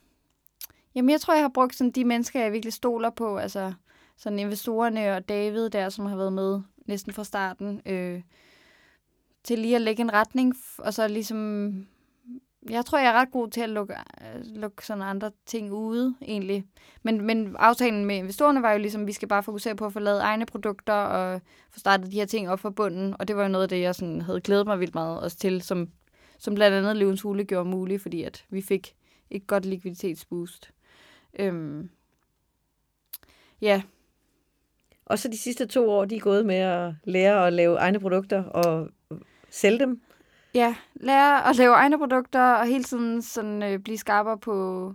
jamen 0.94 1.10
jeg 1.10 1.20
tror, 1.20 1.34
jeg 1.34 1.42
har 1.42 1.50
brugt 1.54 1.76
sådan 1.76 1.90
de 1.90 2.04
mennesker, 2.04 2.42
jeg 2.42 2.52
virkelig 2.52 2.72
stoler 2.72 3.10
på, 3.10 3.36
altså 3.36 3.72
sådan 4.16 4.38
investorerne 4.38 5.16
og 5.16 5.28
David 5.28 5.70
der, 5.70 5.88
som 5.88 6.06
har 6.06 6.16
været 6.16 6.32
med 6.32 6.60
næsten 6.86 7.12
fra 7.12 7.24
starten, 7.24 7.82
øh, 7.86 8.22
til 9.44 9.58
lige 9.58 9.74
at 9.76 9.82
lægge 9.82 10.00
en 10.00 10.12
retning, 10.12 10.54
og 10.78 10.94
så 10.94 11.08
ligesom, 11.08 11.72
jeg 12.70 12.84
tror, 12.84 12.98
jeg 12.98 13.08
er 13.08 13.12
ret 13.20 13.30
god 13.30 13.48
til 13.48 13.60
at 13.60 13.68
lukke, 13.68 13.94
øh, 13.94 14.40
lukke 14.44 14.86
sådan 14.86 15.02
andre 15.02 15.30
ting 15.46 15.72
ude, 15.72 16.14
egentlig. 16.22 16.64
Men, 17.02 17.20
men 17.20 17.56
aftalen 17.58 18.04
med 18.04 18.16
investorerne 18.16 18.62
var 18.62 18.72
jo 18.72 18.78
ligesom, 18.78 19.06
vi 19.06 19.12
skal 19.12 19.28
bare 19.28 19.42
fokusere 19.42 19.76
på 19.76 19.86
at 19.86 19.92
få 19.92 19.98
lavet 19.98 20.20
egne 20.20 20.46
produkter 20.46 20.92
og 20.92 21.40
få 21.70 21.78
startet 21.78 22.12
de 22.12 22.16
her 22.16 22.26
ting 22.26 22.48
op 22.50 22.60
fra 22.60 22.70
bunden. 22.70 23.14
Og 23.18 23.28
det 23.28 23.36
var 23.36 23.42
jo 23.42 23.48
noget 23.48 23.62
af 23.62 23.68
det, 23.68 23.80
jeg 23.80 23.94
sådan 23.94 24.20
havde 24.20 24.40
glædet 24.40 24.66
mig 24.66 24.80
vildt 24.80 24.94
meget 24.94 25.20
også 25.20 25.36
til, 25.36 25.62
som, 25.62 25.88
som 26.38 26.54
blandt 26.54 26.76
andet 26.76 26.96
Løvens 26.96 27.22
Hule 27.22 27.44
gjorde 27.44 27.68
muligt, 27.68 28.02
fordi 28.02 28.22
at 28.22 28.44
vi 28.50 28.62
fik 28.62 28.94
et 29.30 29.46
godt 29.46 29.66
likviditetsboost. 29.66 30.70
Øhm, 31.38 31.90
ja, 33.60 33.82
Og 35.06 35.18
så 35.18 35.28
de 35.28 35.38
sidste 35.38 35.66
to 35.66 35.90
år, 35.90 36.04
de 36.04 36.16
er 36.16 36.20
gået 36.20 36.46
med 36.46 36.54
at 36.56 36.94
lære 37.04 37.46
at 37.46 37.52
lave 37.52 37.76
egne 37.76 38.00
produkter 38.00 38.44
og 38.44 38.88
sælge 39.52 39.78
dem. 39.78 40.00
Ja, 40.54 40.74
lære 40.94 41.48
at 41.48 41.56
lave 41.56 41.74
egne 41.74 41.98
produkter 41.98 42.52
og 42.52 42.66
hele 42.66 42.84
tiden 42.84 43.22
sådan, 43.22 43.62
øh, 43.62 43.78
blive 43.78 43.98
skarpere 43.98 44.38
på, 44.38 44.94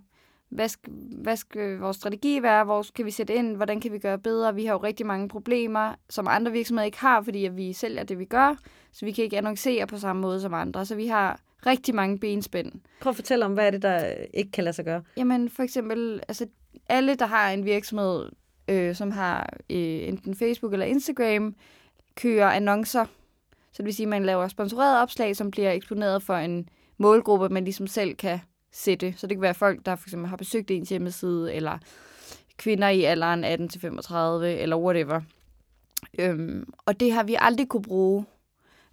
hvad 0.50 0.70
skal, 0.70 0.93
hvad 1.22 1.38
skal 1.38 1.78
vores 1.78 1.98
strategi 1.98 2.41
være, 2.41 2.63
hvor 2.63 2.86
kan 2.96 3.06
vi 3.06 3.12
sætte 3.12 3.36
ind, 3.36 3.56
hvordan 3.56 3.82
kan 3.82 3.91
vi 3.91 4.00
gøre 4.00 4.17
bedre. 4.17 4.56
Vi 4.56 4.65
har 4.65 4.74
jo 4.74 4.78
rigtig 4.78 5.06
mange 5.06 5.30
problemer, 5.30 5.93
som 6.10 6.28
andre 6.28 6.52
virksomheder 6.52 6.86
ikke 6.86 7.00
har, 7.00 7.22
fordi 7.22 7.46
at 7.46 7.58
vi 7.58 7.74
sælger 7.74 8.04
det, 8.04 8.20
vi 8.20 8.26
gør, 8.26 8.56
så 8.91 9.06
vi 9.06 9.12
kan 9.12 9.24
ikke 9.24 9.38
annoncere 9.38 9.88
på 9.88 9.98
samme 9.98 10.22
måde 10.22 10.41
som 10.41 10.54
andre. 10.54 10.86
Så 10.86 10.96
vi 10.96 11.08
har 11.08 11.39
rigtig 11.65 11.96
mange 11.96 12.20
benspænd. 12.20 12.72
Prøv 13.02 13.10
at 13.10 13.15
fortælle 13.15 13.46
om, 13.46 13.54
hvad 13.54 13.67
er 13.67 13.72
det, 13.72 13.82
der 13.82 14.13
ikke 14.34 14.52
kan 14.52 14.63
lade 14.63 14.76
sig 14.76 14.86
gøre? 14.86 15.04
Jamen 15.17 15.50
for 15.50 15.63
eksempel, 15.63 16.22
altså 16.28 16.48
alle, 16.89 17.15
der 17.15 17.26
har 17.26 17.50
en 17.50 17.65
virksomhed, 17.65 18.30
øh, 18.67 18.96
som 18.96 19.12
har 19.12 19.54
øh, 19.70 20.08
enten 20.08 20.36
Facebook 20.36 20.74
eller 20.74 20.86
Instagram, 20.86 21.56
kører 22.15 22.50
annoncer. 22.50 23.06
Så 23.78 23.84
det 23.84 23.86
vil 23.86 23.96
sige, 23.96 24.06
at 24.06 24.10
man 24.10 24.26
laver 24.26 24.48
sponsorerede 24.48 25.02
opslag, 25.02 25.36
som 25.36 25.52
bliver 25.52 25.72
eksponeret 25.72 26.24
for 26.24 26.34
en 26.34 26.70
målgruppe, 26.98 27.50
man 27.50 27.63
ligesom 27.63 27.88
selv 27.88 28.16
kan 28.16 28.40
sætte. 28.72 29.13
Så 29.18 29.28
det 29.28 29.38
kan 29.38 29.42
være 29.42 29.54
folk, 29.54 29.86
der 29.86 29.96
for 29.96 30.08
eksempel 30.08 30.30
har 30.30 30.38
besøgt 30.38 30.72
ens 30.72 30.90
hjemmeside, 30.90 31.54
eller 31.54 31.78
kvinder 32.58 32.90
i 32.90 33.04
alderen 33.04 33.44
18-35, 33.44 34.46
eller 34.46 34.78
whatever. 34.78 35.22
Øhm, 36.20 36.74
og 36.86 37.00
det 37.00 37.13
har 37.13 37.24
vi 37.24 37.38
aldrig 37.40 37.68
kunne 37.68 37.82
bruge, 37.82 38.26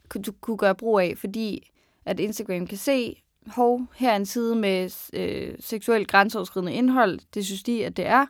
kunne, 0.09 0.25
kunne 0.40 0.57
gøre 0.57 0.75
brug 0.75 1.01
af, 1.01 1.14
fordi 1.16 1.70
at 2.05 2.20
Instagram 2.20 2.66
kan 2.66 2.79
se, 2.79 3.23
hov, 3.47 3.81
her 3.94 4.12
er 4.12 4.16
en 4.16 4.27
side 4.27 4.57
med 4.57 5.09
øh, 5.12 5.55
seksuelt 5.61 6.09
grænseoverskridende 6.09 6.73
indhold, 6.73 7.20
det 7.35 7.47
synes 7.47 7.62
de, 7.62 7.87
at 7.87 7.97
det 7.97 8.07
er, 8.07 8.27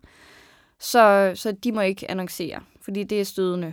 så, 0.79 1.33
så 1.35 1.53
de 1.53 1.73
må 1.73 1.81
ikke 1.81 2.11
annoncere, 2.11 2.61
fordi 2.81 3.05
det 3.05 3.21
er 3.21 3.25
stødende. 3.25 3.73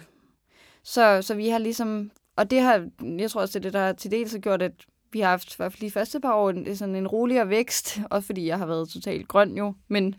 Så, 0.84 1.22
så 1.22 1.36
vi 1.36 1.50
har 1.50 1.58
ligesom, 1.58 2.12
og 2.36 2.52
det 2.52 2.62
har, 2.62 2.88
jeg 3.17 3.32
tror 3.32 3.41
også, 3.41 3.60
det 3.60 3.65
er 3.65 3.70
det, 3.70 3.74
der 3.74 3.86
har 3.86 3.94
til 3.94 4.12
dels 4.12 4.32
har 4.32 4.39
gjort, 4.39 4.62
at 4.62 4.72
vi 5.12 5.20
har 5.20 5.30
haft 5.30 5.54
i 5.54 5.58
hvert 5.58 5.74
fald 5.74 5.82
de 5.82 5.91
første 5.91 6.20
par 6.20 6.34
år 6.34 6.50
en, 6.50 6.76
sådan 6.76 6.96
en 6.96 7.08
roligere 7.08 7.50
vækst, 7.50 8.00
også 8.10 8.26
fordi 8.26 8.48
jeg 8.48 8.58
har 8.58 8.65
været 8.65 8.89
totalt 8.89 9.28
grøn 9.28 9.58
jo, 9.58 9.74
men, 9.88 10.15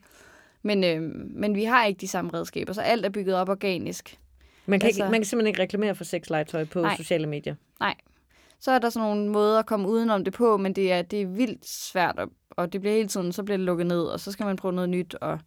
men, 0.62 0.84
øh, 0.84 1.02
men 1.34 1.54
vi 1.54 1.64
har 1.64 1.86
ikke 1.86 2.00
de 2.00 2.08
samme 2.08 2.30
redskaber, 2.34 2.72
så 2.72 2.80
alt 2.80 3.06
er 3.06 3.10
bygget 3.10 3.36
op 3.36 3.48
organisk. 3.48 4.18
Man 4.66 4.80
kan, 4.80 4.86
altså... 4.86 5.02
Ikke, 5.02 5.10
man 5.10 5.20
kan 5.20 5.26
simpelthen 5.26 5.48
ikke 5.48 5.62
reklamere 5.62 5.94
for 5.94 6.04
sexlegetøj 6.04 6.64
på 6.64 6.82
Nej. 6.82 6.96
sociale 6.96 7.26
medier. 7.26 7.54
så 8.60 8.70
er 8.70 8.78
der 8.78 8.90
sådan 8.90 9.08
nogle 9.08 9.30
måder 9.30 9.58
at 9.58 9.66
komme 9.66 9.88
udenom 9.88 10.24
det 10.24 10.32
på, 10.32 10.56
men 10.56 10.72
det 10.72 10.92
er, 10.92 11.02
det 11.02 11.22
er 11.22 11.26
vildt 11.26 11.68
svært, 11.68 12.18
og, 12.18 12.30
og 12.50 12.72
det 12.72 12.80
bliver 12.80 12.94
hele 12.94 13.08
tiden, 13.08 13.32
så 13.32 13.42
bliver 13.42 13.56
det 13.56 13.66
lukket 13.66 13.86
ned, 13.86 14.02
og 14.02 14.20
så 14.20 14.32
skal 14.32 14.46
man 14.46 14.56
prøve 14.56 14.74
noget 14.74 14.90
nyt, 14.90 15.14
og 15.14 15.38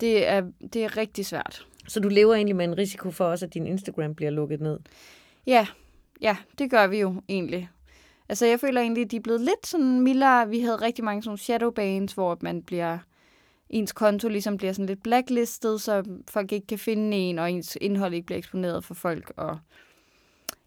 det 0.00 0.28
er, 0.28 0.42
det 0.72 0.84
er 0.84 0.96
rigtig 0.96 1.26
svært. 1.26 1.66
Så 1.88 2.00
du 2.00 2.08
lever 2.08 2.34
egentlig 2.34 2.56
med 2.56 2.64
en 2.64 2.78
risiko 2.78 3.10
for 3.10 3.24
også, 3.24 3.46
at 3.46 3.54
din 3.54 3.66
Instagram 3.66 4.14
bliver 4.14 4.30
lukket 4.30 4.60
ned? 4.60 4.78
Ja, 5.46 5.66
ja, 6.20 6.36
det 6.58 6.70
gør 6.70 6.86
vi 6.86 7.00
jo 7.00 7.22
egentlig. 7.28 7.70
Altså, 8.28 8.46
jeg 8.46 8.60
føler 8.60 8.80
egentlig, 8.80 9.04
at 9.04 9.10
de 9.10 9.16
er 9.16 9.20
blevet 9.20 9.40
lidt 9.40 9.66
sådan 9.66 10.00
mildere. 10.00 10.48
Vi 10.48 10.60
havde 10.60 10.76
rigtig 10.76 11.04
mange 11.04 11.22
sådan 11.22 11.36
shadowbans, 11.36 12.12
hvor 12.12 12.38
man 12.40 12.62
bliver 12.62 12.98
ens 13.70 13.92
konto 13.92 14.28
ligesom 14.28 14.56
bliver 14.56 14.72
sådan 14.72 14.86
lidt 14.86 15.02
blacklistet, 15.02 15.80
så 15.80 16.04
folk 16.28 16.52
ikke 16.52 16.66
kan 16.66 16.78
finde 16.78 17.16
en, 17.16 17.38
og 17.38 17.52
ens 17.52 17.78
indhold 17.80 18.14
ikke 18.14 18.26
bliver 18.26 18.38
eksponeret 18.38 18.84
for 18.84 18.94
folk. 18.94 19.32
Og 19.36 19.58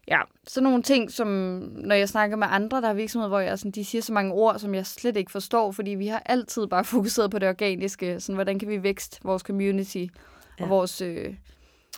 ja, 0.08 0.20
sådan 0.46 0.64
nogle 0.64 0.82
ting, 0.82 1.10
som 1.10 1.28
når 1.74 1.94
jeg 1.94 2.08
snakker 2.08 2.36
med 2.36 2.46
andre, 2.50 2.80
der 2.80 2.88
er 2.88 2.94
virksomheder, 2.94 3.28
hvor 3.28 3.40
jeg, 3.40 3.58
sådan, 3.58 3.70
de 3.70 3.84
siger 3.84 4.02
så 4.02 4.12
mange 4.12 4.32
ord, 4.32 4.58
som 4.58 4.74
jeg 4.74 4.86
slet 4.86 5.16
ikke 5.16 5.32
forstår, 5.32 5.72
fordi 5.72 5.90
vi 5.90 6.06
har 6.06 6.22
altid 6.26 6.66
bare 6.66 6.84
fokuseret 6.96 7.30
på 7.30 7.38
det 7.38 7.48
organiske. 7.48 8.20
Sådan, 8.20 8.34
hvordan 8.34 8.58
kan 8.58 8.68
vi 8.68 8.82
vækste 8.82 9.20
vores 9.22 9.42
community 9.42 9.96
ja. 10.58 10.64
og 10.64 10.68
vores... 10.68 11.00
Øh, 11.00 11.34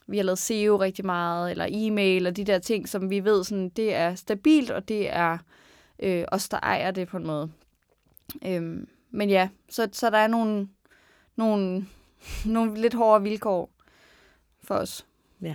vi 0.07 0.17
har 0.17 0.25
lavet 0.25 0.39
SEO 0.39 0.77
rigtig 0.77 1.07
meget, 1.07 1.51
eller 1.51 1.67
e-mail, 1.71 2.27
og 2.27 2.37
de 2.37 2.45
der 2.45 2.59
ting, 2.59 2.89
som 2.89 3.11
vi 3.11 3.25
ved, 3.25 3.45
sådan, 3.45 3.69
det 3.69 3.95
er 3.95 4.15
stabilt, 4.15 4.71
og 4.71 4.89
det 4.89 5.11
er 5.11 5.39
øh, 5.99 6.25
os, 6.29 6.49
der 6.49 6.59
ejer 6.63 6.91
det 6.91 7.09
på 7.09 7.17
en 7.17 7.27
måde. 7.27 7.51
Øhm, 8.47 8.89
men 9.11 9.31
ja, 9.31 9.49
så, 9.69 9.89
så 9.93 10.11
der 10.11 10.19
er 10.19 10.27
nogle, 10.27 10.69
nogle, 11.37 11.87
nogle 12.55 12.81
lidt 12.81 12.95
hårdere 12.95 13.23
vilkår 13.23 13.71
for 14.63 14.75
os. 14.75 15.07
Ja. 15.43 15.55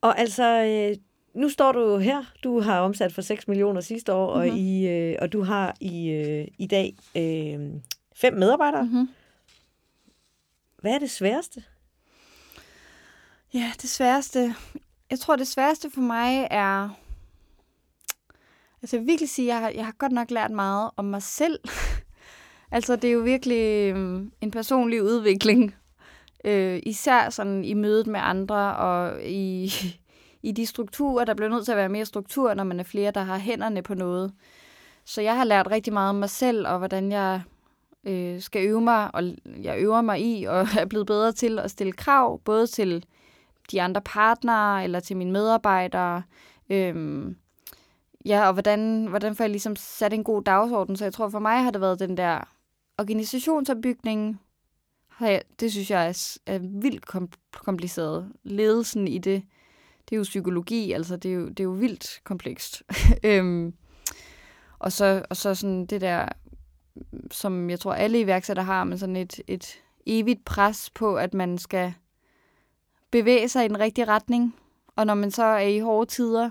Og 0.00 0.18
altså, 0.18 0.64
øh, 0.64 0.96
nu 1.34 1.48
står 1.48 1.72
du 1.72 1.96
her. 1.96 2.24
Du 2.44 2.60
har 2.60 2.80
omsat 2.80 3.12
for 3.12 3.22
6 3.22 3.48
millioner 3.48 3.80
sidste 3.80 4.12
år, 4.12 4.34
mm-hmm. 4.34 4.50
og, 4.50 4.56
mhm. 4.56 4.66
i, 4.66 4.88
øh, 4.88 5.16
og 5.22 5.32
du 5.32 5.42
har 5.42 5.76
i, 5.80 6.08
øh, 6.10 6.48
i 6.58 6.66
dag 6.66 6.94
øh, 7.16 7.80
fem 8.14 8.34
medarbejdere. 8.34 8.84
Mm-hmm. 8.84 9.08
Hvad 10.80 10.92
er 10.92 10.98
det 10.98 11.10
sværeste? 11.10 11.64
Ja, 13.56 13.72
det 13.82 13.90
sværeste... 13.90 14.54
Jeg 15.10 15.18
tror, 15.18 15.36
det 15.36 15.48
sværeste 15.48 15.90
for 15.90 16.00
mig 16.00 16.48
er... 16.50 16.88
Altså, 18.82 18.96
jeg 18.96 19.00
vil 19.00 19.06
virkelig 19.06 19.28
sige, 19.28 19.52
at 19.52 19.54
jeg 19.54 19.62
har, 19.62 19.70
jeg 19.70 19.84
har 19.84 19.92
godt 19.98 20.12
nok 20.12 20.30
lært 20.30 20.50
meget 20.50 20.90
om 20.96 21.04
mig 21.04 21.22
selv. 21.22 21.58
altså, 22.76 22.96
det 22.96 23.08
er 23.08 23.12
jo 23.12 23.20
virkelig 23.20 23.92
øhm, 23.94 24.32
en 24.40 24.50
personlig 24.50 25.02
udvikling. 25.02 25.74
Øh, 26.44 26.80
især 26.82 27.30
sådan 27.30 27.64
i 27.64 27.74
mødet 27.74 28.06
med 28.06 28.20
andre 28.22 28.76
og 28.76 29.24
i, 29.24 29.72
i 30.48 30.52
de 30.52 30.66
strukturer. 30.66 31.24
Der 31.24 31.34
bliver 31.34 31.50
nødt 31.50 31.64
til 31.64 31.72
at 31.72 31.78
være 31.78 31.88
mere 31.88 32.04
struktur, 32.04 32.54
når 32.54 32.64
man 32.64 32.80
er 32.80 32.84
flere, 32.84 33.10
der 33.10 33.22
har 33.22 33.38
hænderne 33.38 33.82
på 33.82 33.94
noget. 33.94 34.32
Så 35.04 35.20
jeg 35.20 35.36
har 35.36 35.44
lært 35.44 35.70
rigtig 35.70 35.92
meget 35.92 36.10
om 36.10 36.16
mig 36.16 36.30
selv, 36.30 36.68
og 36.68 36.78
hvordan 36.78 37.12
jeg 37.12 37.42
øh, 38.04 38.40
skal 38.40 38.66
øve 38.66 38.80
mig, 38.80 39.14
og 39.14 39.22
jeg 39.62 39.78
øver 39.78 40.00
mig 40.00 40.20
i, 40.20 40.44
og 40.44 40.66
er 40.80 40.86
blevet 40.86 41.06
bedre 41.06 41.32
til 41.32 41.58
at 41.58 41.70
stille 41.70 41.92
krav, 41.92 42.40
både 42.44 42.66
til 42.66 43.04
de 43.72 43.82
andre 43.82 44.00
partnere, 44.00 44.84
eller 44.84 45.00
til 45.00 45.16
mine 45.16 45.32
medarbejdere. 45.32 46.22
Øhm, 46.70 47.36
ja, 48.24 48.46
og 48.46 48.52
hvordan, 48.52 49.06
hvordan 49.06 49.34
får 49.34 49.44
jeg 49.44 49.50
ligesom 49.50 49.76
sat 49.76 50.12
en 50.12 50.24
god 50.24 50.42
dagsorden? 50.42 50.96
Så 50.96 51.04
jeg 51.04 51.12
tror, 51.12 51.28
for 51.28 51.38
mig 51.38 51.64
har 51.64 51.70
det 51.70 51.80
været 51.80 51.98
den 51.98 52.16
der 52.16 52.40
organisationsopbygning. 52.98 54.40
Det 55.60 55.72
synes 55.72 55.90
jeg 55.90 56.08
er, 56.08 56.38
er 56.46 56.58
vildt 56.58 57.06
kompliceret. 57.52 58.32
Ledelsen 58.44 59.08
i 59.08 59.18
det, 59.18 59.42
det 60.08 60.16
er 60.16 60.16
jo 60.16 60.22
psykologi, 60.22 60.92
altså 60.92 61.16
det 61.16 61.30
er 61.30 61.34
jo, 61.34 61.48
det 61.48 61.60
er 61.60 61.64
jo 61.64 61.70
vildt 61.70 62.20
komplekst. 62.24 62.82
øhm, 63.24 63.74
og 64.78 64.92
så, 64.92 65.22
og 65.30 65.36
så 65.36 65.54
sådan 65.54 65.86
det 65.86 66.00
der, 66.00 66.28
som 67.30 67.70
jeg 67.70 67.80
tror 67.80 67.92
alle 67.92 68.20
iværksættere 68.20 68.66
har, 68.66 68.84
men 68.84 68.98
sådan 68.98 69.16
et, 69.16 69.40
et 69.46 69.78
evigt 70.06 70.44
pres 70.44 70.90
på, 70.90 71.16
at 71.16 71.34
man 71.34 71.58
skal 71.58 71.94
bevæge 73.10 73.48
sig 73.48 73.64
i 73.64 73.68
den 73.68 73.80
rigtige 73.80 74.04
retning. 74.04 74.56
Og 74.96 75.06
når 75.06 75.14
man 75.14 75.30
så 75.30 75.44
er 75.44 75.58
i 75.58 75.78
hårde 75.78 76.10
tider, 76.10 76.50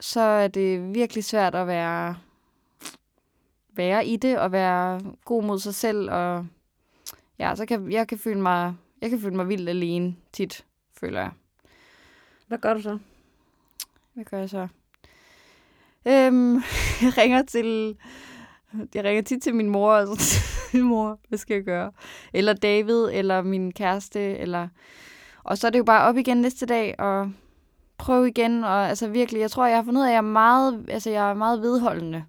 så 0.00 0.20
er 0.20 0.48
det 0.48 0.94
virkelig 0.94 1.24
svært 1.24 1.54
at 1.54 1.66
være, 1.66 2.16
være 3.72 4.06
i 4.06 4.16
det 4.16 4.38
og 4.38 4.52
være 4.52 5.00
god 5.24 5.42
mod 5.42 5.58
sig 5.58 5.74
selv. 5.74 6.10
Og 6.10 6.46
ja, 7.38 7.54
så 7.54 7.66
kan 7.66 7.92
jeg 7.92 8.08
kan 8.08 8.18
føle 8.18 8.40
mig, 8.40 8.74
jeg 9.00 9.10
kan 9.10 9.20
føle 9.20 9.36
mig 9.36 9.48
vildt 9.48 9.68
alene 9.68 10.16
tit, 10.32 10.64
føler 11.00 11.20
jeg. 11.20 11.30
Hvad 12.46 12.58
gør 12.58 12.74
du 12.74 12.82
så? 12.82 12.98
Hvad 14.14 14.24
gør 14.24 14.38
jeg 14.38 14.50
så? 14.50 14.68
Øhm, 16.06 16.54
jeg 17.02 17.18
ringer 17.18 17.42
til... 17.42 17.96
Jeg 18.94 19.04
ringer 19.04 19.22
tit 19.22 19.42
til 19.42 19.54
min 19.54 19.70
mor, 19.70 19.92
og 19.92 20.16
så 20.16 20.40
min 20.72 20.82
mor, 20.82 21.20
hvad 21.28 21.38
skal 21.38 21.54
jeg 21.54 21.64
gøre? 21.64 21.92
Eller 22.32 22.52
David, 22.52 23.08
eller 23.12 23.42
min 23.42 23.72
kæreste, 23.72 24.20
eller 24.20 24.68
og 25.46 25.58
så 25.58 25.66
er 25.66 25.70
det 25.70 25.78
jo 25.78 25.84
bare 25.84 26.08
op 26.08 26.16
igen 26.16 26.36
næste 26.36 26.66
dag 26.66 26.94
og 26.98 27.30
prøve 27.98 28.28
igen. 28.28 28.64
Og 28.64 28.88
altså 28.88 29.08
virkelig, 29.08 29.40
jeg 29.40 29.50
tror, 29.50 29.66
jeg 29.66 29.76
har 29.76 29.84
fundet 29.84 30.00
ud 30.00 30.06
af, 30.06 30.08
at 30.08 30.12
jeg 30.12 30.18
er 30.18 30.22
meget, 30.22 30.84
altså, 30.88 31.10
jeg 31.10 31.30
er 31.30 31.34
meget 31.34 31.62
vedholdende 31.62 32.24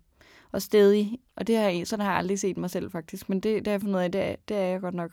og 0.52 0.62
stedig. 0.62 1.20
Og 1.36 1.48
det 1.48 1.58
har, 1.58 1.86
sådan 1.86 2.06
har 2.06 2.12
jeg 2.12 2.20
aldrig 2.20 2.40
set 2.40 2.58
mig 2.58 2.70
selv 2.70 2.92
faktisk. 2.92 3.30
Men 3.30 3.40
det, 3.40 3.56
det 3.56 3.68
har 3.68 3.74
jeg 3.74 3.82
fundet 3.82 3.96
ud 3.96 4.04
af, 4.04 4.12
det 4.12 4.22
er, 4.22 4.36
det 4.48 4.58
er 4.58 4.62
jeg 4.62 4.82
godt 4.82 4.96
nok. 4.96 5.12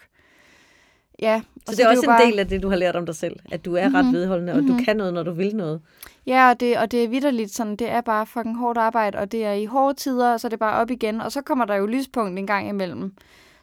Ja. 1.23 1.41
Så, 1.41 1.61
og 1.67 1.75
så 1.75 1.77
det 1.77 1.85
er 1.85 1.89
også 1.89 2.01
det 2.01 2.09
er 2.09 2.13
en 2.13 2.19
bare... 2.19 2.27
del 2.27 2.39
af 2.39 2.49
det, 2.49 2.63
du 2.63 2.69
har 2.69 2.77
lært 2.77 2.97
om 2.97 3.07
dig 3.07 3.15
selv. 3.15 3.37
At 3.53 3.65
du 3.65 3.75
er 3.75 3.89
mm-hmm. 3.89 4.07
ret 4.07 4.13
vedholdende, 4.13 4.53
og 4.53 4.59
mm-hmm. 4.59 4.69
du 4.69 4.75
mhm. 4.75 4.85
kan 4.85 4.97
noget, 4.97 5.15
når 5.15 5.23
du 5.23 5.33
vil 5.33 5.57
noget. 5.57 5.81
Ja, 6.27 6.51
og 6.51 6.61
det, 6.61 6.79
og 6.79 6.91
det 6.91 7.05
er 7.05 7.09
vidderligt 7.09 7.55
sådan, 7.55 7.77
det 7.77 7.91
er 7.91 8.01
bare 8.01 8.27
fucking 8.27 8.59
hårdt 8.59 8.79
arbejde, 8.79 9.19
og 9.19 9.33
det 9.33 9.45
er 9.45 9.53
i 9.53 9.65
hårde 9.65 9.95
tider, 9.95 10.33
og 10.33 10.41
så 10.41 10.47
er 10.47 10.49
det 10.49 10.59
bare 10.59 10.81
op 10.81 10.91
igen. 10.91 11.21
Og 11.21 11.33
så 11.33 11.43
kommer 11.43 11.65
der 11.65 11.75
jo 11.75 11.87
lyspunkt 11.87 12.39
en 12.39 12.47
gang 12.47 12.69
imellem. 12.69 13.15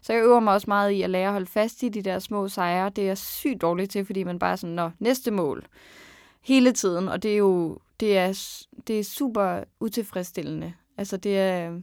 Så 0.01 0.13
jeg 0.13 0.23
øver 0.23 0.39
mig 0.39 0.53
også 0.53 0.65
meget 0.67 0.91
i 0.91 1.01
at 1.01 1.09
lære 1.09 1.27
at 1.27 1.31
holde 1.31 1.45
fast 1.45 1.83
i 1.83 1.89
de 1.89 2.01
der 2.01 2.19
små 2.19 2.47
sejre. 2.47 2.89
Det 2.89 3.09
er 3.09 3.15
sygt 3.15 3.61
dårligt 3.61 3.91
til, 3.91 4.05
fordi 4.05 4.23
man 4.23 4.39
bare 4.39 4.51
er 4.51 4.55
sådan, 4.55 4.75
nå, 4.75 4.89
næste 4.99 5.31
mål. 5.31 5.65
Hele 6.41 6.71
tiden, 6.71 7.07
og 7.07 7.23
det 7.23 7.33
er 7.33 7.37
jo 7.37 7.77
det 8.01 8.17
er, 8.17 8.57
det 8.87 8.99
er 8.99 9.03
super 9.03 9.63
utilfredsstillende. 9.79 10.73
Altså 10.97 11.17
det 11.17 11.39
er, 11.39 11.81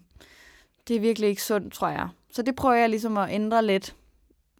det 0.89 0.97
er 0.97 1.01
virkelig 1.01 1.29
ikke 1.29 1.43
sundt, 1.43 1.73
tror 1.73 1.89
jeg. 1.89 2.09
Så 2.33 2.43
det 2.43 2.57
prøver 2.57 2.75
jeg 2.75 2.89
ligesom 2.89 3.17
at 3.17 3.31
ændre 3.31 3.65
lidt 3.65 3.97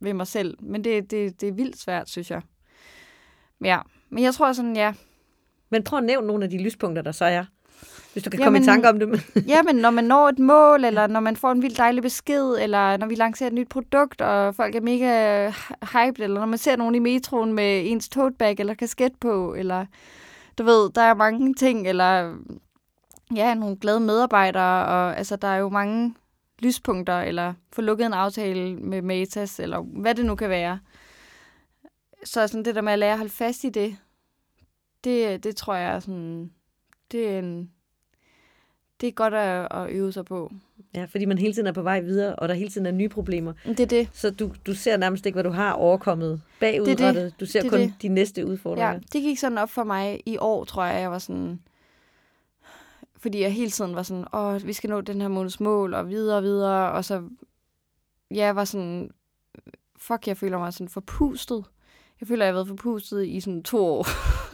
ved 0.01 0.15
mig 0.15 0.27
selv. 0.27 0.57
Men 0.61 0.85
det, 0.85 1.11
det, 1.11 1.41
det 1.41 1.49
er 1.49 1.53
vildt 1.53 1.79
svært, 1.79 2.09
synes 2.09 2.31
jeg. 2.31 2.43
Ja, 3.65 3.81
men 4.09 4.25
jeg 4.25 4.35
tror 4.35 4.53
sådan, 4.53 4.77
ja. 4.77 4.95
Men 5.71 5.85
prøv 5.85 5.99
at 5.99 6.05
nævne 6.05 6.27
nogle 6.27 6.45
af 6.45 6.51
de 6.51 6.63
lyspunkter, 6.63 7.03
der 7.03 7.13
så 7.13 7.25
er. 7.25 7.45
Hvis 8.19 8.25
du 8.25 8.31
kan 8.31 8.41
jamen, 8.41 8.47
komme 8.47 8.59
i 8.59 8.83
tanke 8.83 8.89
om 8.89 8.99
det. 8.99 9.47
ja, 9.49 9.63
men 9.63 9.77
når 9.85 9.91
man 9.91 10.05
når 10.05 10.29
et 10.29 10.39
mål, 10.39 10.85
eller 10.85 11.07
når 11.07 11.21
man 11.21 11.37
får 11.37 11.53
en 11.53 11.63
vildt 11.63 11.79
dejlig 11.79 12.03
besked, 12.03 12.57
eller 12.61 12.97
når 12.97 13.07
vi 13.07 13.15
lancerer 13.15 13.47
et 13.47 13.55
nyt 13.55 13.69
produkt, 13.69 14.21
og 14.21 14.55
folk 14.55 14.75
er 14.75 14.81
mega 14.81 15.51
hyped, 15.93 16.25
eller 16.25 16.41
når 16.41 16.47
man 16.47 16.59
ser 16.59 16.77
nogen 16.77 16.95
i 16.95 16.99
metroen 16.99 17.53
med 17.53 17.91
ens 17.91 18.09
tote 18.09 18.35
bag 18.39 18.61
eller 18.61 18.75
kasket 18.75 19.13
på, 19.21 19.55
eller 19.55 19.87
du 20.59 20.65
ved, 20.65 20.91
der 20.91 21.03
er 21.03 21.15
mange 21.15 21.55
ting, 21.55 21.89
eller 21.89 22.35
ja, 23.37 23.55
nogle 23.55 23.77
glade 23.77 24.01
medarbejdere, 24.01 24.87
og 24.87 25.19
altså, 25.19 25.37
der 25.37 25.49
er 25.49 25.57
jo 25.57 25.69
mange 25.69 26.15
lyspunkter, 26.59 27.21
eller 27.21 27.55
få 27.73 27.83
lukket 27.83 28.07
en 28.07 28.13
aftale 28.13 28.77
med 28.77 29.03
Metas, 29.03 29.61
eller 29.61 29.81
hvad 29.81 30.15
det 30.15 30.27
nu 30.27 30.35
kan 30.35 30.51
være. 30.51 30.79
Så 32.25 32.47
sådan 32.47 32.65
det 32.65 32.75
der 32.75 32.81
med 32.81 32.93
at 32.93 32.99
lære 32.99 33.13
at 33.13 33.19
holde 33.19 33.33
fast 33.33 33.65
i 33.65 33.69
det, 33.69 33.97
det, 35.05 35.45
det 35.45 35.57
tror 35.57 35.75
jeg 35.75 35.95
er 35.95 36.01
sådan, 36.01 36.51
det 37.13 37.29
er 37.29 37.39
en, 37.39 37.71
det 39.01 39.07
er 39.07 39.13
godt 39.13 39.35
at, 39.35 39.69
at 39.71 39.91
øve 39.91 40.13
sig 40.13 40.25
på. 40.25 40.53
Ja, 40.95 41.05
fordi 41.05 41.25
man 41.25 41.39
hele 41.39 41.55
tiden 41.55 41.67
er 41.67 41.73
på 41.73 41.83
vej 41.83 42.01
videre, 42.01 42.37
og 42.37 42.49
der 42.49 42.55
hele 42.55 42.71
tiden 42.71 42.87
er 42.87 42.91
nye 42.91 43.09
problemer. 43.09 43.53
Det 43.65 43.81
er 43.81 43.87
det. 43.87 44.09
Så 44.13 44.31
du, 44.31 44.53
du 44.67 44.75
ser 44.75 44.97
nærmest 44.97 45.27
ikke, 45.27 45.37
hvad 45.37 45.45
du 45.45 45.51
har 45.51 45.73
overkommet 45.73 46.43
bagudrettet. 46.61 47.15
Det 47.15 47.33
det. 47.33 47.41
Du 47.41 47.47
ser 47.47 47.63
det 47.63 47.71
kun 47.71 47.81
det. 47.81 47.95
de 48.03 48.09
næste 48.09 48.47
udfordringer. 48.47 48.93
Ja, 48.93 48.99
det 49.13 49.23
gik 49.23 49.39
sådan 49.39 49.59
op 49.59 49.71
for 49.71 49.85
mig 49.85 50.21
i 50.27 50.37
år, 50.41 50.65
tror 50.65 50.85
jeg. 50.85 51.01
Jeg 51.01 51.11
var 51.11 51.19
sådan... 51.19 51.61
Fordi 53.17 53.41
jeg 53.41 53.53
hele 53.53 53.71
tiden 53.71 53.95
var 53.95 54.03
sådan, 54.03 54.25
åh, 54.33 54.67
vi 54.67 54.73
skal 54.73 54.91
nå 54.91 55.01
den 55.01 55.21
her 55.21 55.29
måneds 55.29 55.61
mål, 55.61 55.95
og 55.95 56.09
videre 56.09 56.37
og 56.37 56.43
videre. 56.43 56.93
Og 56.93 57.05
så, 57.05 57.23
ja, 58.31 58.45
jeg 58.45 58.57
var 58.57 58.65
sådan, 58.65 59.11
fuck, 59.99 60.27
jeg 60.29 60.37
føler 60.37 60.59
mig 60.59 60.73
sådan 60.73 60.89
forpustet. 60.89 61.65
Jeg 62.21 62.29
føler, 62.29 62.45
jeg 62.45 62.55
har 62.55 62.57
været 62.57 62.69
forpustet 62.69 63.27
i 63.27 63.41
sådan 63.41 63.63
to 63.63 63.87
år. 63.87 64.07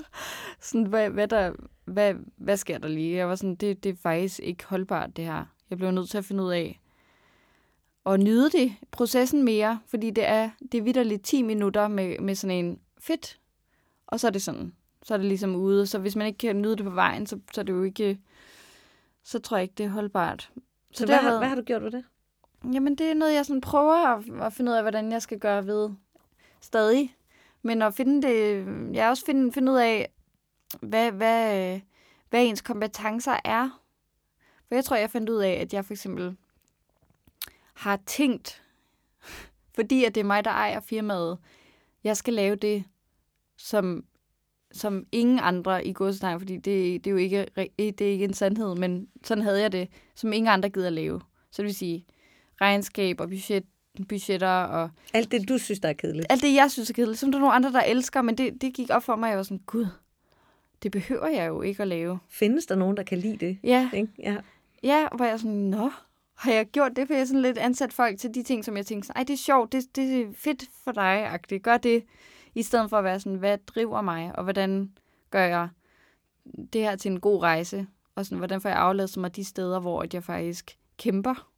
sådan, 0.66 0.86
hvad, 0.86 1.10
hvad, 1.10 1.28
der, 1.28 1.52
hvad, 1.84 2.14
hvad 2.36 2.56
sker 2.56 2.78
der 2.78 2.88
lige? 2.88 3.16
Jeg 3.16 3.28
var 3.28 3.34
sådan, 3.34 3.54
det, 3.54 3.84
det 3.84 3.90
er 3.92 3.96
faktisk 4.02 4.40
ikke 4.40 4.64
holdbart, 4.64 5.16
det 5.16 5.24
her. 5.24 5.44
Jeg 5.70 5.78
blev 5.78 5.90
nødt 5.90 6.10
til 6.10 6.18
at 6.18 6.24
finde 6.24 6.42
ud 6.42 6.52
af 6.52 6.80
at 8.06 8.20
nyde 8.20 8.50
det, 8.50 8.74
processen 8.90 9.44
mere, 9.44 9.80
fordi 9.86 10.10
det 10.10 10.28
er, 10.28 10.50
det 10.72 10.78
er 10.78 10.82
vidderligt 10.82 11.24
10 11.24 11.42
minutter 11.42 11.88
med, 11.88 12.18
med 12.18 12.34
sådan 12.34 12.64
en 12.64 12.78
fedt, 12.98 13.40
og 14.06 14.20
så 14.20 14.26
er 14.26 14.30
det 14.30 14.42
sådan, 14.42 14.72
så 15.02 15.14
er 15.14 15.18
det 15.18 15.26
ligesom 15.26 15.56
ude. 15.56 15.86
Så 15.86 15.98
hvis 15.98 16.16
man 16.16 16.26
ikke 16.26 16.38
kan 16.38 16.56
nyde 16.56 16.76
det 16.76 16.84
på 16.84 16.90
vejen, 16.90 17.26
så, 17.26 17.38
så 17.52 17.60
er 17.60 17.64
det 17.64 17.72
jo 17.72 17.82
ikke, 17.82 18.20
så 19.22 19.38
tror 19.38 19.56
jeg 19.56 19.62
ikke, 19.62 19.74
det 19.78 19.86
er 19.86 19.90
holdbart. 19.90 20.50
Så, 20.92 20.98
så 20.98 21.06
hvad, 21.06 21.16
har, 21.16 21.38
hvad 21.38 21.48
har 21.48 21.56
du 21.56 21.62
gjort 21.62 21.82
ved 21.82 21.90
det? 21.90 22.04
Jamen, 22.72 22.94
det 22.94 23.10
er 23.10 23.14
noget, 23.14 23.34
jeg 23.34 23.46
sådan 23.46 23.60
prøver 23.60 23.94
at, 23.94 24.24
at 24.42 24.52
finde 24.52 24.70
ud 24.72 24.76
af, 24.76 24.82
hvordan 24.82 25.12
jeg 25.12 25.22
skal 25.22 25.38
gøre 25.38 25.66
ved 25.66 25.90
stadig. 26.60 27.16
Men 27.62 27.82
at 27.82 27.94
finde 27.94 28.28
det, 28.28 28.66
jeg 28.94 29.08
også 29.08 29.24
finde, 29.24 29.52
finde 29.52 29.72
ud 29.72 29.76
af, 29.76 30.13
hvad, 30.80 31.12
hvad, 31.12 31.80
hvad 32.30 32.44
ens 32.44 32.60
kompetencer 32.60 33.36
er. 33.44 33.80
For 34.68 34.74
jeg 34.74 34.84
tror, 34.84 34.96
jeg 34.96 35.10
fandt 35.10 35.30
ud 35.30 35.38
af, 35.38 35.52
at 35.52 35.72
jeg 35.72 35.84
for 35.84 35.92
eksempel 35.92 36.36
har 37.74 38.00
tænkt, 38.06 38.62
fordi 39.76 40.04
at 40.04 40.14
det 40.14 40.20
er 40.20 40.24
mig, 40.24 40.44
der 40.44 40.50
ejer 40.50 40.80
firmaet, 40.80 41.38
jeg 42.04 42.16
skal 42.16 42.34
lave 42.34 42.56
det, 42.56 42.84
som, 43.56 44.04
som 44.72 45.06
ingen 45.12 45.38
andre 45.42 45.86
i 45.86 45.92
godstegn, 45.92 46.40
fordi 46.40 46.56
det, 46.56 47.04
det 47.04 47.06
er 47.06 47.10
jo 47.10 47.16
ikke, 47.16 47.46
det 47.78 48.00
er 48.00 48.10
ikke 48.10 48.24
en 48.24 48.34
sandhed, 48.34 48.74
men 48.74 49.08
sådan 49.24 49.44
havde 49.44 49.60
jeg 49.60 49.72
det, 49.72 49.88
som 50.14 50.32
ingen 50.32 50.48
andre 50.48 50.70
gider 50.70 50.90
lave. 50.90 51.20
Så 51.50 51.62
det 51.62 51.66
vil 51.66 51.74
sige 51.74 52.06
regnskab 52.60 53.20
og 53.20 53.28
budget, 53.28 53.64
budgetter 54.08 54.48
og... 54.48 54.90
Alt 55.14 55.32
det, 55.32 55.48
du 55.48 55.58
synes, 55.58 55.80
der 55.80 55.88
er 55.88 55.92
kedeligt. 55.92 56.26
Alt 56.30 56.42
det, 56.42 56.54
jeg 56.54 56.70
synes 56.70 56.90
er 56.90 56.94
kedeligt, 56.94 57.18
som 57.18 57.32
der 57.32 57.38
er 57.38 57.40
nogle 57.40 57.54
andre, 57.54 57.72
der 57.72 57.82
elsker, 57.82 58.22
men 58.22 58.38
det, 58.38 58.62
det 58.62 58.74
gik 58.74 58.90
op 58.90 59.02
for 59.02 59.16
mig, 59.16 59.28
jeg 59.28 59.36
var 59.36 59.42
sådan, 59.42 59.62
gud, 59.66 59.86
det 60.84 60.92
behøver 60.92 61.26
jeg 61.26 61.48
jo 61.48 61.62
ikke 61.62 61.82
at 61.82 61.88
lave. 61.88 62.18
Findes 62.28 62.66
der 62.66 62.74
nogen, 62.74 62.96
der 62.96 63.02
kan 63.02 63.18
lide 63.18 63.36
det? 63.36 63.58
Ja. 63.62 63.90
Ikke? 63.92 64.08
ja. 64.18 64.36
Ja, 64.82 65.08
hvor 65.16 65.24
jeg 65.24 65.40
sådan, 65.40 65.56
nå, 65.56 65.90
har 66.34 66.52
jeg 66.52 66.66
gjort 66.66 66.92
det? 66.96 67.06
For 67.06 67.14
jeg 67.14 67.20
er 67.20 67.24
sådan 67.24 67.42
lidt 67.42 67.58
ansat 67.58 67.92
folk 67.92 68.18
til 68.18 68.34
de 68.34 68.42
ting, 68.42 68.64
som 68.64 68.76
jeg 68.76 68.86
tænkte, 68.86 69.12
ej, 69.16 69.22
det 69.22 69.32
er 69.32 69.38
sjovt, 69.38 69.72
det, 69.72 69.96
det 69.96 70.20
er 70.20 70.26
fedt 70.36 70.64
for 70.84 70.92
dig, 70.92 71.26
agtigt. 71.26 71.62
Gør 71.62 71.76
det, 71.76 72.04
i 72.54 72.62
stedet 72.62 72.90
for 72.90 72.98
at 72.98 73.04
være 73.04 73.20
sådan, 73.20 73.38
hvad 73.38 73.58
driver 73.66 74.02
mig, 74.02 74.38
og 74.38 74.44
hvordan 74.44 74.92
gør 75.30 75.44
jeg 75.44 75.68
det 76.72 76.80
her 76.80 76.96
til 76.96 77.10
en 77.10 77.20
god 77.20 77.42
rejse? 77.42 77.86
Og 78.14 78.24
sådan, 78.26 78.38
hvordan 78.38 78.60
får 78.60 78.68
jeg 78.68 78.78
afladet 78.78 79.16
mig 79.16 79.36
de 79.36 79.44
steder, 79.44 79.80
hvor 79.80 80.06
jeg 80.12 80.24
faktisk 80.24 80.78
kæmper? 80.98 81.48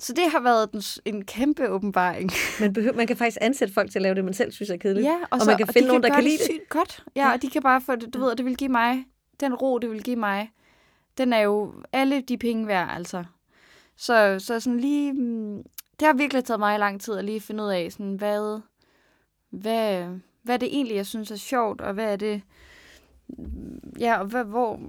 Så 0.00 0.12
det 0.12 0.30
har 0.30 0.40
været 0.40 0.72
en, 0.72 1.14
en 1.14 1.24
kæmpe 1.24 1.68
åbenbaring. 1.68 2.30
Man, 2.60 2.72
behøver, 2.72 2.96
man 2.96 3.06
kan 3.06 3.16
faktisk 3.16 3.38
ansætte 3.40 3.74
folk 3.74 3.90
til 3.90 3.98
at 3.98 4.02
lave 4.02 4.14
det, 4.14 4.24
man 4.24 4.34
selv 4.34 4.52
synes 4.52 4.70
er 4.70 4.76
kedeligt. 4.76 5.06
Ja, 5.06 5.16
og, 5.22 5.28
og 5.30 5.40
så, 5.40 5.46
man 5.46 5.56
kan 5.56 5.68
og 5.68 5.72
finde 5.72 5.86
de 5.86 5.88
nogen, 5.88 6.02
kan 6.02 6.10
der 6.10 6.16
kan 6.16 6.24
lide 6.24 6.38
det. 6.38 6.46
det. 6.48 6.54
Sygt 6.54 6.68
godt. 6.68 7.04
Ja, 7.16 7.26
ja, 7.26 7.32
og 7.32 7.42
de 7.42 7.50
kan 7.50 7.62
bare 7.62 7.80
få 7.80 7.96
det, 7.96 8.14
du 8.14 8.20
ved, 8.20 8.36
det 8.36 8.44
vil 8.44 8.56
give 8.56 8.70
mig, 8.70 9.04
den 9.40 9.54
ro, 9.54 9.78
det 9.78 9.90
vil 9.90 10.02
give 10.02 10.16
mig, 10.16 10.50
den 11.18 11.32
er 11.32 11.40
jo 11.40 11.74
alle 11.92 12.20
de 12.20 12.38
penge 12.38 12.66
værd, 12.66 12.88
altså. 12.96 13.24
Så, 13.96 14.36
så 14.38 14.60
sådan 14.60 14.80
lige, 14.80 15.12
mm, 15.12 15.62
det 16.00 16.06
har 16.06 16.14
virkelig 16.14 16.44
taget 16.44 16.60
mig 16.60 16.78
lang 16.78 17.00
tid 17.00 17.14
at 17.14 17.24
lige 17.24 17.40
finde 17.40 17.64
ud 17.64 17.68
af, 17.68 17.92
sådan, 17.92 18.14
hvad, 18.14 18.60
hvad, 19.50 20.06
hvad 20.42 20.54
er 20.54 20.58
det 20.58 20.68
egentlig, 20.74 20.96
jeg 20.96 21.06
synes 21.06 21.30
er 21.30 21.36
sjovt, 21.36 21.80
og 21.80 21.94
hvad 21.94 22.12
er 22.12 22.16
det, 22.16 22.42
ja, 23.98 24.18
og 24.18 24.26
hvad, 24.26 24.44
hvor, 24.44 24.80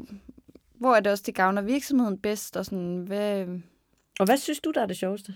hvor 0.74 0.96
er 0.96 1.00
det 1.00 1.12
også, 1.12 1.24
det 1.26 1.36
gavner 1.36 1.62
virksomheden 1.62 2.18
bedst, 2.18 2.58
og 2.58 2.66
sådan, 2.66 3.04
hvad... 3.08 3.48
Og 4.22 4.26
hvad 4.26 4.38
synes 4.38 4.60
du, 4.60 4.72
der 4.72 4.82
er 4.82 4.86
det 4.86 4.98
sjoveste? 4.98 5.36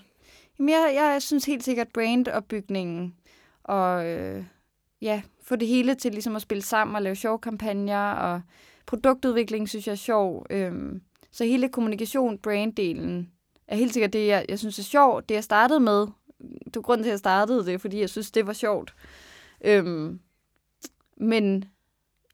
Jamen, 0.60 0.70
jeg, 0.70 0.92
jeg 0.96 1.22
synes 1.22 1.46
helt 1.46 1.64
sikkert 1.64 1.88
brandopbygningen, 1.94 3.16
og 3.64 4.06
øh, 4.06 4.44
ja, 5.02 5.22
få 5.44 5.56
det 5.56 5.68
hele 5.68 5.96
til 5.96 6.12
ligesom 6.12 6.36
at 6.36 6.42
spille 6.42 6.62
sammen 6.62 6.96
og 6.96 7.02
lave 7.02 7.16
sjove 7.16 7.40
kampagner, 7.40 8.12
og 8.12 8.42
produktudvikling 8.86 9.70
synes 9.70 9.88
jeg 9.88 9.92
er 9.92 9.96
sjov. 9.96 10.46
Øhm, 10.50 11.02
så 11.32 11.44
hele 11.44 11.70
kommunikation, 11.70 12.38
branddelen, 12.38 13.32
er 13.68 13.76
helt 13.76 13.94
sikkert 13.94 14.14
det, 14.14 14.28
jeg, 14.28 14.46
jeg 14.50 14.60
synes 14.60 14.80
er 14.80 14.84
sjovt. 14.84 15.30
Det, 15.30 15.36
jeg 15.36 15.44
startede 15.44 15.80
med, 15.80 16.08
det 16.66 16.76
var 16.76 16.82
grunden 16.82 17.04
til, 17.04 17.10
at 17.10 17.14
jeg 17.14 17.20
startede 17.20 17.66
det, 17.66 17.82
fordi 17.82 18.00
jeg 18.00 18.10
synes, 18.10 18.32
det 18.32 18.48
var 18.48 18.54
sjovt. 18.54 18.96
Øhm, 19.62 20.20
men 21.18 21.66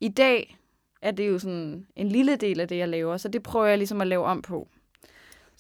i 0.02 0.10
dag 0.10 0.58
er 1.02 1.12
det 1.12 1.28
jo 1.28 1.39
sådan 1.39 1.88
en 1.95 2.10
lille 2.10 2.36
del 2.36 2.60
af 2.60 2.68
det, 2.68 2.78
jeg 2.78 2.89
laver, 2.89 3.18
så 3.18 3.28
det 3.28 3.43
prøver 3.43 3.66
jeg 3.66 3.78
ligesom 3.78 4.02
at 4.02 4.08
lave 4.08 4.26
om 4.26 4.41
på. 4.41 4.68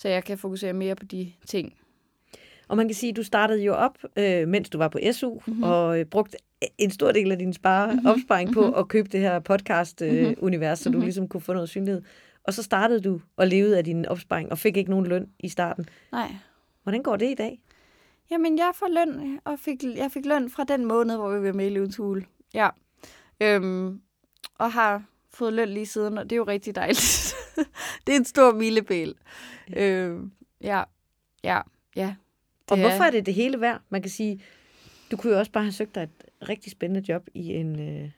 Så 0.01 0.09
jeg 0.09 0.23
kan 0.23 0.37
fokusere 0.37 0.73
mere 0.73 0.95
på 0.95 1.05
de 1.05 1.31
ting. 1.47 1.73
Og 2.67 2.77
man 2.77 2.87
kan 2.87 2.95
sige, 2.95 3.09
at 3.09 3.15
du 3.15 3.23
startede 3.23 3.63
jo 3.63 3.73
op, 3.73 3.97
øh, 4.17 4.47
mens 4.47 4.69
du 4.69 4.77
var 4.77 4.87
på 4.87 4.99
SU, 5.11 5.39
mm-hmm. 5.47 5.63
og 5.63 5.99
øh, 5.99 6.05
brugte 6.05 6.37
en 6.77 6.91
stor 6.91 7.11
del 7.11 7.31
af 7.31 7.37
din 7.37 7.53
spare 7.53 7.91
mm-hmm. 7.91 8.07
opsparing 8.07 8.53
på 8.53 8.61
mm-hmm. 8.61 8.79
at 8.79 8.87
købe 8.87 9.09
det 9.09 9.19
her 9.19 9.39
podcast-univers, 9.39 10.79
øh, 10.79 10.83
så 10.83 10.89
du 10.89 10.89
mm-hmm. 10.89 11.03
ligesom 11.03 11.27
kunne 11.27 11.41
få 11.41 11.53
noget 11.53 11.69
synlighed. 11.69 12.01
Og 12.43 12.53
så 12.53 12.63
startede 12.63 13.01
du 13.01 13.21
og 13.37 13.47
levede 13.47 13.77
af 13.77 13.83
din 13.83 14.05
opsparing, 14.05 14.51
og 14.51 14.57
fik 14.57 14.77
ikke 14.77 14.89
nogen 14.89 15.07
løn 15.07 15.27
i 15.39 15.49
starten. 15.49 15.85
Nej. 16.11 16.35
Hvordan 16.83 17.03
går 17.03 17.15
det 17.15 17.31
i 17.31 17.35
dag? 17.35 17.61
Jamen, 18.31 18.57
jeg 18.57 18.71
får 18.75 18.87
løn, 18.87 19.39
og 19.43 19.59
fik, 19.59 19.83
jeg 19.83 20.11
fik 20.11 20.25
løn 20.25 20.49
fra 20.49 20.63
den 20.63 20.85
måned, 20.85 21.17
hvor 21.17 21.39
vi 21.39 21.47
var 21.47 21.53
med 21.53 21.65
i 21.65 21.69
Løvens 21.69 21.97
Hule. 21.97 22.25
Ja. 22.53 22.69
Øhm, 23.41 24.01
og 24.57 24.71
har 24.71 25.03
fået 25.29 25.53
løn 25.53 25.69
lige 25.69 25.85
siden, 25.85 26.17
og 26.17 26.23
det 26.23 26.31
er 26.31 26.37
jo 26.37 26.43
rigtig 26.43 26.75
dejligt. 26.75 27.30
det 28.07 28.13
er 28.13 28.19
en 28.19 28.25
stor 28.25 28.53
milepæl. 28.53 29.15
Ja. 29.71 29.89
Øhm, 29.89 30.31
ja, 30.61 30.83
ja, 31.43 31.61
ja. 31.95 32.15
Og 32.71 32.79
hvorfor 32.79 33.03
er 33.03 33.11
det 33.11 33.25
det 33.25 33.33
hele 33.33 33.61
værd? 33.61 33.81
Man 33.89 34.01
kan 34.01 34.11
sige, 34.11 34.41
du 35.11 35.17
kunne 35.17 35.33
jo 35.33 35.39
også 35.39 35.51
bare 35.51 35.63
have 35.63 35.71
søgt 35.71 35.95
dig 35.95 36.03
et 36.03 36.49
rigtig 36.49 36.71
spændende 36.71 37.11
job 37.11 37.27
i 37.33 37.53
en 37.53 37.79
øh, 37.79 38.11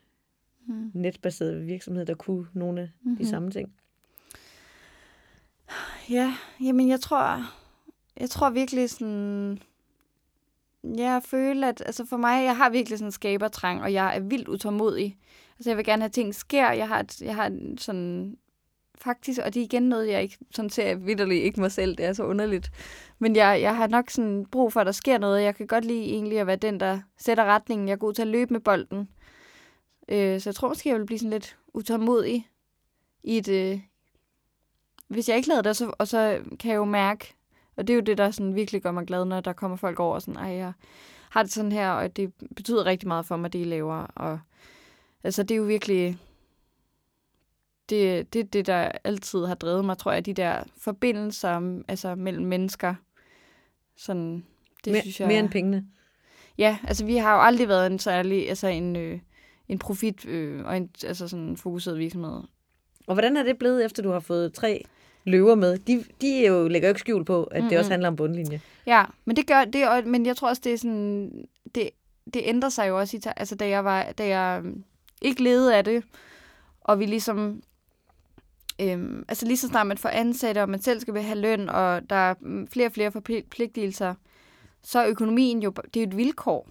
hmm. 0.67 0.91
netbaseret 0.93 1.67
virksomhed, 1.67 2.05
der 2.05 2.15
kunne 2.15 2.47
nogle 2.53 2.81
af 2.81 2.89
mm-hmm. 3.01 3.17
de 3.17 3.29
samme 3.29 3.51
ting. 3.51 3.73
Ja, 6.09 6.33
jamen 6.63 6.89
jeg 6.89 6.99
tror, 6.99 7.51
jeg 8.19 8.29
tror 8.29 8.49
virkelig 8.49 8.89
sådan, 8.89 9.59
jeg 10.83 11.21
føler, 11.25 11.67
at 11.67 11.83
altså 11.85 12.05
for 12.05 12.17
mig, 12.17 12.43
jeg 12.43 12.57
har 12.57 12.69
virkelig 12.69 12.99
sådan 12.99 13.07
en 13.07 13.11
skabertrang, 13.11 13.81
og 13.81 13.93
jeg 13.93 14.15
er 14.15 14.19
vildt 14.19 14.47
utålmodig. 14.47 15.17
Altså 15.57 15.69
jeg 15.69 15.77
vil 15.77 15.85
gerne 15.85 16.01
have 16.01 16.09
ting 16.09 16.35
sker. 16.35 16.71
Jeg 16.71 16.87
har, 16.87 16.99
et, 16.99 17.21
jeg 17.21 17.35
har 17.35 17.75
sådan 17.77 18.37
faktisk, 19.03 19.39
og 19.45 19.53
det 19.53 19.59
er 19.59 19.63
igen 19.63 19.83
noget, 19.83 20.09
jeg 20.09 20.21
ikke 20.21 20.37
sådan 20.51 20.69
ser 20.69 20.95
vidderligt 20.95 21.43
ikke 21.43 21.59
mig 21.59 21.71
selv, 21.71 21.95
det 21.95 22.05
er 22.05 22.13
så 22.13 22.23
underligt. 22.23 22.71
Men 23.19 23.35
jeg, 23.35 23.61
jeg 23.61 23.75
har 23.75 23.87
nok 23.87 24.09
sådan 24.09 24.45
brug 24.51 24.73
for, 24.73 24.79
at 24.79 24.85
der 24.85 24.91
sker 24.91 25.17
noget. 25.17 25.43
Jeg 25.43 25.55
kan 25.55 25.67
godt 25.67 25.85
lide 25.85 26.05
egentlig 26.05 26.39
at 26.39 26.47
være 26.47 26.55
den, 26.55 26.79
der 26.79 26.99
sætter 27.17 27.45
retningen. 27.45 27.87
Jeg 27.87 27.93
er 27.93 27.97
god 27.97 28.13
til 28.13 28.21
at 28.21 28.27
løbe 28.27 28.53
med 28.53 28.59
bolden. 28.59 29.09
Øh, 30.09 30.41
så 30.41 30.49
jeg 30.49 30.55
tror 30.55 30.67
måske, 30.67 30.89
jeg 30.89 30.99
vil 30.99 31.05
blive 31.05 31.19
sådan 31.19 31.31
lidt 31.31 31.57
utålmodig 31.73 32.49
i 33.23 33.37
et... 33.37 33.47
Øh, 33.47 33.79
hvis 35.07 35.29
jeg 35.29 35.37
ikke 35.37 35.49
lavede 35.49 35.63
det, 35.63 35.77
så, 35.77 35.93
og 35.97 36.07
så 36.07 36.41
kan 36.59 36.71
jeg 36.71 36.77
jo 36.77 36.85
mærke, 36.85 37.35
og 37.75 37.87
det 37.87 37.93
er 37.93 37.95
jo 37.95 38.01
det, 38.01 38.17
der 38.17 38.31
sådan 38.31 38.55
virkelig 38.55 38.81
gør 38.81 38.91
mig 38.91 39.07
glad, 39.07 39.25
når 39.25 39.41
der 39.41 39.53
kommer 39.53 39.77
folk 39.77 39.99
over 39.99 40.15
og 40.15 40.21
sådan, 40.21 40.39
ej, 40.39 40.49
jeg 40.49 40.73
har 41.29 41.43
det 41.43 41.51
sådan 41.51 41.71
her, 41.71 41.91
og 41.91 42.15
det 42.15 42.33
betyder 42.55 42.85
rigtig 42.85 43.07
meget 43.07 43.25
for 43.25 43.37
mig, 43.37 43.53
det 43.53 43.59
I 43.59 43.63
laver. 43.63 43.95
Og 44.15 44.39
altså, 45.23 45.43
det 45.43 45.51
er 45.51 45.57
jo 45.57 45.63
virkelig 45.63 46.17
det, 47.93 48.33
det 48.33 48.53
det, 48.53 48.67
der 48.67 48.91
altid 49.03 49.45
har 49.45 49.55
drevet 49.55 49.85
mig, 49.85 49.97
tror 49.97 50.11
jeg, 50.11 50.25
de 50.25 50.33
der 50.33 50.63
forbindelser 50.77 51.81
altså, 51.87 52.15
mellem 52.15 52.45
mennesker. 52.45 52.95
Sådan, 53.97 54.45
det 54.85 54.91
mere, 54.91 55.01
synes 55.01 55.19
jeg... 55.19 55.27
Mere 55.27 55.39
end 55.39 55.49
pengene? 55.49 55.85
Ja, 56.57 56.77
altså 56.83 57.05
vi 57.05 57.17
har 57.17 57.35
jo 57.35 57.41
aldrig 57.41 57.67
været 57.67 57.87
en 57.91 57.99
særlig, 57.99 58.49
altså 58.49 58.67
en, 58.67 58.95
øh, 58.95 59.19
en 59.67 59.79
profit 59.79 60.25
øh, 60.25 60.65
og 60.65 60.77
en 60.77 60.89
altså 61.05 61.27
sådan 61.27 61.57
fokuseret 61.57 61.99
virksomhed. 61.99 62.41
Og 63.07 63.13
hvordan 63.15 63.37
er 63.37 63.43
det 63.43 63.57
blevet, 63.57 63.85
efter 63.85 64.03
du 64.03 64.09
har 64.09 64.19
fået 64.19 64.53
tre 64.53 64.85
løver 65.23 65.55
med? 65.55 65.77
De, 65.77 66.03
de 66.21 66.45
er 66.45 66.51
jo, 66.51 66.67
lægger 66.67 66.87
jo 66.87 66.91
ikke 66.91 66.99
skjul 66.99 67.25
på, 67.25 67.43
at 67.43 67.57
mm-hmm. 67.57 67.69
det 67.69 67.79
også 67.79 67.91
handler 67.91 68.07
om 68.07 68.15
bundlinje. 68.15 68.61
Ja, 68.85 69.05
men 69.25 69.35
det 69.35 69.47
gør 69.47 69.65
det, 69.65 70.07
men 70.07 70.25
jeg 70.25 70.37
tror 70.37 70.49
også, 70.49 70.61
det 70.65 70.73
er 70.73 70.77
sådan, 70.77 71.45
det, 71.75 71.89
det 72.33 72.41
ændrer 72.45 72.69
sig 72.69 72.89
jo 72.89 72.99
også 72.99 73.17
i, 73.17 73.19
altså 73.37 73.55
da 73.55 73.69
jeg 73.69 73.85
var, 73.85 74.11
da 74.17 74.27
jeg 74.27 74.63
ikke 75.21 75.43
levede 75.43 75.75
af 75.77 75.83
det, 75.83 76.03
og 76.81 76.99
vi 76.99 77.05
ligesom 77.05 77.63
Øhm, 78.81 79.25
altså 79.27 79.45
lige 79.45 79.57
så 79.57 79.67
snart 79.67 79.87
man 79.87 79.97
får 79.97 80.09
ansatte, 80.09 80.61
og 80.61 80.69
man 80.69 80.81
selv 80.81 80.99
skal 80.99 81.21
have 81.21 81.39
løn, 81.39 81.69
og 81.69 82.09
der 82.09 82.15
er 82.15 82.33
mm, 82.41 82.67
flere 82.67 82.87
og 82.87 82.91
flere 82.91 83.11
forpligtelser, 83.11 84.13
så 84.83 84.99
er 84.99 85.07
økonomien 85.07 85.63
jo, 85.63 85.73
det 85.93 85.99
er 85.99 86.05
jo 86.05 86.09
et 86.09 86.17
vilkår. 86.17 86.69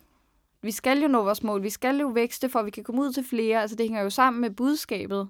Vi 0.63 0.71
skal 0.71 1.03
jo 1.03 1.09
nå 1.09 1.23
vores 1.23 1.43
mål, 1.43 1.63
vi 1.63 1.71
skal 1.71 1.99
jo 1.99 2.07
vækste, 2.07 2.49
for 2.49 2.59
at 2.59 2.67
vi 2.67 2.71
kan 2.71 2.85
komme 2.85 3.03
ud 3.03 3.13
til 3.13 3.25
flere. 3.25 3.61
Altså 3.61 3.77
det 3.77 3.87
hænger 3.87 4.03
jo 4.03 4.11
sammen 4.11 4.41
med 4.41 4.51
budskabet. 4.51 5.29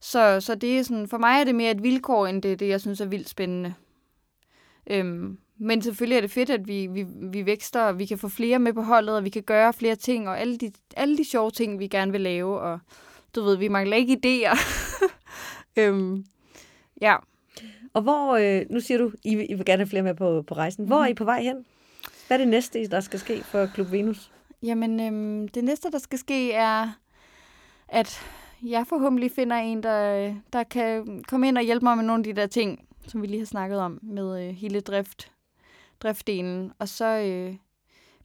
Så, 0.00 0.40
så 0.40 0.54
det 0.54 0.78
er 0.78 0.82
sådan, 0.82 1.08
for 1.08 1.18
mig 1.18 1.40
er 1.40 1.44
det 1.44 1.54
mere 1.54 1.70
et 1.70 1.82
vilkår, 1.82 2.26
end 2.26 2.42
det, 2.42 2.60
det 2.60 2.68
jeg 2.68 2.80
synes 2.80 3.00
er 3.00 3.06
vildt 3.06 3.28
spændende. 3.28 3.74
Øhm, 4.86 5.38
men 5.58 5.82
selvfølgelig 5.82 6.16
er 6.16 6.20
det 6.20 6.30
fedt, 6.30 6.50
at 6.50 6.68
vi, 6.68 6.86
vi, 6.86 7.06
vi 7.22 7.46
vækster, 7.46 7.82
og 7.82 7.98
vi 7.98 8.06
kan 8.06 8.18
få 8.18 8.28
flere 8.28 8.58
med 8.58 8.72
på 8.72 8.82
holdet, 8.82 9.16
og 9.16 9.24
vi 9.24 9.30
kan 9.30 9.42
gøre 9.42 9.72
flere 9.72 9.96
ting, 9.96 10.28
og 10.28 10.40
alle 10.40 10.56
de, 10.56 10.72
alle 10.96 11.18
de 11.18 11.24
sjove 11.24 11.50
ting, 11.50 11.78
vi 11.78 11.88
gerne 11.88 12.12
vil 12.12 12.20
lave. 12.20 12.60
Og 12.60 12.78
du 13.34 13.42
ved, 13.42 13.56
vi 13.56 13.68
mangler 13.68 13.96
ikke 13.96 14.20
idéer. 14.24 14.58
Øhm, 15.76 16.24
ja. 17.00 17.16
Og 17.92 18.02
hvor, 18.02 18.36
øh, 18.36 18.66
nu 18.70 18.80
siger 18.80 18.98
du, 18.98 19.12
I, 19.24 19.32
I 19.32 19.54
vil 19.54 19.64
gerne 19.64 19.80
have 19.80 19.88
flere 19.88 20.02
med 20.02 20.14
på, 20.14 20.42
på 20.42 20.54
rejsen. 20.54 20.86
Hvor 20.86 20.96
mm. 20.96 21.02
er 21.02 21.06
I 21.06 21.10
mhm. 21.10 21.16
på 21.16 21.24
vej 21.24 21.42
hen? 21.42 21.64
Hvad 22.26 22.38
er 22.38 22.38
det 22.38 22.48
næste, 22.48 22.86
der 22.86 23.00
skal 23.00 23.18
ske 23.20 23.42
for 23.42 23.66
Klub 23.66 23.92
Venus? 23.92 24.30
Jamen, 24.62 25.00
øhm, 25.00 25.48
det 25.48 25.64
næste, 25.64 25.90
der 25.90 25.98
skal 25.98 26.18
ske, 26.18 26.52
er, 26.52 26.88
at 27.88 28.20
jeg 28.62 28.86
forhåbentlig 28.86 29.30
finder 29.30 29.56
en, 29.56 29.82
der, 29.82 30.34
der 30.52 30.62
kan 30.62 31.22
komme 31.28 31.48
ind 31.48 31.58
og 31.58 31.64
hjælpe 31.64 31.84
mig 31.84 31.96
med 31.96 32.04
nogle 32.04 32.20
af 32.20 32.24
de 32.24 32.40
der 32.40 32.46
ting, 32.46 32.88
som 33.06 33.22
vi 33.22 33.26
lige 33.26 33.38
har 33.38 33.46
snakket 33.46 33.78
om 33.78 33.98
med 34.02 34.48
øh, 34.48 34.54
hele 34.54 34.80
drift, 34.80 35.32
driftdelen. 36.00 36.72
Og 36.78 36.88
så 36.88 37.04
øh, 37.04 37.56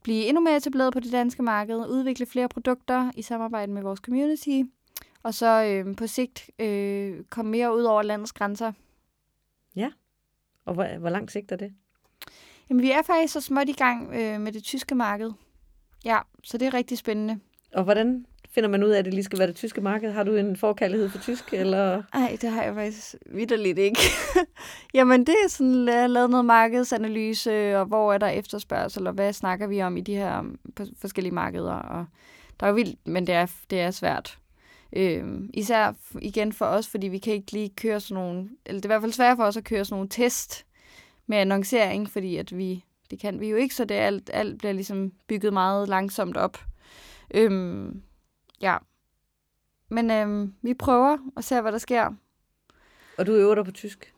blive 0.04 0.26
endnu 0.26 0.42
mere 0.42 0.58
etableret 0.58 0.94
på 0.94 1.00
det 1.00 1.12
danske 1.12 1.44
marked, 1.44 1.86
udvikle 1.90 2.26
flere 2.26 2.50
produkter 2.50 3.12
i 3.16 3.22
samarbejde 3.22 3.72
med 3.72 3.82
vores 3.82 4.00
community, 4.00 4.62
og 5.24 5.34
så 5.34 5.64
øh, 5.64 5.96
på 5.96 6.08
sigt 6.08 6.50
øh, 6.60 7.24
komme 7.30 7.52
mere 7.52 7.76
ud 7.76 7.84
over 7.84 8.02
landets 8.02 8.34
grænser. 8.34 8.72
Ja, 9.76 9.92
og 10.66 10.74
hvor, 10.74 10.98
hvor 10.98 11.10
lang 11.10 11.32
sigt 11.32 11.52
er 11.52 11.56
det? 11.56 11.74
Jamen, 12.70 12.82
vi 12.82 12.92
er 12.92 13.02
faktisk 13.02 13.34
så 13.34 13.42
småt 13.42 13.70
i 13.70 13.74
gang 13.74 14.14
øh, 14.14 14.42
med 14.42 14.52
det 14.52 14.64
tyske 14.64 14.96
marked. 14.96 15.32
Ja, 16.06 16.20
så 16.44 16.58
det 16.58 16.66
er 16.68 16.74
rigtig 16.74 16.98
spændende. 16.98 17.40
Og 17.74 17.84
hvordan 17.84 18.26
finder 18.50 18.70
man 18.70 18.84
ud 18.84 18.90
af, 18.90 19.00
at 19.00 19.06
det 19.06 19.14
lige 19.14 19.24
skal 19.24 19.40
være 19.40 19.48
det 19.48 19.56
tyske 19.56 19.82
marked? 19.82 20.12
Har 20.12 20.24
du 20.24 20.36
en 20.36 20.58
forkærlighed 20.58 21.10
for 21.10 21.20
tysk, 21.20 21.54
eller? 21.54 22.04
Nej, 22.14 22.38
det 22.42 22.50
har 22.50 22.64
jeg 22.64 22.74
faktisk 22.74 23.16
vidderligt 23.26 23.80
ikke. 23.80 24.00
Jamen, 24.94 25.20
det 25.20 25.36
er 25.46 25.50
sådan, 25.50 25.88
jeg 25.88 26.02
har 26.02 26.08
lavet 26.08 26.30
noget 26.30 26.46
markedsanalyse, 26.46 27.78
og 27.78 27.86
hvor 27.86 28.14
er 28.14 28.18
der 28.18 28.28
efterspørgsel, 28.28 29.08
og 29.08 29.14
hvad 29.14 29.34
snakker 29.34 29.68
vi 29.68 29.82
om 29.82 29.98
i 29.98 30.02
de 30.02 30.16
her 30.16 30.40
um, 30.40 30.60
forskellige 30.98 31.34
markeder, 31.34 31.74
og 31.74 32.06
der 32.60 32.66
er 32.66 32.70
jo 32.70 32.76
vildt, 32.76 33.08
men 33.08 33.28
det 33.28 33.36
er, 33.36 33.48
det 33.70 33.80
er 33.80 33.92
svært. 33.92 34.38
Øh, 34.94 35.40
især 35.54 35.94
igen 36.22 36.54
for 36.54 36.66
os, 36.66 36.88
fordi 36.88 37.08
vi 37.08 37.18
kan 37.18 37.34
ikke 37.34 37.52
lige 37.52 37.70
køre 37.70 38.00
sådan 38.00 38.24
nogle, 38.24 38.50
eller 38.66 38.82
det 38.82 38.86
er 38.86 38.90
i 38.90 38.94
hvert 38.94 39.02
fald 39.02 39.12
svært 39.12 39.38
for 39.38 39.44
os 39.44 39.58
at 39.58 39.64
køre 39.64 39.86
sådan 39.86 39.96
nogle 39.96 40.10
test 40.10 40.66
med 41.28 41.38
annoncering, 41.38 42.10
fordi 42.10 42.36
at 42.36 42.58
vi, 42.58 42.84
det 43.12 43.20
kan 43.20 43.40
vi 43.40 43.50
jo 43.50 43.56
ikke, 43.56 43.76
så 43.76 43.86
det 43.86 43.96
alt, 43.96 44.30
alt 44.34 44.58
bliver 44.58 44.74
ligesom 44.74 45.12
bygget 45.28 45.54
meget 45.54 45.90
langsomt 45.90 46.38
op. 46.38 46.58
Øhm, 47.34 48.02
ja. 48.62 48.78
Men 49.90 50.12
øhm, 50.12 50.54
vi 50.62 50.74
prøver 50.74 51.18
og 51.36 51.44
ser, 51.44 51.62
hvad 51.62 51.72
der 51.72 51.78
sker. 51.78 52.14
Og 53.18 53.26
du 53.26 53.32
øver 53.32 53.56
dig 53.56 53.66
på 53.66 53.72
tysk? 53.72 54.14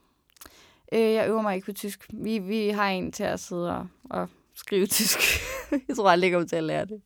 Øh, 0.94 1.00
jeg 1.00 1.28
øver 1.28 1.42
mig 1.42 1.56
ikke 1.56 1.66
på 1.66 1.74
tysk. 1.74 2.08
Vi, 2.14 2.40
vi 2.40 2.70
har 2.70 2.88
en 2.88 3.12
til 3.12 3.24
at 3.24 3.40
sidde 3.40 3.78
og, 3.78 3.88
og 4.10 4.30
skrive 4.56 4.86
tysk. 4.86 5.20
jeg 5.88 5.96
tror 5.96 6.10
aldrig, 6.10 6.28
jeg 6.28 6.36
kommer 6.36 6.48
til 6.48 6.56
at 6.56 6.64
lære 6.64 6.86
det. 6.86 7.02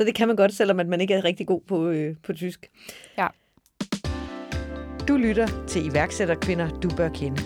Så 0.00 0.04
det 0.04 0.14
kan 0.14 0.28
man 0.28 0.36
godt, 0.36 0.54
selvom 0.54 0.80
at 0.80 0.86
man 0.86 1.00
ikke 1.00 1.14
er 1.14 1.24
rigtig 1.24 1.46
god 1.46 1.60
på, 1.60 1.88
øh, 1.88 2.16
på 2.22 2.32
tysk. 2.32 2.70
Ja. 3.18 3.26
Du 5.08 5.16
lytter 5.16 5.66
til 5.66 5.86
iværksætterkvinder, 5.86 6.80
du 6.80 6.88
bør 6.96 7.08
kende. 7.08 7.42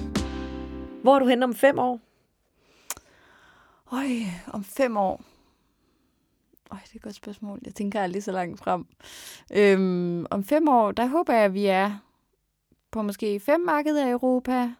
Hvor 1.03 1.15
er 1.15 1.19
du 1.19 1.27
henne 1.27 1.45
om 1.45 1.55
fem 1.55 1.79
år? 1.79 2.01
Øj, 3.93 4.07
om 4.53 4.65
fem 4.65 4.97
år. 4.97 5.25
Øj, 6.71 6.79
det 6.85 6.93
er 6.93 6.97
et 6.97 7.03
godt 7.03 7.15
spørgsmål. 7.15 7.59
Jeg 7.65 7.75
tænker 7.75 8.01
aldrig 8.01 8.23
så 8.23 8.33
langt 8.33 8.61
frem. 8.61 8.87
Øhm, 9.53 10.27
om 10.31 10.45
fem 10.45 10.69
år, 10.69 10.93
der 10.93 11.07
håber 11.07 11.33
jeg, 11.33 11.45
at 11.45 11.55
vi 11.55 11.67
er 11.67 11.99
på 12.91 13.03
måske 13.03 13.41
fem 13.41 13.61
markeder 13.61 14.07
i 14.07 14.11
Europa. 14.11 14.71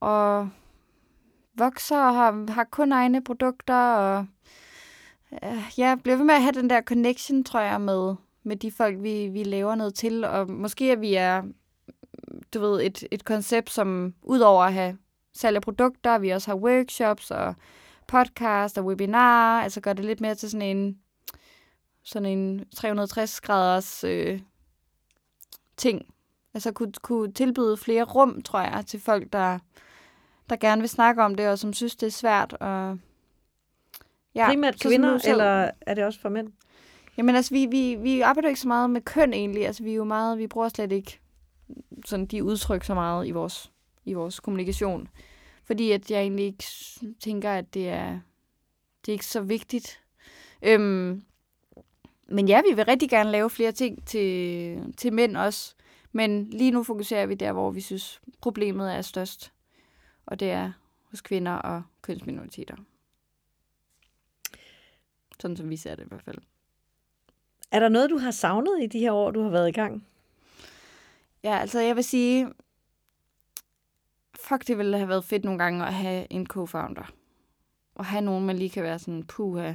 Og 0.00 0.50
vokser 1.54 1.98
og 1.98 2.14
har, 2.14 2.52
har 2.52 2.64
kun 2.64 2.92
egne 2.92 3.24
produkter. 3.24 3.94
Og 3.94 4.26
Øh, 5.32 5.72
jeg 5.76 5.98
bliver 6.02 6.16
ved 6.16 6.24
med 6.24 6.34
at 6.34 6.42
have 6.42 6.52
den 6.52 6.70
der 6.70 6.82
connection, 6.82 7.44
tror 7.44 7.60
jeg, 7.60 7.80
med, 7.80 8.14
med 8.42 8.56
de 8.56 8.70
folk, 8.70 9.02
vi, 9.02 9.28
vi 9.28 9.42
laver 9.42 9.74
noget 9.74 9.94
til. 9.94 10.24
Og 10.24 10.50
måske 10.50 10.92
at 10.92 11.00
vi 11.00 11.14
er 11.14 11.42
du 12.54 12.60
ved, 12.60 12.82
et, 12.82 13.04
et 13.10 13.24
koncept, 13.24 13.70
som 13.70 14.14
udover 14.22 14.64
at 14.64 14.72
have 14.72 14.98
salg 15.32 15.56
af 15.56 15.62
produkter, 15.62 16.18
vi 16.18 16.30
også 16.30 16.50
har 16.50 16.56
workshops 16.56 17.30
og 17.30 17.54
podcast 18.06 18.78
og 18.78 18.84
webinarer, 18.84 19.62
altså 19.62 19.80
gør 19.80 19.92
det 19.92 20.04
lidt 20.04 20.20
mere 20.20 20.34
til 20.34 20.50
sådan 20.50 20.76
en, 20.76 20.98
sådan 22.02 22.38
en 22.38 22.64
360 22.76 23.40
graders 23.40 24.04
øh, 24.04 24.40
ting. 25.76 26.06
Altså 26.54 26.72
kunne, 26.72 26.92
kunne 27.02 27.32
tilbyde 27.32 27.76
flere 27.76 28.04
rum, 28.04 28.42
tror 28.42 28.60
jeg, 28.60 28.84
til 28.86 29.00
folk, 29.00 29.32
der, 29.32 29.58
der 30.50 30.56
gerne 30.56 30.80
vil 30.80 30.88
snakke 30.88 31.22
om 31.22 31.34
det, 31.34 31.48
og 31.48 31.58
som 31.58 31.72
synes, 31.72 31.96
det 31.96 32.06
er 32.06 32.10
svært. 32.10 32.52
Og, 32.52 32.98
ja, 34.34 34.46
Primært 34.46 34.80
kvinder, 34.80 35.18
så, 35.18 35.30
eller 35.30 35.70
er 35.80 35.94
det 35.94 36.04
også 36.04 36.20
for 36.20 36.28
mænd? 36.28 36.52
Jamen 37.16 37.36
altså, 37.36 37.54
vi, 37.54 37.66
vi, 37.66 37.94
vi 37.94 38.20
arbejder 38.20 38.48
ikke 38.48 38.60
så 38.60 38.68
meget 38.68 38.90
med 38.90 39.00
køn 39.00 39.32
egentlig. 39.32 39.66
Altså, 39.66 39.82
vi 39.82 39.90
er 39.90 39.94
jo 39.94 40.04
meget, 40.04 40.38
vi 40.38 40.46
bruger 40.46 40.68
slet 40.68 40.92
ikke 40.92 41.20
sådan 42.04 42.26
de 42.26 42.44
udtryk 42.44 42.84
så 42.84 42.94
meget 42.94 43.26
i 43.26 43.30
vores, 43.30 43.72
i 44.04 44.14
vores 44.14 44.40
kommunikation. 44.40 45.08
Fordi 45.64 45.90
at 45.90 46.10
jeg 46.10 46.20
egentlig 46.20 46.44
ikke 46.44 46.64
tænker, 47.20 47.50
at 47.50 47.74
det 47.74 47.88
er, 47.88 48.20
det 49.06 49.12
er 49.12 49.12
ikke 49.12 49.26
så 49.26 49.40
vigtigt. 49.40 50.00
Øhm, 50.62 51.22
men 52.28 52.48
ja, 52.48 52.60
vi 52.70 52.74
vil 52.74 52.84
rigtig 52.84 53.10
gerne 53.10 53.30
lave 53.30 53.50
flere 53.50 53.72
ting 53.72 54.06
til, 54.06 54.94
til 54.96 55.12
mænd 55.12 55.36
også. 55.36 55.74
Men 56.12 56.50
lige 56.50 56.70
nu 56.70 56.82
fokuserer 56.82 57.26
vi 57.26 57.34
der, 57.34 57.52
hvor 57.52 57.70
vi 57.70 57.80
synes, 57.80 58.20
problemet 58.40 58.94
er 58.94 59.02
størst. 59.02 59.52
Og 60.26 60.40
det 60.40 60.50
er 60.50 60.72
hos 61.10 61.20
kvinder 61.20 61.52
og 61.52 61.82
kønsminoriteter. 62.02 62.74
Sådan 65.40 65.56
som 65.56 65.70
vi 65.70 65.76
ser 65.76 65.94
det 65.94 66.04
i 66.04 66.08
hvert 66.08 66.22
fald. 66.22 66.38
Er 67.70 67.80
der 67.80 67.88
noget, 67.88 68.10
du 68.10 68.18
har 68.18 68.30
savnet 68.30 68.82
i 68.82 68.86
de 68.86 68.98
her 68.98 69.12
år, 69.12 69.30
du 69.30 69.42
har 69.42 69.50
været 69.50 69.68
i 69.68 69.72
gang? 69.72 70.06
Ja, 71.42 71.58
altså 71.58 71.80
jeg 71.80 71.96
vil 71.96 72.04
sige, 72.04 72.52
fuck, 74.34 74.66
det 74.66 74.78
ville 74.78 74.96
have 74.96 75.08
været 75.08 75.24
fedt 75.24 75.44
nogle 75.44 75.58
gange 75.58 75.86
at 75.86 75.94
have 75.94 76.26
en 76.30 76.46
co-founder. 76.52 77.12
Og 77.94 78.04
have 78.04 78.22
nogen, 78.22 78.46
man 78.46 78.56
lige 78.56 78.70
kan 78.70 78.82
være 78.82 78.98
sådan, 78.98 79.26
puha, 79.26 79.74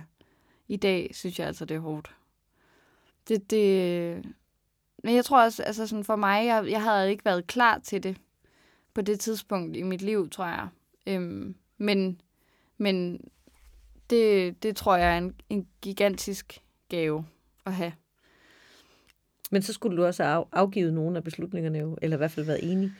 i 0.68 0.78
dag 0.78 1.10
synes 1.14 1.40
jeg 1.40 1.48
altså, 1.48 1.66
det 1.66 1.76
er 1.76 1.82
hårdt. 1.82 2.16
Det, 3.28 3.52
det... 3.52 4.26
Men 5.04 5.16
jeg 5.16 5.26
tror 5.26 5.44
også, 5.44 5.64
altså 5.64 5.88
sådan 5.88 6.04
for 6.04 6.16
mig, 6.16 6.46
jeg, 6.46 6.70
jeg 6.70 6.84
havde 6.84 7.12
ikke 7.12 7.26
været 7.26 7.48
klar 7.48 7.78
til 7.78 8.04
det 8.04 8.18
på 8.94 9.02
det 9.02 9.20
tidspunkt 9.20 9.78
i 9.78 9.84
mit 9.84 10.02
liv, 10.02 10.30
tror 10.30 10.46
jeg. 10.46 10.68
Øhm, 11.08 11.56
men 11.78 12.22
men 12.78 13.20
det, 14.10 14.64
det 14.64 14.76
tror 14.76 14.96
jeg 14.96 15.14
er 15.14 15.18
en, 15.18 15.36
en 15.50 15.68
gigantisk 15.82 16.60
gave 16.90 17.26
at 17.66 17.74
have. 17.74 17.92
Men 19.52 19.62
så 19.62 19.74
skulle 19.74 19.98
du 19.98 20.06
også 20.06 20.24
have 20.24 20.46
afgivet 20.52 20.94
nogle 20.94 21.18
af 21.18 21.24
beslutningerne 21.24 21.80
jo, 21.80 21.98
eller 22.02 22.18
i 22.18 22.20
hvert 22.20 22.32
fald 22.32 22.46
været 22.46 22.72
enig. 22.72 22.92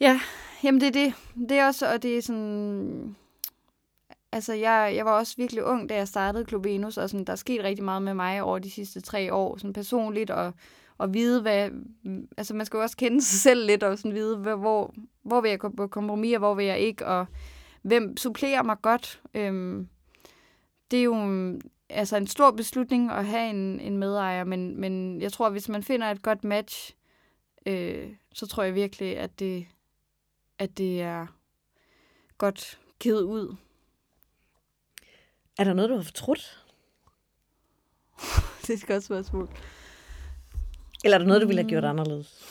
Ja, 0.00 0.20
jamen 0.64 0.80
det 0.80 0.86
er 0.86 0.92
det. 0.92 1.14
Det 1.48 1.58
er 1.58 1.66
også, 1.66 1.92
og 1.92 2.02
det 2.02 2.18
er 2.18 2.22
sådan... 2.22 3.16
Altså, 4.32 4.52
jeg, 4.52 4.92
jeg 4.96 5.04
var 5.04 5.18
også 5.18 5.34
virkelig 5.36 5.64
ung, 5.64 5.88
da 5.88 5.94
jeg 5.94 6.08
startede 6.08 6.44
Klub 6.44 6.64
Venus, 6.64 6.98
og 6.98 7.10
sådan, 7.10 7.24
der 7.24 7.32
er 7.32 7.36
sket 7.36 7.62
rigtig 7.64 7.84
meget 7.84 8.02
med 8.02 8.14
mig 8.14 8.42
over 8.42 8.58
de 8.58 8.70
sidste 8.70 9.00
tre 9.00 9.34
år, 9.34 9.56
sådan 9.56 9.72
personligt, 9.72 10.30
og, 10.30 10.52
og 10.98 11.14
vide, 11.14 11.42
hvad... 11.42 11.70
Altså, 12.36 12.54
man 12.54 12.66
skal 12.66 12.76
jo 12.76 12.82
også 12.82 12.96
kende 12.96 13.22
sig 13.22 13.40
selv 13.40 13.66
lidt, 13.66 13.82
og 13.82 13.98
sådan 13.98 14.14
vide, 14.14 14.36
hvad, 14.36 14.56
hvor, 14.56 14.94
hvor 15.22 15.40
vil 15.40 15.48
jeg 15.48 15.58
gå 15.58 15.68
på 15.68 15.86
kompromis, 15.86 16.34
og 16.34 16.38
hvor 16.38 16.54
vil 16.54 16.66
jeg 16.66 16.78
ikke, 16.78 17.06
og 17.06 17.26
hvem 17.82 18.16
supplerer 18.16 18.62
mig 18.62 18.76
godt. 18.82 19.20
Øhm, 19.34 19.88
det 20.90 20.98
er 20.98 21.02
jo 21.02 21.58
altså 21.88 22.16
en 22.16 22.26
stor 22.26 22.50
beslutning 22.50 23.10
at 23.10 23.26
have 23.26 23.50
en, 23.50 23.80
en 23.80 23.98
medejer, 23.98 24.44
men, 24.44 24.80
men 24.80 25.20
jeg 25.20 25.32
tror, 25.32 25.46
at 25.46 25.52
hvis 25.52 25.68
man 25.68 25.82
finder 25.82 26.10
et 26.10 26.22
godt 26.22 26.44
match, 26.44 26.94
øh, 27.66 28.12
så 28.32 28.46
tror 28.46 28.62
jeg 28.62 28.74
virkelig, 28.74 29.18
at 29.18 29.38
det, 29.38 29.66
at 30.58 30.78
det 30.78 31.02
er 31.02 31.26
godt 32.38 32.80
givet 33.00 33.22
ud. 33.22 33.56
Er 35.58 35.64
der 35.64 35.72
noget, 35.72 35.90
du 35.90 35.96
har 35.96 36.02
fortrudt? 36.02 36.64
det 38.62 38.70
er 38.70 38.74
et 38.74 38.86
godt 38.86 39.04
spørgsmål. 39.04 39.48
Eller 41.04 41.14
er 41.14 41.18
der 41.18 41.26
noget, 41.26 41.42
du 41.42 41.46
ville 41.46 41.62
have 41.62 41.70
gjort 41.70 41.84
anderledes? 41.84 42.44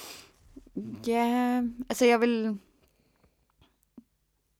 Ja, 1.07 1.63
altså 1.89 2.05
jeg 2.05 2.21
vil 2.21 2.59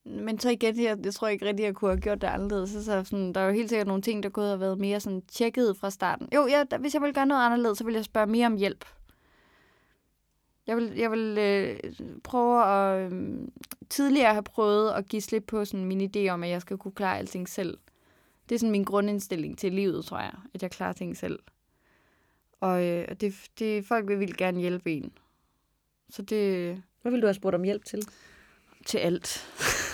men 0.10 0.39
så 0.39 0.49
igen, 0.49 0.84
jeg, 0.84 0.97
jeg 1.03 1.14
tror 1.14 1.28
ikke 1.28 1.45
rigtig, 1.45 1.64
jeg 1.64 1.76
kunne 1.76 1.91
have 1.91 2.01
gjort 2.01 2.22
det 2.22 2.28
anderledes. 2.28 2.70
Så, 2.70 2.84
så 2.84 3.03
sådan, 3.03 3.34
der 3.34 3.41
er 3.41 3.45
jo 3.45 3.53
helt 3.53 3.70
sikkert 3.70 3.88
nogle 3.88 4.01
ting, 4.01 4.24
der 4.24 4.30
kunne 4.30 4.45
have 4.45 4.60
været 4.60 4.80
mere 4.80 4.99
sådan 4.99 5.22
tjekket 5.22 5.78
fra 5.78 5.89
starten. 5.89 6.28
Jo, 6.36 6.47
ja, 6.47 6.64
hvis 6.80 6.93
jeg 6.93 7.01
ville 7.01 7.14
gøre 7.14 7.26
noget 7.26 7.45
anderledes, 7.45 7.78
så 7.78 7.84
ville 7.84 7.97
jeg 7.97 8.05
spørge 8.05 8.28
mere 8.28 8.45
om 8.45 8.55
hjælp. 8.55 8.86
Jeg 10.68 10.78
vil, 10.78 10.93
jeg 10.95 11.12
vil 11.12 11.38
øh, 11.38 11.91
prøve 12.24 12.66
at 12.66 13.12
øh, 13.12 13.38
tidligere 13.89 14.34
have 14.34 14.43
prøvet 14.43 14.91
at 14.91 15.05
give 15.05 15.22
slip 15.22 15.43
på 15.47 15.66
sådan 15.66 15.86
min 15.86 16.12
idé 16.16 16.30
om, 16.30 16.43
at 16.43 16.49
jeg 16.49 16.62
skal 16.62 16.78
kunne 16.78 16.91
klare 16.91 17.18
alting 17.18 17.49
selv. 17.49 17.78
Det 18.49 18.55
er 18.55 18.60
sådan 18.60 18.72
min 18.72 18.84
grundindstilling 18.84 19.57
til 19.57 19.74
livet, 19.74 20.05
tror 20.05 20.20
jeg, 20.20 20.34
at 20.53 20.62
jeg 20.62 20.72
klarer 20.72 20.93
ting 20.93 21.18
selv. 21.18 21.39
Og 22.60 22.84
øh, 22.84 23.07
det, 23.22 23.36
det, 23.60 23.86
folk 23.86 24.07
vil 24.07 24.20
vildt 24.20 24.38
gerne 24.38 24.60
hjælpe 24.60 24.91
en. 24.91 25.12
Så 26.10 26.22
det... 26.22 26.84
Hvad 27.01 27.12
vil 27.12 27.22
du 27.22 27.28
have 27.28 27.34
spurgt 27.34 27.55
om 27.55 27.64
hjælp 27.64 27.86
til? 27.86 28.03
Til 28.90 28.98
alt. 28.98 29.48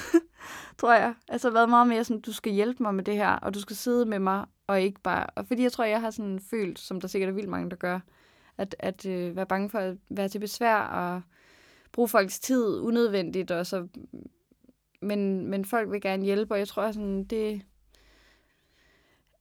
tror 0.77 0.93
jeg. 0.93 1.13
Altså 1.27 1.49
været 1.49 1.69
meget 1.69 1.87
mere 1.87 2.03
sådan, 2.03 2.21
du 2.21 2.33
skal 2.33 2.53
hjælpe 2.53 2.83
mig 2.83 2.95
med 2.95 3.03
det 3.03 3.15
her, 3.15 3.29
og 3.29 3.53
du 3.53 3.59
skal 3.59 3.75
sidde 3.75 4.05
med 4.05 4.19
mig, 4.19 4.45
og 4.67 4.81
ikke 4.81 5.01
bare... 5.01 5.25
Og 5.25 5.45
fordi 5.47 5.63
jeg 5.63 5.71
tror, 5.71 5.83
jeg 5.83 6.01
har 6.01 6.11
sådan 6.11 6.39
følt, 6.39 6.79
som 6.79 7.01
der 7.01 7.07
sikkert 7.07 7.29
er 7.29 7.33
vildt 7.33 7.49
mange, 7.49 7.69
der 7.69 7.75
gør, 7.75 7.99
at, 8.57 8.75
at 8.79 9.05
øh, 9.05 9.35
være 9.35 9.45
bange 9.45 9.69
for 9.69 9.79
at 9.79 9.97
være 10.09 10.29
til 10.29 10.39
besvær, 10.39 10.75
og 10.75 11.21
bruge 11.91 12.07
folks 12.07 12.39
tid 12.39 12.79
unødvendigt, 12.79 13.51
og 13.51 13.65
så... 13.65 13.87
Men, 15.01 15.47
men 15.47 15.65
folk 15.65 15.91
vil 15.91 16.01
gerne 16.01 16.25
hjælpe, 16.25 16.53
og 16.53 16.59
jeg 16.59 16.67
tror 16.67 16.91
sådan, 16.91 17.23
det... 17.23 17.61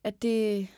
At 0.05 0.23
det 0.23 0.69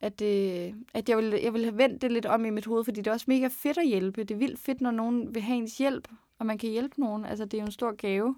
at, 0.00 0.18
det, 0.18 0.74
at 0.94 1.08
jeg, 1.08 1.16
vil, 1.16 1.40
jeg 1.42 1.52
vil 1.52 1.64
have 1.64 1.78
vendt 1.78 2.02
det 2.02 2.12
lidt 2.12 2.26
om 2.26 2.44
i 2.44 2.50
mit 2.50 2.66
hoved, 2.66 2.84
fordi 2.84 3.00
det 3.00 3.06
er 3.06 3.12
også 3.12 3.26
mega 3.28 3.48
fedt 3.52 3.78
at 3.78 3.86
hjælpe. 3.86 4.24
Det 4.24 4.34
er 4.34 4.38
vildt 4.38 4.58
fedt, 4.58 4.80
når 4.80 4.90
nogen 4.90 5.34
vil 5.34 5.42
have 5.42 5.58
ens 5.58 5.78
hjælp, 5.78 6.08
og 6.42 6.46
man 6.46 6.58
kan 6.58 6.70
hjælpe 6.70 7.00
nogen. 7.00 7.24
Altså, 7.24 7.44
det 7.44 7.54
er 7.54 7.58
jo 7.58 7.66
en 7.66 7.72
stor 7.72 7.96
gave. 7.96 8.36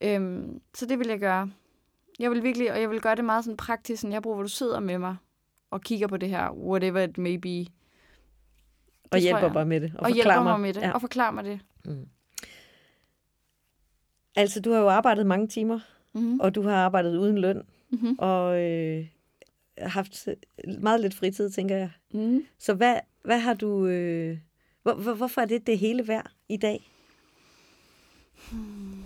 Øhm, 0.00 0.60
så 0.74 0.86
det 0.86 0.98
vil 0.98 1.08
jeg 1.08 1.18
gøre. 1.18 1.50
Jeg 2.18 2.30
vil 2.30 2.42
virkelig, 2.42 2.72
og 2.72 2.80
jeg 2.80 2.90
vil 2.90 3.00
gøre 3.00 3.16
det 3.16 3.24
meget 3.24 3.44
sådan 3.44 3.56
praktisk, 3.56 4.00
sådan 4.00 4.12
jeg 4.12 4.22
bruger, 4.22 4.36
hvor 4.36 4.42
du 4.42 4.48
sidder 4.48 4.80
med 4.80 4.98
mig 4.98 5.16
og 5.70 5.80
kigger 5.80 6.06
på 6.06 6.16
det 6.16 6.28
her, 6.28 6.50
whatever 6.50 7.00
it 7.00 7.18
may 7.18 7.34
be. 7.34 7.48
Det 7.48 7.68
og 9.10 9.18
hjælper 9.18 9.52
mig 9.52 9.66
med 9.66 9.80
det. 9.80 9.92
Og, 9.94 10.02
og 10.02 10.10
hjælper 10.10 10.42
mig 10.42 10.60
med 10.60 10.74
det, 10.74 10.80
ja. 10.80 10.90
og 10.90 11.00
forklarer 11.00 11.30
mig 11.30 11.44
det. 11.44 11.60
Mm. 11.84 12.08
Altså, 14.36 14.60
du 14.60 14.72
har 14.72 14.80
jo 14.80 14.88
arbejdet 14.88 15.26
mange 15.26 15.48
timer, 15.48 15.80
mm-hmm. 16.12 16.40
og 16.40 16.54
du 16.54 16.62
har 16.62 16.76
arbejdet 16.76 17.16
uden 17.16 17.38
løn. 17.38 17.62
Mm-hmm. 17.90 18.16
Og 18.18 18.62
øh, 18.62 19.06
haft 19.78 20.28
meget 20.80 21.00
lidt 21.00 21.14
fritid, 21.14 21.50
tænker 21.50 21.76
jeg. 21.76 21.90
Mm. 22.12 22.44
Så 22.58 22.74
hvad, 22.74 22.96
hvad 23.22 23.38
har 23.38 23.54
du... 23.54 23.86
Øh, 23.86 24.38
hvor, 24.82 24.94
hvor, 24.94 25.14
hvorfor 25.14 25.40
er 25.40 25.46
det 25.46 25.66
det 25.66 25.78
hele 25.78 26.08
værd 26.08 26.30
i 26.48 26.56
dag? 26.56 26.90
Hmm. 28.50 29.04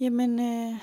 Jamen, 0.00 0.38
øh, 0.38 0.78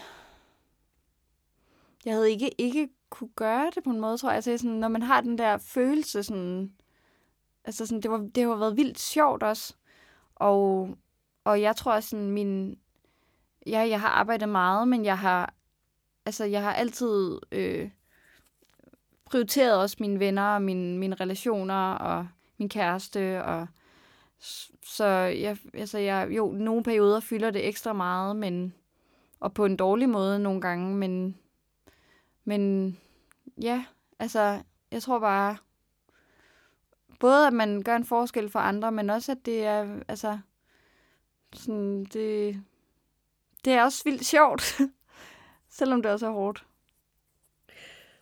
jeg 2.06 2.14
havde 2.14 2.32
ikke, 2.32 2.62
ikke 2.62 2.90
kunne 3.10 3.30
gøre 3.36 3.72
det 3.76 3.84
på 3.84 3.90
en 3.90 4.00
måde, 4.00 4.18
tror 4.18 4.30
jeg. 4.30 4.36
Altså, 4.36 4.58
sådan, 4.58 4.72
når 4.72 4.88
man 4.88 5.02
har 5.02 5.22
den 5.22 5.38
der 5.38 5.58
følelse, 5.58 6.24
sådan, 6.24 6.74
altså 7.66 7.86
sådan, 7.86 8.02
det, 8.02 8.12
var, 8.12 8.18
det 8.36 8.44
har 8.44 8.56
været 8.56 8.78
vildt 8.78 9.00
sjovt 9.00 9.44
også. 9.44 9.74
Og, 10.36 10.90
og 11.44 11.62
jeg 11.62 11.76
tror, 11.76 12.00
sådan, 12.00 12.32
min, 12.32 12.80
ja, 13.68 13.80
jeg 13.80 14.02
har 14.02 14.10
arbejdet 14.10 14.50
meget, 14.50 14.88
men 14.88 15.06
jeg 15.06 15.18
har, 15.20 15.54
altså, 16.26 16.46
jeg 16.46 16.62
har 16.62 16.74
altid 16.74 17.40
øh, 17.52 17.90
prioriteret 19.26 19.82
også 19.82 19.98
mine 20.00 20.20
venner 20.20 20.54
og 20.54 20.62
mine, 20.62 20.98
mine 20.98 21.16
relationer 21.16 21.92
og 21.92 22.28
min 22.58 22.70
kæreste. 22.70 23.44
Og, 23.44 23.68
så 24.84 25.06
jeg, 25.06 25.58
altså, 25.74 25.98
jeg, 25.98 26.28
jo, 26.32 26.52
nogle 26.52 26.84
perioder 26.84 27.20
fylder 27.20 27.52
det 27.52 27.68
ekstra 27.68 27.94
meget, 27.94 28.36
men, 28.36 28.74
og 29.40 29.54
på 29.54 29.66
en 29.66 29.76
dårlig 29.76 30.10
måde 30.10 30.40
nogle 30.40 30.62
gange, 30.62 30.96
men, 30.96 31.38
men 32.44 32.98
ja, 33.62 33.86
altså, 34.20 34.62
jeg 34.92 35.02
tror 35.02 35.20
bare, 35.20 35.58
både 37.20 37.48
at 37.48 37.54
man 37.54 37.82
gør 37.84 37.96
en 37.96 38.06
forskel 38.06 38.50
for 38.50 38.60
andre, 38.60 38.92
men 38.92 39.10
også 39.10 39.32
at 39.32 39.46
det 39.46 39.66
er, 39.66 40.00
altså, 40.08 40.40
sådan, 41.54 42.06
det, 42.06 42.62
det 43.66 43.74
er 43.74 43.84
også 43.84 44.04
vildt 44.06 44.26
sjovt, 44.26 44.82
selvom 45.80 46.02
det 46.02 46.12
også 46.12 46.28
er 46.28 46.32
hårdt. 46.32 46.66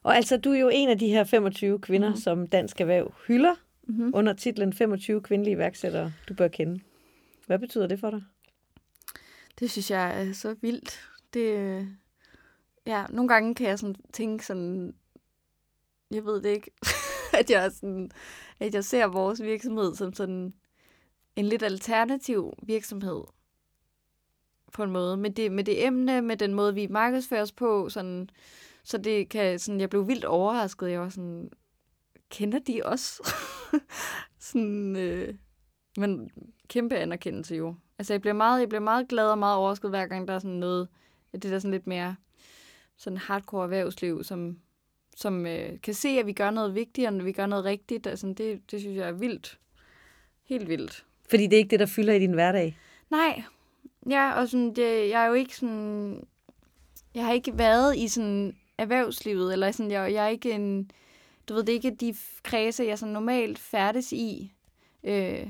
Og 0.04 0.16
altså, 0.16 0.38
du 0.38 0.52
er 0.52 0.60
jo 0.60 0.70
en 0.74 0.90
af 0.90 1.00
de 1.00 1.08
her 1.08 1.24
25 1.24 1.80
kvinder, 1.80 2.10
mm. 2.10 2.16
som 2.16 2.48
Dansk 2.48 2.82
Erhverv 2.82 3.14
hylder 3.28 3.56
mm-hmm. 3.88 4.12
under 4.14 4.34
titlen 4.34 4.74
25 4.74 5.22
kvindelige 5.22 5.56
iværksættere, 5.56 6.14
du 6.30 6.34
bør 6.34 6.48
kende. 6.48 6.80
Hvad 7.46 7.60
betyder 7.60 7.88
det 7.88 8.00
for 8.00 8.10
dig? 8.10 8.24
Det 9.60 9.72
synes 9.72 9.92
jeg 9.92 10.22
er 10.22 10.34
så 10.34 10.56
vildt. 10.62 11.00
Det, 11.34 11.88
ja, 12.86 13.06
nogle 13.10 13.28
gange 13.28 13.56
kan 13.56 13.68
jeg 13.68 13.80
sådan 13.80 13.96
tænke 14.14 14.46
sådan, 14.46 14.94
jeg 16.12 16.26
ved 16.26 16.42
det 16.42 16.50
ikke, 16.50 16.72
at 17.40 17.50
jeg, 17.50 17.72
sådan, 17.72 18.12
at 18.60 18.74
jeg 18.74 18.84
ser 18.84 19.08
vores 19.08 19.44
virksomhed 19.44 19.96
som 19.96 20.14
sådan 20.14 20.54
en 21.36 21.46
lidt 21.46 21.64
alternativ 21.64 22.54
virksomhed 22.64 23.24
på 24.74 24.84
en 24.84 24.92
måde. 24.92 25.18
Med 25.18 25.30
det, 25.30 25.52
med 25.52 25.64
det 25.64 25.86
emne, 25.86 26.22
med 26.22 26.38
den 26.38 26.54
måde, 26.54 26.74
vi 26.74 26.88
markedsfører 26.88 27.42
os 27.42 27.52
på, 27.52 27.90
sådan, 27.90 28.30
så 28.84 28.98
det 28.98 29.30
kan, 29.30 29.60
sådan, 29.60 29.80
jeg 29.80 29.90
blev 29.90 30.08
vildt 30.08 30.26
overrasket. 30.26 30.92
Jeg 30.92 31.02
var 31.02 31.10
sådan, 31.10 31.50
kender 32.30 32.60
de 32.60 32.82
os? 32.86 33.22
sådan, 34.40 34.96
øh, 34.96 35.36
men 35.98 36.32
kæmpe 36.68 36.96
anerkendelse 36.96 37.56
jo. 37.56 37.76
Altså, 38.00 38.14
jeg 38.14 38.22
bliver 38.22 38.34
meget, 38.34 38.60
jeg 38.60 38.70
bliver 38.70 38.82
meget 38.82 39.08
glad 39.08 39.30
og 39.30 39.38
meget 39.38 39.58
overrasket, 39.58 39.90
hver 39.90 40.08
gang 40.08 40.28
der 40.28 40.34
er 40.34 40.40
sådan 40.40 40.58
noget, 40.58 40.88
det 41.34 41.44
der 41.44 41.60
sådan 41.60 41.72
lidt 41.72 41.88
mere 41.88 42.16
sådan 42.98 43.18
hardcore 43.18 43.64
erhvervsliv, 43.64 44.24
som, 44.24 44.58
som 45.16 45.46
øh, 45.46 45.82
kan 45.84 45.94
se, 45.94 46.10
at 46.10 46.26
vi 46.26 46.34
gør 46.34 46.52
noget 46.52 46.76
vigtigt, 46.76 47.08
og 47.08 47.26
vi 47.26 47.32
gør 47.32 47.46
noget 47.46 47.66
rigtigt. 47.66 48.08
Altså, 48.08 48.28
det, 48.38 48.72
det 48.72 48.80
synes 48.80 48.98
jeg 48.98 49.08
er 49.08 49.12
vildt. 49.12 49.60
Helt 50.44 50.70
vildt. 50.70 51.06
Fordi 51.30 51.44
det 51.44 51.54
er 51.54 51.58
ikke 51.58 51.72
det, 51.72 51.80
der 51.80 51.86
fylder 51.86 52.14
i 52.14 52.20
din 52.20 52.34
hverdag? 52.34 52.78
Nej. 53.10 53.44
Ja, 54.10 54.34
og 54.34 54.48
sådan, 54.48 54.76
det, 54.76 55.10
jeg 55.10 55.24
er 55.24 55.28
jo 55.28 55.34
ikke 55.34 55.58
sådan... 55.58 56.28
Jeg 57.14 57.26
har 57.26 57.34
ikke 57.34 57.58
været 57.58 57.98
i 57.98 58.08
sådan 58.08 58.56
erhvervslivet, 58.78 59.54
eller 59.54 59.72
sådan, 59.72 59.92
jeg, 59.92 60.14
jeg 60.14 60.26
er 60.26 60.30
ikke 60.30 60.52
en... 60.52 60.92
Du 61.50 61.54
ved, 61.54 61.64
det 61.64 61.70
er 61.70 61.74
ikke 61.74 61.96
de 61.96 62.16
kredse, 62.44 62.84
jeg 62.84 63.00
sådan 63.00 63.14
normalt 63.14 63.60
færdes 63.60 64.12
i, 64.12 64.54
øh, 65.04 65.48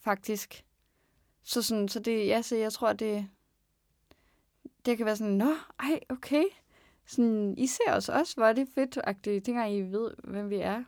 faktisk. 0.00 0.64
Så, 1.42 1.62
sådan, 1.62 1.88
så 1.88 2.00
det, 2.00 2.26
ja, 2.26 2.42
så 2.42 2.56
jeg 2.56 2.72
tror, 2.72 2.92
det, 2.92 3.26
det 4.86 4.96
kan 4.96 5.06
være 5.06 5.16
sådan, 5.16 5.32
nå, 5.32 5.54
ej, 5.80 6.00
okay. 6.08 6.44
Sådan, 7.06 7.54
I 7.58 7.66
ser 7.66 7.92
os 7.92 8.08
også, 8.08 8.34
hvor 8.36 8.46
er 8.46 8.52
det 8.52 8.68
fedt-agtigt. 8.74 9.44
Tænker, 9.44 9.64
I 9.64 9.80
ved, 9.80 10.10
hvem 10.24 10.50
vi 10.50 10.56
er. 10.56 10.84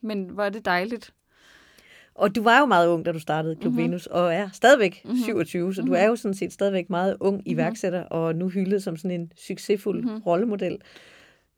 Men 0.00 0.24
hvor 0.24 0.44
er 0.44 0.50
det 0.50 0.64
dejligt. 0.64 1.14
Og 2.14 2.34
du 2.34 2.42
var 2.42 2.60
jo 2.60 2.66
meget 2.66 2.88
ung, 2.88 3.04
da 3.04 3.12
du 3.12 3.18
startede 3.18 3.56
Klub 3.56 3.72
mm-hmm. 3.72 3.84
Venus, 3.84 4.06
og 4.06 4.34
er 4.34 4.48
stadigvæk 4.52 5.00
mm-hmm. 5.04 5.18
27, 5.18 5.74
så 5.74 5.80
mm-hmm. 5.80 5.90
du 5.90 5.96
er 5.96 6.04
jo 6.04 6.16
sådan 6.16 6.34
set 6.34 6.52
stadigvæk 6.52 6.90
meget 6.90 7.16
ung 7.20 7.36
mhm. 7.36 7.42
iværksætter, 7.46 8.00
mm-hmm. 8.00 8.18
og 8.18 8.34
nu 8.34 8.48
hyldet 8.48 8.82
som 8.82 8.96
sådan 8.96 9.20
en 9.20 9.32
succesfuld 9.36 10.02
mm-hmm. 10.02 10.18
rollemodel. 10.20 10.78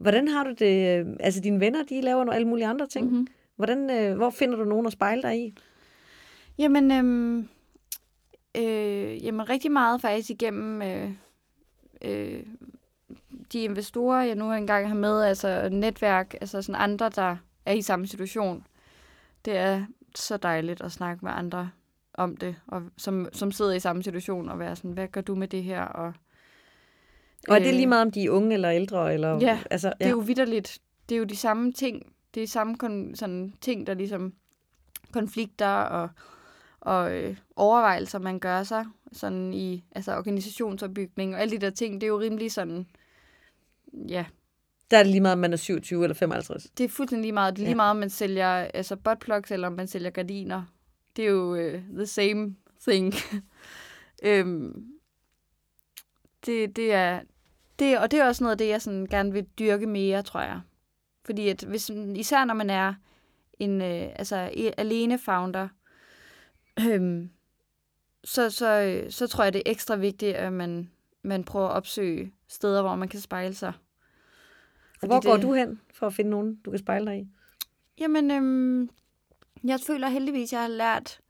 Hvordan 0.03 0.29
har 0.29 0.45
du 0.45 0.51
det? 0.51 1.07
Altså 1.21 1.41
dine 1.41 1.61
venner, 1.61 1.85
de 1.85 2.01
laver 2.01 2.25
nogle 2.25 2.35
alle 2.35 2.49
mulige 2.49 2.67
andre 2.67 2.87
ting. 2.87 3.07
Mm-hmm. 3.11 3.27
Hvordan, 3.57 3.91
øh, 3.91 4.17
hvor 4.17 4.31
finder 4.31 4.57
du 4.57 4.65
nogen 4.65 4.87
at 4.87 4.93
spejle 4.93 5.23
dig 5.23 5.39
i? 5.47 5.55
Jamen, 6.59 6.93
øhm, 6.93 7.49
øh, 8.57 9.25
jamen 9.25 9.49
rigtig 9.49 9.73
meget 9.73 10.01
faktisk 10.01 10.31
igennem 10.31 10.83
øh, 10.83 11.11
øh, 12.03 12.43
de 13.53 13.63
investorer, 13.63 14.23
jeg 14.23 14.35
nu 14.35 14.53
engang 14.53 14.89
har 14.89 14.95
med, 14.95 15.23
altså 15.23 15.69
netværk, 15.73 16.35
altså 16.41 16.63
sådan 16.63 16.81
andre, 16.81 17.09
der 17.09 17.37
er 17.67 17.73
i 17.73 17.83
samme 17.83 18.07
situation. 18.07 18.67
Det 19.45 19.57
er 19.57 19.87
så 20.15 20.37
dejligt 20.37 20.81
at 20.81 20.93
snakke 20.93 21.25
med 21.25 21.33
andre 21.35 21.71
om 22.15 22.37
det, 22.37 22.57
og 22.67 22.83
som, 22.97 23.29
som 23.33 23.53
sidder 23.53 23.73
i 23.73 23.81
samme 23.81 24.03
situation, 24.03 24.49
og 24.49 24.59
være 24.59 24.77
sådan, 24.77 24.93
hvad 24.93 25.09
gør 25.09 25.21
du 25.21 25.35
med 25.35 25.49
det 25.49 25.63
her? 25.63 25.83
Og, 25.83 26.13
og 27.49 27.57
er 27.57 27.59
det 27.59 27.75
lige 27.75 27.87
meget, 27.87 28.03
om 28.03 28.11
de 28.11 28.25
er 28.25 28.31
unge 28.31 28.55
eller 28.55 28.71
ældre? 28.71 29.15
Eller, 29.15 29.39
ja, 29.41 29.61
altså, 29.71 29.89
ja, 29.89 29.93
det 29.99 30.07
er 30.07 30.11
jo 30.11 30.19
vidderligt. 30.19 30.79
Det 31.09 31.15
er 31.15 31.19
jo 31.19 31.25
de 31.25 31.37
samme 31.37 31.73
ting. 31.73 32.13
Det 32.35 32.43
er 32.43 32.47
samme 32.47 32.77
kon, 32.77 33.15
sådan, 33.15 33.55
ting, 33.61 33.87
der 33.87 33.95
ligesom 33.95 34.33
konflikter 35.13 35.67
og, 35.67 36.09
og 36.81 37.17
øh, 37.17 37.37
overvejelser, 37.57 38.19
man 38.19 38.39
gør 38.39 38.63
sig 38.63 38.85
sådan 39.13 39.55
i 39.55 39.85
altså 39.93 40.17
organisationsopbygning 40.17 41.35
og 41.35 41.41
alle 41.41 41.57
de 41.57 41.67
der 41.67 41.71
ting. 41.71 41.95
Det 41.95 42.07
er 42.07 42.09
jo 42.09 42.21
rimelig 42.21 42.53
sådan, 42.53 42.87
ja, 44.09 44.25
der 44.93 44.99
er 44.99 45.03
det 45.03 45.11
lige 45.11 45.21
meget, 45.21 45.33
om 45.33 45.39
man 45.39 45.53
er 45.53 45.57
27 45.57 46.03
eller 46.03 46.15
55. 46.15 46.67
Det 46.79 46.85
er 46.85 46.89
fuldstændig 46.89 47.23
lige 47.23 47.33
meget. 47.33 47.57
Det 47.57 47.63
er 47.63 47.65
lige 47.65 47.71
ja. 47.71 47.77
meget, 47.77 47.91
om 47.91 47.97
man 47.97 48.11
sælger 48.11 48.49
altså 48.49 48.97
buttplugs, 48.97 49.51
eller 49.51 49.67
om 49.67 49.73
man 49.73 49.87
sælger 49.87 50.11
gardiner. 50.11 50.63
Det 51.17 51.25
er 51.25 51.31
jo 51.31 51.53
uh, 51.53 51.81
the 51.97 52.07
same 52.07 52.55
thing. 52.89 53.15
øhm, 54.25 54.87
det, 56.47 56.77
det 56.77 56.93
er, 56.93 57.21
det, 57.79 57.99
og 57.99 58.11
det 58.11 58.21
er 58.21 58.25
også 58.25 58.45
noget 58.45 58.53
af 58.53 58.59
det, 58.59 58.69
jeg 58.69 58.83
sådan 58.83 59.07
gerne 59.07 59.33
vil 59.33 59.47
dyrke 59.59 59.87
mere, 59.87 60.23
tror 60.23 60.41
jeg. 60.41 60.61
Fordi 61.25 61.49
at 61.49 61.63
hvis, 61.63 61.91
især 62.15 62.45
når 62.45 62.55
man 62.55 62.71
er 62.71 62.95
en 63.59 63.83
øh, 63.83 64.09
altså, 64.17 64.37
alene 64.77 65.19
founder, 65.19 65.69
øhm, 66.81 67.31
så, 68.25 68.51
så, 68.51 69.03
så 69.11 69.27
tror 69.27 69.45
jeg, 69.45 69.53
det 69.53 69.63
er 69.67 69.71
ekstra 69.71 69.97
vigtigt, 69.97 70.37
at 70.37 70.53
man, 70.53 70.91
man 71.23 71.45
prøver 71.45 71.69
at 71.69 71.73
opsøge 71.73 72.33
steder, 72.49 72.83
hvor 72.83 72.97
man 72.97 73.09
kan 73.09 73.21
spejle 73.21 73.55
sig. 73.55 73.73
Hvor 75.01 75.23
går 75.27 75.35
det... 75.35 75.43
du 75.43 75.53
hen 75.53 75.81
for 75.95 76.07
at 76.07 76.15
finde 76.15 76.31
nogen, 76.31 76.55
du 76.65 76.71
kan 76.71 76.79
spejle 76.79 77.07
dig 77.07 77.19
i? 77.19 77.29
Jamen, 77.99 78.31
øhm, 78.31 78.91
jeg 79.65 79.81
føler 79.87 80.09
heldigvis, 80.09 80.49
at 80.49 80.53
jeg 80.53 80.61
har 80.61 80.69
lært, 80.69 81.21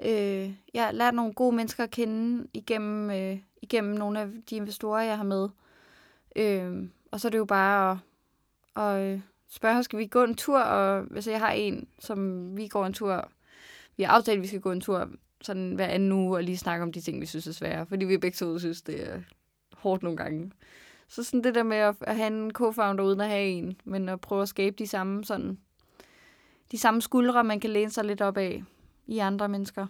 øh, 0.00 0.54
jeg 0.74 0.84
har 0.84 0.92
lært 0.92 1.14
nogle 1.14 1.34
gode 1.34 1.56
mennesker 1.56 1.84
at 1.84 1.90
kende 1.90 2.46
igennem, 2.54 3.10
øh, 3.10 3.38
igennem 3.62 3.94
nogle 3.94 4.20
af 4.20 4.28
de 4.50 4.56
investorer, 4.56 5.02
jeg 5.02 5.16
har 5.16 5.24
med. 5.24 5.42
Øh, 5.44 5.65
Øh, 6.36 6.88
og 7.10 7.20
så 7.20 7.28
er 7.28 7.30
det 7.30 7.38
jo 7.38 7.44
bare 7.44 7.98
at, 8.76 8.82
at 8.82 9.12
øh, 9.12 9.20
spørge, 9.48 9.82
skal 9.82 9.98
vi 9.98 10.06
gå 10.06 10.24
en 10.24 10.34
tur? 10.34 10.58
Og 10.58 11.02
hvis 11.02 11.26
jeg 11.26 11.40
har 11.40 11.50
en, 11.50 11.88
som 11.98 12.50
vi 12.56 12.68
går 12.68 12.86
en 12.86 12.92
tur, 12.92 13.30
vi 13.96 14.02
har 14.02 14.12
aftalt, 14.12 14.36
at 14.36 14.42
vi 14.42 14.48
skal 14.48 14.60
gå 14.60 14.72
en 14.72 14.80
tur 14.80 15.08
sådan 15.40 15.74
hver 15.74 15.86
anden 15.86 16.12
uge 16.12 16.36
og 16.36 16.42
lige 16.42 16.56
snakke 16.56 16.82
om 16.82 16.92
de 16.92 17.00
ting, 17.00 17.20
vi 17.20 17.26
synes 17.26 17.46
er 17.46 17.52
svære. 17.52 17.86
Fordi 17.86 18.04
vi 18.04 18.18
begge 18.18 18.36
to 18.36 18.58
synes, 18.58 18.82
det 18.82 19.12
er 19.12 19.20
hårdt 19.74 20.02
nogle 20.02 20.16
gange. 20.16 20.52
Så 21.08 21.22
sådan 21.22 21.44
det 21.44 21.54
der 21.54 21.62
med 21.62 21.76
at, 21.76 21.94
at 22.00 22.16
have 22.16 22.26
en 22.26 22.52
co-founder 22.58 23.02
uden 23.02 23.20
at 23.20 23.28
have 23.28 23.48
en, 23.48 23.80
men 23.84 24.08
at 24.08 24.20
prøve 24.20 24.42
at 24.42 24.48
skabe 24.48 24.76
de 24.78 24.86
samme 24.86 25.24
sådan, 25.24 25.58
de 26.70 26.78
samme 26.78 27.02
skuldre, 27.02 27.44
man 27.44 27.60
kan 27.60 27.70
læne 27.70 27.90
sig 27.90 28.04
lidt 28.04 28.20
op 28.20 28.36
af 28.36 28.62
i 29.06 29.18
andre 29.18 29.48
mennesker. 29.48 29.86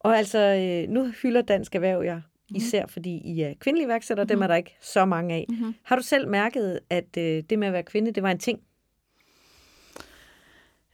Og 0.00 0.18
altså, 0.18 0.38
øh, 0.38 0.90
nu 0.90 1.10
hylder 1.22 1.42
Dansk 1.42 1.74
Erhverv 1.74 2.02
jer 2.02 2.20
især 2.50 2.86
fordi 2.86 3.16
I 3.16 3.40
er 3.40 3.54
kvindelige 3.60 3.86
iværksættere, 3.86 4.24
mm-hmm. 4.24 4.36
dem 4.36 4.42
er 4.42 4.46
der 4.46 4.54
ikke 4.54 4.76
så 4.80 5.04
mange 5.04 5.34
af. 5.34 5.46
Mm-hmm. 5.48 5.74
Har 5.82 5.96
du 5.96 6.02
selv 6.02 6.28
mærket, 6.28 6.80
at 6.90 7.16
øh, 7.18 7.42
det 7.50 7.58
med 7.58 7.66
at 7.66 7.72
være 7.72 7.82
kvinde, 7.82 8.10
det 8.10 8.22
var 8.22 8.30
en 8.30 8.38
ting? 8.38 8.60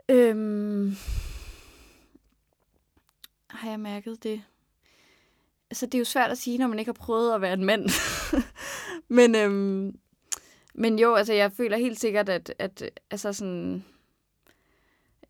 Øhm, 0.09 0.97
har 3.51 3.71
jeg 3.71 3.81
mærket 3.81 4.23
det? 4.23 4.43
Altså, 5.71 5.87
det 5.87 5.95
er 5.95 5.99
jo 5.99 6.05
svært 6.05 6.31
at 6.31 6.39
sige, 6.39 6.59
når 6.59 6.67
man 6.67 6.79
ikke 6.79 6.89
har 6.89 7.05
prøvet 7.07 7.35
at 7.35 7.41
være 7.41 7.53
en 7.53 7.65
mand. 7.65 7.89
men, 9.19 9.35
øhm, 9.35 9.99
men 10.75 10.99
jo, 10.99 11.15
altså, 11.15 11.33
jeg 11.33 11.53
føler 11.53 11.77
helt 11.77 12.01
sikkert, 12.01 12.29
at, 12.29 12.55
at 12.59 12.91
altså 13.11 13.33
sådan, 13.33 13.85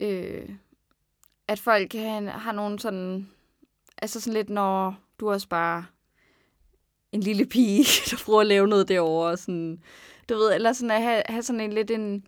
øh, 0.00 0.48
at 1.48 1.58
folk 1.58 1.92
har, 1.92 2.20
har 2.30 2.52
nogle 2.52 2.78
sådan, 2.78 3.30
altså 4.02 4.20
sådan 4.20 4.34
lidt, 4.34 4.50
når 4.50 5.00
du 5.20 5.30
også 5.30 5.48
bare 5.48 5.86
en 7.12 7.20
lille 7.20 7.46
pige, 7.46 7.84
der 8.10 8.22
prøver 8.24 8.40
at 8.40 8.46
lave 8.46 8.68
noget 8.68 8.88
derovre. 8.88 9.36
Sådan, 9.36 9.82
du 10.28 10.34
ved, 10.34 10.54
eller 10.54 10.72
sådan 10.72 10.90
at 10.90 11.02
have, 11.02 11.22
have 11.26 11.42
sådan 11.42 11.60
en 11.60 11.72
lidt 11.72 11.90
en, 11.90 12.26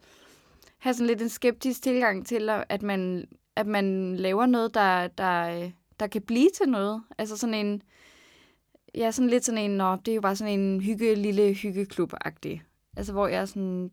have 0.78 0.94
sådan 0.94 1.06
lidt 1.06 1.22
en 1.22 1.28
skeptisk 1.28 1.82
tilgang 1.82 2.26
til, 2.26 2.50
at 2.68 2.82
man, 2.82 3.28
at 3.56 3.66
man 3.66 4.16
laver 4.16 4.46
noget, 4.46 4.74
der, 4.74 5.08
der, 5.08 5.70
der 6.00 6.06
kan 6.06 6.22
blive 6.22 6.50
til 6.56 6.68
noget. 6.68 7.02
Altså 7.18 7.36
sådan 7.36 7.54
en, 7.54 7.82
ja, 8.94 9.10
sådan 9.10 9.30
lidt 9.30 9.44
sådan 9.44 9.70
en, 9.70 9.70
nå, 9.70 9.96
det 9.96 10.08
er 10.12 10.14
jo 10.14 10.20
bare 10.20 10.36
sådan 10.36 10.60
en 10.60 10.80
hygge, 10.80 11.14
lille 11.14 11.52
hyggeklub-agtig. 11.52 12.62
Altså 12.96 13.12
hvor 13.12 13.26
jeg 13.26 13.40
er 13.40 13.44
sådan, 13.44 13.90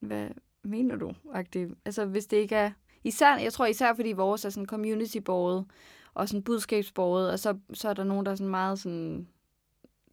hvad 0.00 0.28
mener 0.62 0.96
du? 0.96 1.10
-agtig? 1.10 1.74
Altså 1.84 2.04
hvis 2.04 2.26
det 2.26 2.36
ikke 2.36 2.54
er, 2.54 2.70
især, 3.04 3.36
jeg 3.36 3.52
tror 3.52 3.66
især 3.66 3.94
fordi 3.94 4.12
vores 4.12 4.44
er 4.44 4.50
sådan 4.50 4.66
community-borget, 4.66 5.64
og 6.14 6.28
sådan 6.28 6.42
budskabsborget, 6.42 7.30
og 7.30 7.38
så, 7.38 7.58
så 7.74 7.88
er 7.88 7.94
der 7.94 8.04
nogen, 8.04 8.26
der 8.26 8.32
er 8.32 8.36
sådan 8.36 8.50
meget 8.50 8.78
sådan, 8.78 9.28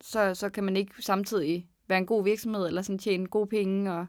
så, 0.04 0.36
så 0.36 0.50
kan 0.50 0.64
man 0.64 0.78
ikke 0.78 0.94
samtidig 1.00 1.68
være 1.88 1.98
en 1.98 2.06
god 2.06 2.24
virksomhed, 2.24 2.68
eller 2.68 2.82
sådan 2.82 3.00
tjene 3.00 3.28
gode 3.28 3.48
penge, 3.48 3.94
og 3.94 4.06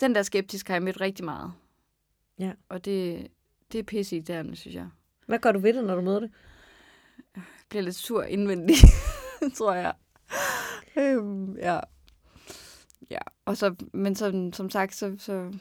den 0.00 0.14
der 0.14 0.22
skeptisk 0.22 0.68
har 0.68 0.74
jeg 0.74 0.82
mødt 0.82 1.00
rigtig 1.00 1.24
meget. 1.24 1.52
Ja. 2.38 2.52
Og 2.68 2.84
det, 2.84 3.26
det 3.72 3.78
er 3.78 3.82
pisse 3.82 4.20
der, 4.20 4.54
synes 4.54 4.74
jeg. 4.74 4.88
Hvad 5.26 5.38
gør 5.38 5.52
du 5.52 5.58
ved 5.58 5.74
det, 5.74 5.84
når 5.84 5.94
du 5.94 6.00
møder 6.00 6.20
det? 6.20 6.30
Jeg 7.36 7.42
bliver 7.68 7.82
lidt 7.82 7.94
sur 7.94 8.22
indvendigt, 8.22 8.84
tror 9.58 9.74
jeg. 9.74 9.94
Øhm, 10.96 11.56
ja. 11.56 11.80
Ja, 13.10 13.20
og 13.44 13.56
så, 13.56 13.74
men 13.92 14.14
så, 14.14 14.50
som 14.52 14.70
sagt, 14.70 14.94
så, 14.94 15.14
så 15.18 15.52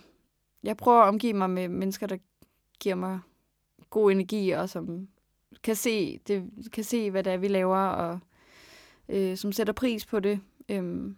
jeg 0.64 0.78
prøver 0.78 1.02
at 1.02 1.08
omgive 1.08 1.34
mig 1.34 1.50
med 1.50 1.68
mennesker, 1.68 2.08
der 2.08 2.18
giver 2.80 2.96
mig 2.96 3.20
god 3.90 4.12
energi, 4.12 4.50
og 4.50 4.70
som 4.70 5.08
kan 5.64 5.76
se, 5.76 6.20
det, 6.28 6.50
kan 6.74 6.84
se 6.84 7.12
hvad 7.12 7.24
det 7.24 7.34
er, 7.34 7.38
vi 7.38 7.48
laver, 7.48 7.78
og 7.78 8.20
øh, 9.10 9.38
som 9.38 9.52
sætter 9.52 9.74
pris 9.74 10.06
på 10.06 10.20
det, 10.20 10.40
øh, 10.70 11.14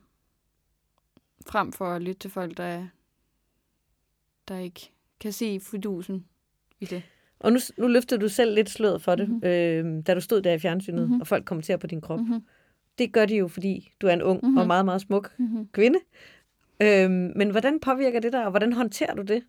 frem 1.47 1.71
for 1.71 1.85
at 1.85 2.01
lytte 2.01 2.19
til 2.19 2.29
folk, 2.29 2.57
der, 2.57 2.87
der 4.47 4.57
ikke 4.57 4.91
kan 5.19 5.31
se 5.31 5.59
fidusen 5.59 6.25
i 6.79 6.85
det. 6.85 7.03
Og 7.39 7.53
nu, 7.53 7.59
nu 7.77 7.87
løftede 7.87 8.21
du 8.21 8.29
selv 8.29 8.55
lidt 8.55 8.69
sløret 8.69 9.01
for 9.01 9.15
det, 9.15 9.29
mm-hmm. 9.29 9.47
øh, 9.47 10.03
da 10.07 10.13
du 10.13 10.21
stod 10.21 10.41
der 10.41 10.53
i 10.53 10.59
fjernsynet, 10.59 11.01
mm-hmm. 11.01 11.21
og 11.21 11.27
folk 11.27 11.45
kommenterer 11.45 11.77
på 11.77 11.87
din 11.87 12.01
krop. 12.01 12.19
Mm-hmm. 12.19 12.45
Det 12.97 13.13
gør 13.13 13.25
de 13.25 13.35
jo, 13.35 13.47
fordi 13.47 13.93
du 14.01 14.07
er 14.07 14.13
en 14.13 14.21
ung 14.21 14.39
mm-hmm. 14.43 14.57
og 14.57 14.67
meget, 14.67 14.85
meget 14.85 15.01
smuk 15.01 15.33
mm-hmm. 15.37 15.67
kvinde. 15.71 15.99
Øh, 16.81 17.11
men 17.11 17.49
hvordan 17.49 17.79
påvirker 17.79 18.19
det 18.19 18.33
dig, 18.33 18.45
og 18.45 18.49
hvordan 18.49 18.73
håndterer 18.73 19.15
du 19.15 19.21
det? 19.21 19.43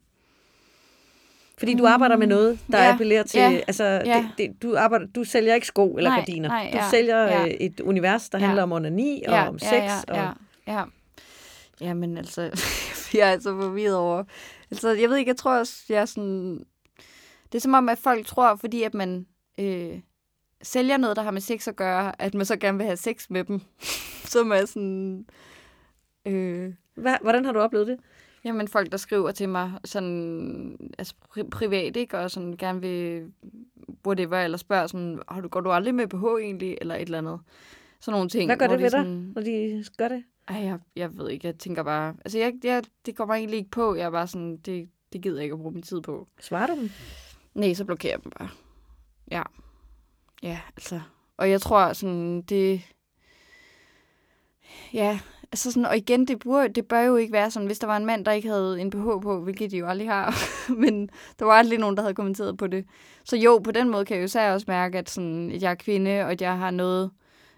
Fordi 1.59 1.75
du 1.75 1.87
arbejder 1.87 2.17
med 2.17 2.27
noget, 2.27 2.59
der 2.73 2.83
ja, 2.83 2.93
appellerer 2.93 3.23
til... 3.23 3.41
Ja, 3.41 3.61
altså, 3.67 3.85
ja. 3.85 4.29
Det, 4.39 4.49
det, 4.49 4.63
du, 4.63 4.77
arbejder, 4.77 5.07
du 5.07 5.25
sælger 5.25 5.55
ikke 5.55 5.67
sko 5.67 5.97
eller 5.97 6.11
nej, 6.11 6.19
gardiner. 6.19 6.49
Nej, 6.49 6.71
ja, 6.75 6.79
du 6.79 6.85
sælger 6.91 7.23
ja. 7.23 7.47
Øh, 7.47 7.51
et 7.51 7.81
univers, 7.81 8.29
der 8.29 8.39
ja. 8.39 8.45
handler 8.45 8.63
om 8.63 8.73
onani 8.73 9.23
og 9.27 9.33
ja, 9.33 9.49
om 9.49 9.59
sex. 9.59 9.73
Ja, 9.73 9.85
ja, 9.85 10.01
og... 10.09 10.17
ja, 10.17 10.73
ja. 10.73 10.85
Jamen 11.81 12.19
altså, 12.19 12.43
jeg 13.19 13.33
er 13.33 13.39
så 13.39 13.61
forvirret 13.61 13.97
over... 13.97 14.25
Altså, 14.71 14.89
jeg 14.91 15.11
ved 15.11 15.17
ikke, 15.17 15.29
jeg 15.29 15.37
tror 15.37 15.59
også, 15.59 15.83
jeg 15.89 16.01
er 16.01 16.05
sådan... 16.05 16.65
Det 17.53 17.59
er 17.59 17.61
som 17.61 17.75
om, 17.75 17.89
at 17.89 17.99
folk 17.99 18.27
tror, 18.27 18.57
fordi 18.57 18.83
at 18.83 18.95
man 18.95 19.27
øh, 19.61 20.01
sælger 20.63 20.97
noget, 20.97 21.17
der 21.17 21.23
har 21.23 21.31
med 21.31 21.41
sex 21.41 21.69
at 21.69 21.77
gøre, 21.77 22.23
at 22.23 22.35
man 22.35 22.47
så 22.47 22.57
gerne 22.57 22.79
vil 22.79 22.87
have 22.87 22.97
sex 22.97 23.31
med 23.31 23.45
dem. 23.45 23.61
som 24.33 24.53
er 24.53 24.65
sådan... 24.65 25.27
Øh, 26.27 26.73
Hvad, 26.95 27.17
hvordan 27.23 27.45
har 27.45 27.53
du 27.53 27.61
oplevet 27.61 27.87
det? 27.87 27.99
Jamen 28.45 28.69
folk, 28.69 28.93
der 28.93 28.97
skriver 28.99 29.31
til 29.31 29.49
mig 29.49 29.73
sådan, 29.85 30.93
altså 30.99 31.15
pri- 31.31 31.49
privat, 31.51 31.97
ikke? 31.97 32.19
Og 32.19 32.31
sådan 32.31 32.57
gerne 32.57 32.81
vil, 32.81 33.33
whatever, 34.07 34.39
eller 34.41 34.59
spørger 34.59 34.87
sådan, 34.87 35.19
har 35.29 35.41
du, 35.41 35.49
går 35.49 35.61
du 35.61 35.71
aldrig 35.71 35.95
med 35.95 36.07
BH 36.07 36.25
egentlig? 36.43 36.79
Eller 36.81 36.95
et 36.95 37.01
eller 37.03 37.19
andet. 37.19 37.41
Sådan 38.01 38.17
nogle 38.17 38.29
ting. 38.29 38.49
Hvad 38.49 38.57
gør 38.57 38.67
det 38.67 38.81
ved 38.81 38.91
dig, 38.91 39.05
når 39.07 39.43
de 39.43 39.85
gør 39.99 40.09
det? 40.09 40.25
Ej, 40.49 40.57
jeg, 40.57 40.79
jeg 40.97 41.19
ved 41.19 41.31
ikke, 41.31 41.47
jeg 41.47 41.59
tænker 41.59 41.83
bare, 41.83 42.15
altså 42.25 42.39
jeg, 42.39 42.53
jeg, 42.65 42.83
det 43.07 43.17
kommer 43.17 43.35
egentlig 43.35 43.59
ikke 43.59 43.71
på. 43.71 43.95
Jeg 43.95 44.05
er 44.07 44.11
bare 44.11 44.27
sådan, 44.27 44.57
det, 44.57 44.89
det 45.13 45.21
gider 45.23 45.37
jeg 45.37 45.43
ikke 45.45 45.53
at 45.55 45.59
bruge 45.61 45.73
min 45.75 45.83
tid 45.83 46.01
på. 46.01 46.29
Svarer 46.41 46.67
du 46.67 46.81
dem? 46.81 46.91
Nej, 47.55 47.75
så 47.75 47.85
blokerer 47.85 48.13
jeg 48.13 48.25
dem 48.25 48.33
bare. 48.39 48.49
Ja. 49.31 49.43
Ja, 50.43 50.61
altså. 50.77 51.01
Og 51.37 51.51
jeg 51.51 51.61
tror 51.61 51.93
sådan, 51.93 52.43
det... 52.43 52.83
Ja, 54.93 55.21
Altså 55.53 55.73
sådan, 55.73 55.87
og 55.87 55.97
igen, 55.97 56.27
det, 56.27 56.39
burde, 56.39 56.69
det 56.69 56.87
bør 56.87 57.01
jo 57.01 57.17
ikke 57.17 57.33
være 57.33 57.51
sådan, 57.51 57.67
hvis 57.67 57.79
der 57.79 57.87
var 57.87 57.97
en 57.97 58.07
mand, 58.07 58.25
der 58.25 58.33
ikke 58.33 58.49
havde 58.49 58.81
en 58.81 58.91
BH 58.91 59.23
på, 59.23 59.41
hvilket 59.41 59.71
de 59.71 59.77
jo 59.77 59.87
aldrig 59.87 60.09
har, 60.09 60.35
men 60.83 61.11
der 61.39 61.45
var 61.45 61.53
aldrig 61.53 61.79
nogen, 61.79 61.97
der 61.97 62.03
havde 62.03 62.15
kommenteret 62.15 62.57
på 62.57 62.67
det. 62.67 62.87
Så 63.25 63.37
jo, 63.37 63.59
på 63.59 63.71
den 63.71 63.89
måde 63.89 64.05
kan 64.05 64.15
jeg 64.17 64.23
jo 64.23 64.25
især 64.25 64.53
også 64.53 64.65
mærke, 64.69 64.99
at, 64.99 65.11
sådan, 65.11 65.51
at 65.51 65.63
jeg 65.63 65.71
er 65.71 65.75
kvinde, 65.75 66.21
og 66.21 66.31
at 66.31 66.43
jeg 66.43 66.59
har 66.59 66.71
noget... 66.71 67.11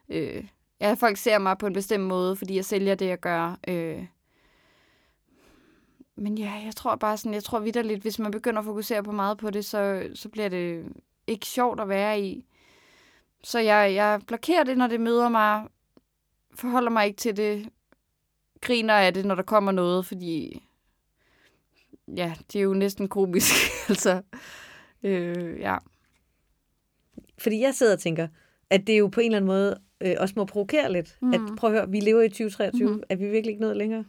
Øh, 0.08 0.44
ja, 0.80 0.92
folk 0.92 1.16
ser 1.16 1.38
mig 1.38 1.58
på 1.58 1.66
en 1.66 1.72
bestemt 1.72 2.04
måde, 2.04 2.36
fordi 2.36 2.56
jeg 2.56 2.64
sælger 2.64 2.94
det, 2.94 3.06
jeg 3.06 3.20
gør. 3.20 3.58
Øh, 3.68 4.04
men 6.16 6.38
ja, 6.38 6.52
jeg 6.64 6.76
tror 6.76 6.96
bare 6.96 7.16
sådan, 7.16 7.34
jeg 7.34 7.44
tror 7.44 7.58
vidderligt, 7.58 8.02
hvis 8.02 8.18
man 8.18 8.30
begynder 8.30 8.58
at 8.58 8.64
fokusere 8.64 9.02
på 9.02 9.12
meget 9.12 9.38
på 9.38 9.50
det, 9.50 9.64
så, 9.64 10.08
så 10.14 10.28
bliver 10.28 10.48
det 10.48 10.84
ikke 11.26 11.46
sjovt 11.46 11.80
at 11.80 11.88
være 11.88 12.20
i. 12.20 12.46
Så 13.42 13.58
jeg, 13.58 13.94
jeg 13.94 14.20
blokerer 14.26 14.64
det, 14.64 14.78
når 14.78 14.86
det 14.86 15.00
møder 15.00 15.28
mig, 15.28 15.66
forholder 16.54 16.90
mig 16.90 17.06
ikke 17.06 17.16
til 17.16 17.36
det, 17.36 17.68
griner 18.60 18.94
af 18.94 19.14
det, 19.14 19.24
når 19.24 19.34
der 19.34 19.42
kommer 19.42 19.72
noget, 19.72 20.06
fordi 20.06 20.62
ja, 22.16 22.34
det 22.52 22.58
er 22.58 22.62
jo 22.62 22.74
næsten 22.74 23.08
komisk. 23.08 23.54
altså, 23.88 24.22
øh, 25.02 25.60
ja. 25.60 25.76
Fordi 27.38 27.60
jeg 27.60 27.74
sidder 27.74 27.92
og 27.92 27.98
tænker, 27.98 28.28
at 28.70 28.86
det 28.86 28.98
jo 28.98 29.06
på 29.06 29.20
en 29.20 29.26
eller 29.26 29.36
anden 29.36 29.46
måde 29.46 29.80
øh, 30.00 30.14
også 30.18 30.34
må 30.36 30.44
provokere 30.44 30.92
lidt. 30.92 31.16
Mm. 31.22 31.34
At 31.34 31.40
prøv 31.56 31.70
at 31.70 31.76
høre, 31.76 31.90
vi 31.90 32.00
lever 32.00 32.22
i 32.22 32.28
2023. 32.28 32.90
Mm. 32.90 33.02
Er 33.08 33.16
vi 33.16 33.24
virkelig 33.24 33.50
ikke 33.50 33.60
noget 33.60 33.76
længere? 33.76 34.04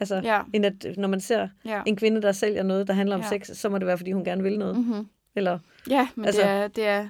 Altså, 0.00 0.20
ja. 0.24 0.40
end 0.52 0.66
at 0.66 0.86
når 0.96 1.08
man 1.08 1.20
ser 1.20 1.48
ja. 1.64 1.82
en 1.86 1.96
kvinde, 1.96 2.22
der 2.22 2.32
sælger 2.32 2.62
noget, 2.62 2.86
der 2.86 2.94
handler 2.94 3.16
om 3.16 3.22
ja. 3.22 3.28
sex, 3.28 3.50
så 3.56 3.68
må 3.68 3.78
det 3.78 3.86
være, 3.86 3.98
fordi 3.98 4.12
hun 4.12 4.24
gerne 4.24 4.42
vil 4.42 4.58
noget. 4.58 4.76
Mm-hmm. 4.76 5.06
Eller, 5.36 5.58
ja, 5.90 6.08
men 6.14 6.24
altså, 6.24 6.42
det, 6.42 6.50
er, 6.50 6.68
det, 6.68 6.86
er, 6.86 7.08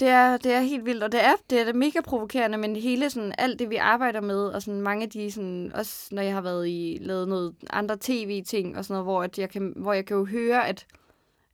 det 0.00 0.08
er, 0.08 0.36
det 0.36 0.52
er 0.52 0.60
helt 0.60 0.84
vildt, 0.84 1.02
og 1.02 1.12
det 1.12 1.24
er, 1.24 1.32
det 1.50 1.68
er 1.68 1.72
mega 1.72 2.00
provokerende, 2.00 2.58
men 2.58 2.76
hele 2.76 3.10
sådan, 3.10 3.34
alt 3.38 3.58
det, 3.58 3.70
vi 3.70 3.76
arbejder 3.76 4.20
med, 4.20 4.46
og 4.46 4.62
sådan 4.62 4.80
mange 4.80 5.02
af 5.02 5.10
de, 5.10 5.30
sådan, 5.32 5.72
også 5.74 6.08
når 6.14 6.22
jeg 6.22 6.34
har 6.34 6.40
været 6.40 6.68
i, 6.68 6.98
lavet 7.00 7.28
noget 7.28 7.54
andre 7.70 7.96
tv-ting, 8.00 8.78
og 8.78 8.84
sådan 8.84 8.94
noget, 8.94 9.06
hvor, 9.06 9.22
at 9.22 9.38
jeg 9.38 9.50
kan, 9.50 9.72
hvor 9.76 9.92
jeg 9.92 10.06
kan 10.06 10.16
jo 10.16 10.24
høre, 10.24 10.68
at, 10.68 10.86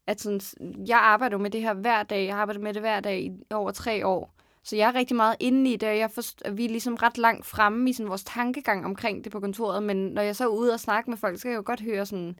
at 0.06 0.20
sådan, 0.20 0.40
jeg 0.86 0.98
arbejder 0.98 1.38
med 1.38 1.50
det 1.50 1.60
her 1.62 1.74
hver 1.74 2.02
dag, 2.02 2.26
jeg 2.26 2.36
arbejder 2.36 2.60
med 2.60 2.74
det 2.74 2.82
hver 2.82 3.00
dag 3.00 3.20
i 3.22 3.30
over 3.50 3.70
tre 3.70 4.06
år, 4.06 4.34
så 4.62 4.76
jeg 4.76 4.88
er 4.88 4.94
rigtig 4.94 5.16
meget 5.16 5.36
inde 5.40 5.72
i 5.72 5.76
det, 5.76 5.88
og 5.88 5.98
jeg 5.98 6.10
forst- 6.10 6.42
vi 6.52 6.64
er 6.64 6.68
ligesom 6.68 6.94
ret 6.94 7.18
langt 7.18 7.46
fremme 7.46 7.90
i 7.90 7.92
sådan 7.92 8.08
vores 8.08 8.24
tankegang 8.24 8.84
omkring 8.84 9.24
det 9.24 9.32
på 9.32 9.40
kontoret, 9.40 9.82
men 9.82 9.96
når 9.96 10.22
jeg 10.22 10.36
så 10.36 10.44
er 10.44 10.48
ude 10.48 10.72
og 10.72 10.80
snakke 10.80 11.10
med 11.10 11.18
folk, 11.18 11.38
så 11.38 11.42
kan 11.42 11.50
jeg 11.50 11.56
jo 11.58 11.62
godt 11.66 11.80
høre 11.80 12.06
sådan, 12.06 12.38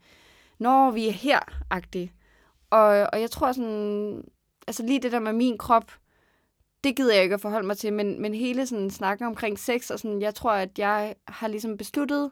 når 0.59 0.91
vi 0.91 1.09
er 1.09 1.13
her-agtigt. 1.13 2.13
Og, 2.71 3.07
og 3.13 3.21
jeg 3.21 3.31
tror 3.31 3.53
sådan, 3.53 4.25
altså 4.71 4.83
lige 4.83 5.01
det 5.01 5.13
der 5.13 5.21
med 5.21 5.33
min 5.33 5.59
krop, 5.59 5.93
det 6.85 6.97
gider 6.97 7.15
jeg 7.15 7.23
ikke 7.23 7.35
at 7.35 7.41
forholde 7.41 7.67
mig 7.67 7.79
til, 7.79 7.93
men, 7.93 8.23
men 8.23 8.35
hele 8.35 8.67
sådan 8.67 8.91
snakken 8.91 9.27
omkring 9.27 9.59
sex, 9.59 9.91
og 9.91 9.99
sådan, 9.99 10.23
jeg 10.23 10.35
tror, 10.35 10.53
at 10.53 10.79
jeg 10.79 11.15
har 11.29 11.49
ligesom 11.49 11.77
besluttet, 11.77 12.31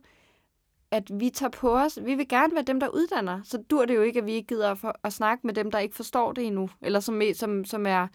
at 0.90 1.20
vi 1.20 1.30
tager 1.30 1.50
på 1.50 1.78
os. 1.78 1.98
Vi 2.02 2.14
vil 2.14 2.28
gerne 2.28 2.54
være 2.54 2.64
dem, 2.64 2.80
der 2.80 2.88
uddanner. 2.88 3.40
Så 3.44 3.62
dur 3.70 3.84
det 3.84 3.94
jo 3.94 4.02
ikke, 4.02 4.18
at 4.18 4.26
vi 4.26 4.32
ikke 4.32 4.46
gider 4.46 4.70
at, 4.70 4.78
for, 4.78 4.98
at 5.04 5.12
snakke 5.12 5.46
med 5.46 5.54
dem, 5.54 5.70
der 5.70 5.78
ikke 5.78 5.96
forstår 5.96 6.32
det 6.32 6.46
endnu. 6.46 6.70
Eller 6.82 7.00
som, 7.00 7.22
som, 7.34 7.64
som 7.64 7.86
er, 7.86 8.06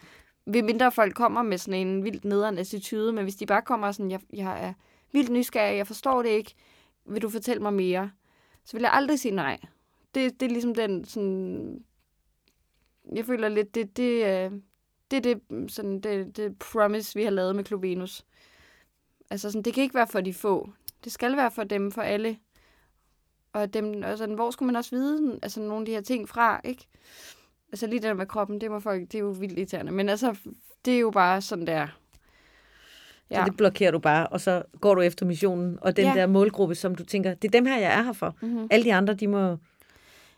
ved 0.46 0.62
mindre 0.62 0.92
folk 0.92 1.16
kommer 1.16 1.42
med 1.42 1.58
sådan 1.58 1.88
en 1.88 2.04
vildt 2.04 2.26
nederen 2.26 2.58
attitude, 2.58 3.14
men 3.14 3.24
hvis 3.24 3.36
de 3.36 3.46
bare 3.46 3.62
kommer 3.62 3.92
sådan, 3.92 4.12
jeg, 4.12 4.20
jeg 4.34 4.68
er 4.68 4.74
vildt 5.12 5.30
nysgerrig, 5.32 5.78
jeg 5.78 5.88
forstår 5.88 6.22
det 6.22 6.30
ikke, 6.30 6.54
vil 7.06 7.22
du 7.22 7.30
fortælle 7.30 7.62
mig 7.64 7.74
mere? 7.74 8.12
Så 8.66 8.74
vil 8.74 8.82
jeg 8.82 8.94
aldrig 8.94 9.20
sige 9.20 9.36
nej. 9.36 9.60
Det, 10.16 10.40
det 10.40 10.46
er 10.46 10.50
ligesom 10.50 10.76
den 10.76 11.06
sådan, 11.06 11.84
jeg 13.16 13.26
føler 13.26 13.50
lidt, 13.50 13.76
det, 13.76 13.98
det, 13.98 14.26
er, 14.26 14.50
det 15.12 15.24
det, 15.24 15.42
sådan, 15.68 16.00
det, 16.00 16.38
det 16.38 16.60
promise, 16.60 17.16
vi 17.16 17.24
har 17.24 17.32
lavet 17.32 17.56
med 17.56 17.64
Klub 17.64 17.82
Venus. 17.82 18.26
Altså, 19.30 19.52
sådan, 19.52 19.64
det 19.64 19.74
kan 19.74 19.84
ikke 19.84 19.96
være 19.96 20.08
for 20.08 20.22
de 20.22 20.34
få. 20.34 20.70
Det 21.04 21.12
skal 21.12 21.38
være 21.38 21.52
for 21.52 21.64
dem, 21.64 21.92
for 21.92 22.02
alle. 22.02 22.38
Og 23.54 23.74
dem, 23.74 24.04
altså, 24.04 24.28
hvor 24.28 24.52
skulle 24.52 24.68
man 24.68 24.76
også 24.76 24.96
vide 24.96 25.40
altså, 25.44 25.60
nogle 25.62 25.82
af 25.82 25.86
de 25.86 25.92
her 25.92 26.02
ting 26.02 26.30
fra, 26.30 26.62
ikke? 26.64 26.88
Altså 27.72 27.88
lige 27.88 28.00
det 28.00 28.08
der 28.08 28.14
med 28.14 28.26
kroppen, 28.26 28.62
det, 28.62 28.72
må 28.72 28.80
folk, 28.80 29.02
det 29.02 29.16
er 29.16 29.20
jo 29.20 29.30
vildt 29.30 29.58
irriterende. 29.58 29.92
Men 29.92 30.10
altså, 30.10 30.38
det 30.86 30.96
er 30.96 31.00
jo 31.00 31.12
bare 31.12 31.42
sådan 31.42 31.68
der. 31.68 31.88
Ja. 33.30 33.36
Så 33.36 33.50
det 33.50 33.58
blokerer 33.58 33.92
du 33.92 34.00
bare, 34.00 34.28
og 34.28 34.42
så 34.42 34.64
går 34.82 34.96
du 34.96 35.02
efter 35.02 35.26
missionen, 35.26 35.78
og 35.82 35.96
den 35.96 36.06
ja. 36.06 36.14
der 36.14 36.28
målgruppe, 36.28 36.76
som 36.76 36.96
du 36.96 37.06
tænker, 37.06 37.34
det 37.34 37.48
er 37.48 37.52
dem 37.52 37.66
her, 37.66 37.78
jeg 37.78 38.00
er 38.00 38.02
her 38.02 38.14
for. 38.14 38.36
Mm-hmm. 38.42 38.68
Alle 38.72 38.84
de 38.84 38.94
andre, 38.94 39.14
de 39.14 39.28
må 39.28 39.58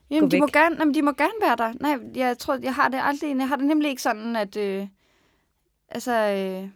Jamen, 0.09 0.31
de 0.31 0.39
må, 0.39 0.47
gerne, 0.53 0.75
jamen, 0.79 0.93
de 0.93 1.01
må 1.01 1.11
gerne 1.11 1.33
være 1.41 1.55
der. 1.55 1.73
Nej, 1.81 1.99
jeg 2.15 2.37
tror, 2.37 2.57
jeg 2.63 2.75
har 2.75 2.89
det 2.89 2.99
aldrig... 3.01 3.37
Jeg 3.37 3.47
har 3.47 3.55
det 3.55 3.65
nemlig 3.65 3.89
ikke 3.89 4.01
sådan, 4.01 4.35
at... 4.35 4.57
Øh, 4.57 4.87
altså, 5.89 6.11
øh, 6.11 6.69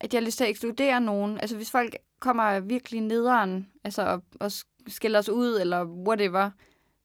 at 0.00 0.14
jeg 0.14 0.20
har 0.20 0.26
lyst 0.26 0.36
til 0.36 0.44
at 0.44 0.50
ekskludere 0.50 1.00
nogen. 1.00 1.40
Altså, 1.40 1.56
hvis 1.56 1.70
folk 1.70 1.96
kommer 2.20 2.60
virkelig 2.60 3.00
nederen, 3.00 3.68
altså, 3.84 4.02
og, 4.02 4.22
og 4.40 4.52
skælder 4.86 5.18
os 5.18 5.28
ud, 5.28 5.60
eller 5.60 5.84
whatever, 5.84 6.50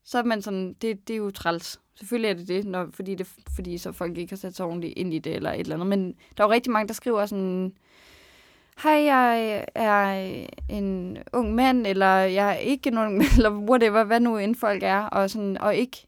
så 0.06 0.18
er 0.18 0.24
man 0.24 0.42
sådan, 0.42 0.74
det, 0.74 1.08
det 1.08 1.14
er 1.14 1.18
jo 1.18 1.32
træls. 1.32 1.80
Selvfølgelig 1.96 2.30
er 2.30 2.34
det 2.34 2.48
det, 2.48 2.66
når, 2.66 2.90
fordi, 2.94 3.16
det, 3.16 3.28
fordi 3.56 3.78
så 3.78 3.92
folk 3.92 4.18
ikke 4.18 4.32
har 4.32 4.38
sat 4.38 4.56
sig 4.56 4.66
ordentligt 4.66 4.94
ind 4.98 5.14
i 5.14 5.20
det, 5.20 5.36
eller 5.36 5.52
et 5.52 5.60
eller 5.60 5.76
andet. 5.76 5.88
Men 5.88 6.16
der 6.38 6.44
er 6.44 6.48
jo 6.48 6.52
rigtig 6.52 6.72
mange, 6.72 6.88
der 6.88 6.94
skriver 6.94 7.26
sådan, 7.26 7.74
hej, 8.78 9.04
jeg 9.04 9.66
er 9.76 10.46
en 10.70 11.18
ung 11.34 11.56
mand, 11.56 11.88
eller 11.88 12.16
jeg 12.16 12.50
er 12.50 12.58
ikke 12.58 12.90
en 12.90 12.98
ung 12.98 13.22
eller 13.36 13.52
whatever, 13.52 14.04
hvad 14.04 14.20
nu 14.20 14.38
end 14.38 14.56
folk 14.56 14.84
er, 14.84 15.00
og, 15.00 15.30
sådan, 15.30 15.58
og 15.58 15.76
ikke 15.76 16.08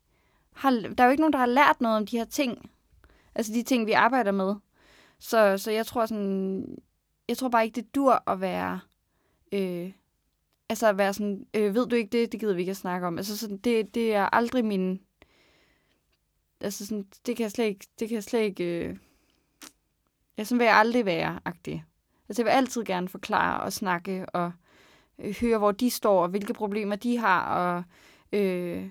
har, 0.54 0.72
der 0.72 1.04
er 1.04 1.06
jo 1.06 1.12
ikke 1.12 1.22
nogen, 1.22 1.34
der 1.34 1.40
har 1.40 1.46
lært 1.46 1.82
noget 1.82 1.98
om 1.98 2.06
de 2.06 2.18
her 2.18 2.26
ting. 2.26 2.70
Altså 3.36 3.54
de 3.54 3.64
ting, 3.64 3.88
vi 3.88 3.92
arbejder 3.92 4.32
med. 4.32 4.56
Så, 5.20 5.58
så 5.58 5.72
jeg 5.72 5.86
tror 5.86 6.06
sådan, 6.06 6.78
jeg 7.28 7.38
tror 7.38 7.50
bare 7.50 7.66
ikke, 7.66 7.76
det 7.76 7.96
dur 7.96 8.24
at 8.28 8.42
være, 8.42 8.80
øh, 9.52 9.92
altså 10.70 10.88
at 10.88 10.98
være 10.98 11.14
sådan, 11.14 11.48
øh, 11.54 11.76
ved 11.76 11.88
du 11.88 11.96
ikke 11.96 12.20
det, 12.20 12.32
det 12.32 12.40
gider 12.40 12.54
vi 12.54 12.60
ikke 12.62 12.70
at 12.70 12.78
snakke 12.78 13.08
om. 13.08 13.18
Altså 13.18 13.38
sådan, 13.38 13.58
det, 13.58 13.96
det 13.96 14.14
er 14.14 14.36
aldrig 14.36 14.66
min, 14.66 15.02
altså 16.62 16.86
sådan, 16.86 17.06
det 17.26 17.36
kan 17.36 17.44
jeg 17.44 17.52
slet 17.52 17.66
ikke, 17.66 17.88
det 18.00 18.08
kan 18.08 18.16
jeg 18.16 18.24
slet 18.24 18.42
ikke, 18.42 18.64
øh, 18.64 18.98
ja, 20.38 20.44
sådan 20.44 20.60
vil 20.60 20.66
jeg 20.66 20.76
aldrig 20.76 21.06
være, 21.06 21.40
agtig. 21.46 21.84
Altså 22.30 22.42
jeg 22.42 22.46
vil 22.46 22.52
altid 22.52 22.84
gerne 22.84 23.10
forklare 23.10 23.62
og 23.62 23.74
snakke 23.74 24.26
og 24.26 24.52
øh, 25.20 25.36
høre, 25.42 25.58
hvor 25.58 25.72
de 25.72 25.90
står 25.90 26.24
og 26.24 26.30
hvilke 26.30 26.54
problemer 26.54 26.96
de 26.96 27.18
har 27.18 27.56
og 27.56 27.84
øh, 28.40 28.90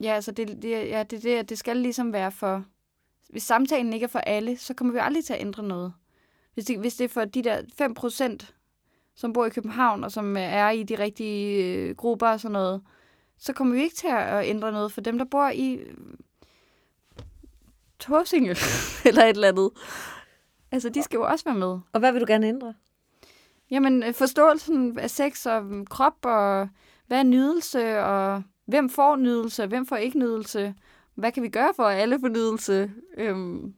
ja, 0.00 0.14
altså 0.14 0.32
det, 0.32 0.62
det, 0.62 0.70
ja, 0.70 1.02
det, 1.02 1.22
det, 1.22 1.48
det 1.48 1.58
skal 1.58 1.76
ligesom 1.76 2.12
være 2.12 2.32
for, 2.32 2.64
hvis 3.28 3.42
samtalen 3.42 3.92
ikke 3.92 4.04
er 4.04 4.08
for 4.08 4.18
alle, 4.18 4.56
så 4.56 4.74
kommer 4.74 4.92
vi 4.92 4.98
aldrig 5.02 5.24
til 5.24 5.32
at 5.32 5.40
ændre 5.40 5.62
noget. 5.62 5.92
Hvis 6.54 6.64
det, 6.64 6.78
hvis 6.78 6.96
det 6.96 7.04
er 7.04 7.08
for 7.08 7.24
de 7.24 7.44
der 7.44 7.62
5%, 8.42 8.52
som 9.14 9.32
bor 9.32 9.46
i 9.46 9.50
København 9.50 10.04
og 10.04 10.12
som 10.12 10.36
øh, 10.36 10.42
er 10.42 10.70
i 10.70 10.82
de 10.82 10.98
rigtige 10.98 11.64
øh, 11.64 11.96
grupper 11.96 12.28
og 12.28 12.40
sådan 12.40 12.52
noget, 12.52 12.82
så 13.38 13.52
kommer 13.52 13.74
vi 13.74 13.82
ikke 13.82 13.96
til 13.96 14.08
at 14.08 14.46
ændre 14.46 14.72
noget 14.72 14.92
for 14.92 15.00
dem, 15.00 15.18
der 15.18 15.24
bor 15.24 15.48
i 15.48 15.74
øh, 15.74 15.96
Torsinge 17.98 18.56
eller 19.08 19.22
et 19.22 19.28
eller 19.28 19.48
andet. 19.48 19.70
Altså, 20.74 20.88
de 20.88 21.02
skal 21.02 21.16
jo 21.16 21.22
også 21.22 21.44
være 21.44 21.54
med. 21.54 21.78
Og 21.92 21.98
hvad 21.98 22.12
vil 22.12 22.20
du 22.20 22.26
gerne 22.28 22.46
ændre? 22.46 22.74
Jamen, 23.70 24.02
øh, 24.02 24.14
forståelsen 24.14 24.98
af 24.98 25.10
sex 25.10 25.46
og 25.46 25.64
mm, 25.64 25.86
krop, 25.86 26.16
og 26.22 26.68
hvad 27.06 27.18
er 27.18 27.22
nydelse, 27.22 27.98
og 28.00 28.42
hvem 28.66 28.88
får 28.88 29.16
nydelse, 29.16 29.66
hvem 29.66 29.86
får 29.86 29.96
ikke 29.96 30.18
nydelse, 30.18 30.74
hvad 31.14 31.32
kan 31.32 31.42
vi 31.42 31.48
gøre 31.48 31.72
for, 31.76 31.82
at 31.82 32.00
alle 32.00 32.20
får 32.20 32.28
nydelse, 32.28 32.90
øhm, 33.16 33.74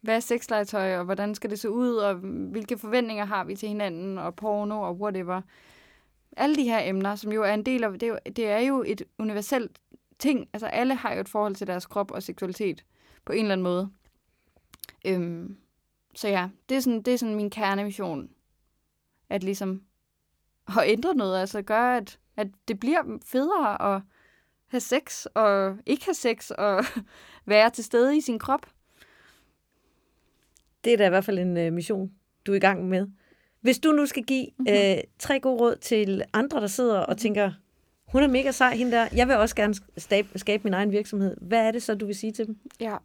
hvad 0.00 0.16
er 0.16 0.20
sexlegetøj, 0.20 0.98
og 0.98 1.04
hvordan 1.04 1.34
skal 1.34 1.50
det 1.50 1.58
se 1.58 1.70
ud, 1.70 1.94
og 1.94 2.14
hvilke 2.50 2.78
forventninger 2.78 3.24
har 3.24 3.44
vi 3.44 3.56
til 3.56 3.68
hinanden, 3.68 4.18
og 4.18 4.36
porno, 4.36 4.80
og 4.80 5.00
whatever. 5.00 5.40
Alle 6.36 6.56
de 6.56 6.64
her 6.64 6.80
emner, 6.84 7.14
som 7.14 7.32
jo 7.32 7.42
er 7.42 7.54
en 7.54 7.66
del 7.66 7.84
af, 7.84 7.92
det 7.92 8.02
er 8.02 8.08
jo, 8.08 8.18
det 8.36 8.48
er 8.48 8.58
jo 8.58 8.84
et 8.86 9.02
universelt 9.18 9.78
ting, 10.18 10.48
altså 10.52 10.66
alle 10.66 10.94
har 10.94 11.14
jo 11.14 11.20
et 11.20 11.28
forhold 11.28 11.54
til 11.54 11.66
deres 11.66 11.86
krop 11.86 12.10
og 12.10 12.22
seksualitet, 12.22 12.84
på 13.24 13.32
en 13.32 13.38
eller 13.38 13.52
anden 13.52 13.64
måde. 13.64 13.90
Øhm, 15.06 15.56
så 16.18 16.28
ja, 16.28 16.48
det 16.68 16.76
er 16.76 16.80
sådan, 16.80 17.02
det 17.02 17.14
er 17.14 17.18
sådan 17.18 17.34
min 17.34 17.50
kernemission. 17.50 18.30
At 19.30 19.42
ligesom 19.42 19.82
at 20.68 20.82
ændre 20.86 21.14
noget, 21.14 21.40
altså 21.40 21.62
gøre, 21.62 21.96
at, 21.96 22.18
at 22.36 22.46
det 22.68 22.80
bliver 22.80 23.18
federe 23.24 23.94
at 23.94 24.02
have 24.66 24.80
sex, 24.80 25.26
og 25.34 25.76
ikke 25.86 26.04
have 26.04 26.14
sex, 26.14 26.50
og 26.50 26.84
være 27.46 27.70
til 27.70 27.84
stede 27.84 28.16
i 28.16 28.20
sin 28.20 28.38
krop. 28.38 28.66
Det 30.84 30.92
er 30.92 30.96
da 30.96 31.06
i 31.06 31.08
hvert 31.08 31.24
fald 31.24 31.38
en 31.38 31.66
uh, 31.66 31.72
mission, 31.72 32.12
du 32.46 32.52
er 32.52 32.56
i 32.56 32.60
gang 32.60 32.88
med. 32.88 33.06
Hvis 33.60 33.78
du 33.78 33.92
nu 33.92 34.06
skal 34.06 34.22
give 34.22 34.46
mm-hmm. 34.58 34.74
uh, 34.74 34.98
tre 35.18 35.40
gode 35.40 35.60
råd 35.60 35.76
til 35.76 36.22
andre, 36.32 36.60
der 36.60 36.66
sidder 36.66 36.98
og 36.98 37.18
tænker, 37.18 37.52
hun 38.06 38.22
er 38.22 38.28
mega 38.28 38.50
sej, 38.50 38.76
hende 38.76 38.92
der. 38.92 39.08
Jeg 39.14 39.28
vil 39.28 39.36
også 39.36 39.56
gerne 39.56 39.74
skabe, 39.96 40.38
skabe 40.38 40.64
min 40.64 40.74
egen 40.74 40.92
virksomhed. 40.92 41.36
Hvad 41.40 41.66
er 41.66 41.70
det 41.70 41.82
så, 41.82 41.94
du 41.94 42.06
vil 42.06 42.14
sige 42.14 42.32
til 42.32 42.46
dem? 42.46 42.58
Ja, 42.80 42.96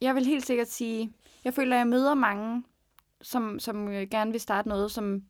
jeg 0.00 0.14
vil 0.14 0.24
helt 0.24 0.46
sikkert 0.46 0.68
sige, 0.68 1.12
jeg 1.44 1.54
føler, 1.54 1.76
at 1.76 1.78
jeg 1.78 1.86
møder 1.86 2.14
mange, 2.14 2.64
som, 3.22 3.58
som 3.58 3.88
øh, 3.88 4.08
gerne 4.10 4.30
vil 4.30 4.40
starte 4.40 4.68
noget, 4.68 4.90
som, 4.90 5.22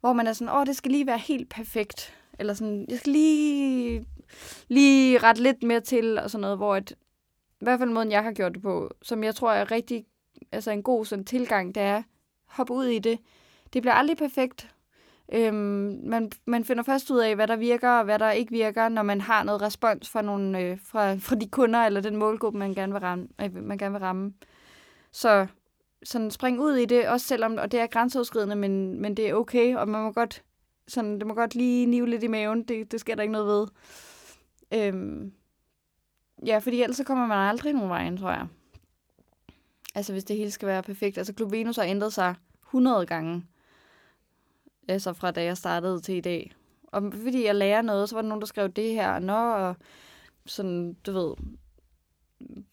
hvor 0.00 0.12
man 0.12 0.26
er 0.26 0.32
sådan, 0.32 0.54
åh, 0.54 0.66
det 0.66 0.76
skal 0.76 0.90
lige 0.90 1.06
være 1.06 1.18
helt 1.18 1.48
perfekt. 1.48 2.14
Eller 2.38 2.54
sådan, 2.54 2.86
jeg 2.88 2.98
skal 2.98 3.12
lige, 3.12 4.06
lige 4.68 5.18
ret 5.18 5.38
lidt 5.38 5.62
mere 5.62 5.80
til, 5.80 6.18
og 6.18 6.30
sådan 6.30 6.40
noget, 6.40 6.56
hvor 6.56 6.76
et, 6.76 6.90
i 7.60 7.64
hvert 7.64 7.78
fald 7.78 7.90
måden, 7.90 8.10
jeg 8.10 8.22
har 8.22 8.32
gjort 8.32 8.54
det 8.54 8.62
på, 8.62 8.90
som 9.02 9.24
jeg 9.24 9.34
tror 9.34 9.52
er 9.52 9.70
rigtig, 9.70 10.06
altså 10.52 10.70
en 10.70 10.82
god 10.82 11.04
sådan 11.04 11.24
tilgang, 11.24 11.74
det 11.74 11.82
er, 11.82 12.02
hoppe 12.46 12.72
ud 12.72 12.84
i 12.84 12.98
det. 12.98 13.18
Det 13.72 13.82
bliver 13.82 13.94
aldrig 13.94 14.16
perfekt. 14.16 14.74
Øhm, 15.32 16.00
man, 16.04 16.30
man 16.46 16.64
finder 16.64 16.82
først 16.82 17.10
ud 17.10 17.18
af, 17.18 17.34
hvad 17.34 17.46
der 17.46 17.56
virker 17.56 17.90
og 17.90 18.04
hvad 18.04 18.18
der 18.18 18.30
ikke 18.30 18.50
virker, 18.50 18.88
når 18.88 19.02
man 19.02 19.20
har 19.20 19.42
noget 19.42 19.62
respons 19.62 20.10
fra, 20.10 20.22
nogle, 20.22 20.60
øh, 20.60 20.78
fra, 20.84 21.14
fra 21.14 21.36
de 21.36 21.48
kunder 21.48 21.78
eller 21.80 22.00
den 22.00 22.16
målgruppe, 22.16 22.58
man 22.58 22.74
gerne 22.74 22.92
vil 22.92 23.00
ramme. 23.00 23.28
Øh, 23.42 23.54
man 23.54 23.78
gerne 23.78 23.92
vil 23.92 24.00
ramme. 24.00 24.32
Så 25.12 25.46
sådan 26.02 26.30
spring 26.30 26.60
ud 26.60 26.74
i 26.74 26.84
det, 26.84 27.08
også 27.08 27.26
selvom, 27.26 27.56
og 27.56 27.72
det 27.72 27.80
er 27.80 27.86
grænseoverskridende, 27.86 28.56
men, 28.56 29.00
men 29.00 29.16
det 29.16 29.28
er 29.28 29.34
okay, 29.34 29.76
og 29.76 29.88
man 29.88 30.02
må 30.02 30.12
godt, 30.12 30.42
sådan, 30.88 31.18
det 31.18 31.26
må 31.26 31.34
godt 31.34 31.54
lige 31.54 31.86
nive 31.86 32.08
lidt 32.08 32.22
i 32.22 32.26
maven, 32.26 32.62
det, 32.62 32.92
det 32.92 33.00
sker 33.00 33.14
der 33.14 33.22
ikke 33.22 33.32
noget 33.32 33.46
ved. 33.46 33.66
Øhm, 34.74 35.32
ja, 36.46 36.58
fordi 36.58 36.82
ellers 36.82 36.96
så 36.96 37.04
kommer 37.04 37.26
man 37.26 37.48
aldrig 37.48 37.72
nogen 37.72 37.88
vejen, 37.88 38.16
tror 38.16 38.30
jeg. 38.30 38.46
Altså 39.94 40.12
hvis 40.12 40.24
det 40.24 40.36
hele 40.36 40.50
skal 40.50 40.68
være 40.68 40.82
perfekt. 40.82 41.18
Altså 41.18 41.34
Klub 41.34 41.52
Venus 41.52 41.76
har 41.76 41.84
ændret 41.84 42.12
sig 42.12 42.34
100 42.66 43.06
gange. 43.06 43.44
Altså 44.88 45.12
fra 45.12 45.30
da 45.30 45.44
jeg 45.44 45.56
startede 45.56 46.00
til 46.00 46.14
i 46.14 46.20
dag. 46.20 46.52
Og 46.86 47.12
fordi 47.22 47.44
jeg 47.44 47.54
lærer 47.54 47.82
noget, 47.82 48.08
så 48.08 48.14
var 48.14 48.22
der 48.22 48.28
nogen, 48.28 48.40
der 48.40 48.46
skrev 48.46 48.68
det 48.68 48.92
her, 48.92 49.12
og 49.12 49.22
nå, 49.22 49.52
og 49.52 49.76
sådan, 50.46 50.94
du 50.94 51.12
ved, 51.12 51.34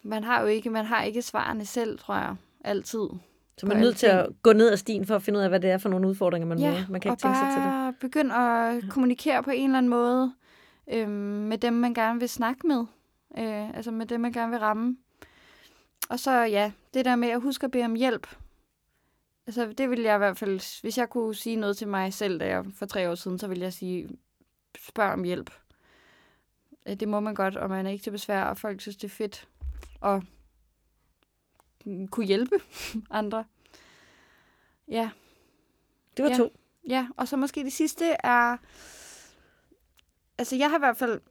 man 0.04 0.24
har 0.24 0.42
jo 0.42 0.48
ikke, 0.48 0.70
man 0.70 0.86
har 0.86 1.04
ikke 1.04 1.22
svarene 1.22 1.66
selv, 1.66 2.00
tror 2.00 2.16
jeg, 2.16 2.36
altid. 2.64 3.10
Så 3.58 3.66
man 3.66 3.78
er 3.78 3.82
nødt 3.82 3.98
til 3.98 4.08
at 4.08 4.30
gå 4.44 4.54
ned 4.54 4.72
ad 4.72 4.78
stien 4.78 5.06
for 5.06 5.16
at 5.16 5.24
finde 5.24 5.40
ud 5.40 5.44
af, 5.44 5.50
hvad 5.50 5.60
det 5.60 5.70
er 5.70 5.78
for 5.78 5.90
nogle 5.90 6.08
udfordringer, 6.08 6.48
man 6.48 6.60
ja, 6.60 6.72
møder. 6.72 6.86
Man 6.90 7.02
kan 7.02 7.12
ikke 7.12 7.22
tænke 7.22 7.38
sig 7.38 7.48
til 7.54 7.62
det. 7.62 7.96
begynde 8.00 8.36
at 8.36 8.84
kommunikere 8.90 9.44
på 9.44 9.52
en 9.52 9.64
eller 9.64 9.78
anden 9.78 9.90
måde 9.90 10.34
øh, 10.92 11.10
med 11.10 11.58
dem, 11.58 11.74
man 11.74 11.94
gerne 11.94 12.20
vil 12.20 12.30
snakke 12.30 12.68
med. 12.68 12.86
Øh, 13.38 13.76
altså 13.76 13.92
med 13.92 14.06
dem, 14.06 14.20
man 14.20 14.32
gerne 14.32 14.52
vil 14.52 14.60
ramme. 14.60 14.98
Og 16.10 16.20
så 16.20 16.32
ja, 16.32 16.72
det 16.94 17.06
der 17.06 17.16
med 17.16 17.30
at 17.30 17.42
huske 17.42 17.66
at 17.66 17.72
bede 17.72 17.86
om 17.86 17.96
hjælp. 17.96 18.28
Altså 19.48 19.74
det 19.78 19.90
vil 19.90 20.00
jeg 20.00 20.16
i 20.16 20.18
hvert 20.18 20.38
fald, 20.38 20.82
hvis 20.82 20.98
jeg 20.98 21.10
kunne 21.10 21.36
sige 21.36 21.56
noget 21.56 21.78
til 21.78 21.88
mig 21.88 22.14
selv, 22.14 22.40
da 22.40 22.48
jeg 22.48 22.66
for 22.76 22.86
tre 22.86 23.10
år 23.10 23.16
siden, 23.16 23.40
så 23.40 23.48
ville 23.48 23.64
jeg 23.64 23.74
sige, 23.74 24.10
spørg 24.78 25.14
om 25.14 25.24
hjælp. 25.24 25.52
Det 27.00 27.08
må 27.08 27.20
man 27.20 27.36
godt, 27.36 27.56
og 27.56 27.70
man 27.70 27.86
er 27.86 27.90
ikke 27.90 28.04
til 28.04 28.12
besvær, 28.12 28.44
og 28.44 28.58
folk 28.58 28.82
synes, 28.82 28.98
det 28.98 29.04
er 29.04 29.10
fedt 29.10 29.48
og 30.02 30.24
kunne 32.12 32.26
hjælpe 32.26 32.56
andre. 33.10 33.46
Ja. 34.88 35.10
Det 36.18 36.26
var 36.26 36.32
ja. 36.32 36.38
to. 36.38 36.54
Ja, 36.90 37.08
og 37.18 37.28
så 37.28 37.38
måske 37.38 37.64
det 37.64 37.74
sidste 37.74 38.06
er... 38.24 38.58
Altså, 40.38 40.56
jeg 40.56 40.70
har 40.70 40.78
i 40.78 40.80
hvert 40.80 40.98
fald... 40.98 41.22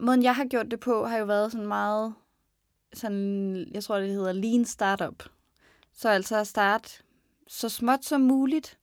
Måden, 0.00 0.22
jeg 0.22 0.36
har 0.36 0.44
gjort 0.44 0.70
det 0.70 0.80
på, 0.80 1.04
har 1.04 1.18
jo 1.18 1.24
været 1.24 1.52
sådan 1.52 1.66
meget... 1.66 2.14
Sådan, 2.92 3.68
jeg 3.74 3.84
tror, 3.84 3.98
det 3.98 4.08
hedder 4.08 4.32
lean 4.32 4.64
startup. 4.64 5.22
Så 5.92 6.08
altså 6.08 6.36
at 6.36 6.46
starte 6.46 7.02
så 7.46 7.68
småt 7.68 8.04
som 8.04 8.20
muligt. 8.20 8.78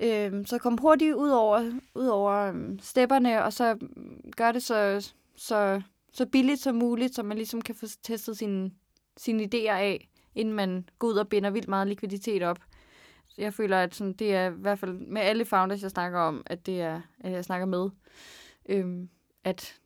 Øhm, 0.00 0.46
så 0.46 0.58
kom 0.58 0.78
hurtigt 0.78 1.14
ud 1.14 1.30
over, 1.30 1.72
ud 1.94 2.06
over 2.06 2.32
øhm, 2.32 2.78
stepperne, 2.78 3.44
og 3.44 3.52
så 3.52 3.78
gør 4.36 4.52
det 4.52 4.62
så, 4.62 5.10
så 5.36 5.82
så 6.12 6.26
billigt 6.26 6.60
som 6.60 6.74
muligt, 6.74 7.14
så 7.14 7.22
man 7.22 7.36
ligesom 7.36 7.62
kan 7.62 7.74
få 7.74 7.86
testet 8.02 8.38
sine, 8.38 8.70
sine 9.16 9.42
idéer 9.42 9.72
af, 9.72 10.08
inden 10.34 10.54
man 10.54 10.88
går 10.98 11.08
ud 11.08 11.14
og 11.14 11.28
binder 11.28 11.50
vildt 11.50 11.68
meget 11.68 11.88
likviditet 11.88 12.42
op. 12.42 12.58
Så 13.28 13.42
jeg 13.42 13.54
føler, 13.54 13.78
at 13.78 13.94
sådan, 13.94 14.12
det 14.12 14.34
er 14.34 14.50
i 14.50 14.54
hvert 14.54 14.78
fald 14.78 14.92
med 14.92 15.22
alle 15.22 15.44
founders, 15.44 15.82
jeg 15.82 15.90
snakker 15.90 16.20
om, 16.20 16.42
at 16.46 16.66
det 16.66 16.80
er, 16.80 17.00
at 17.20 17.32
jeg 17.32 17.44
snakker 17.44 17.66
med, 17.66 17.90
øhm, 18.68 19.08
at 19.44 19.78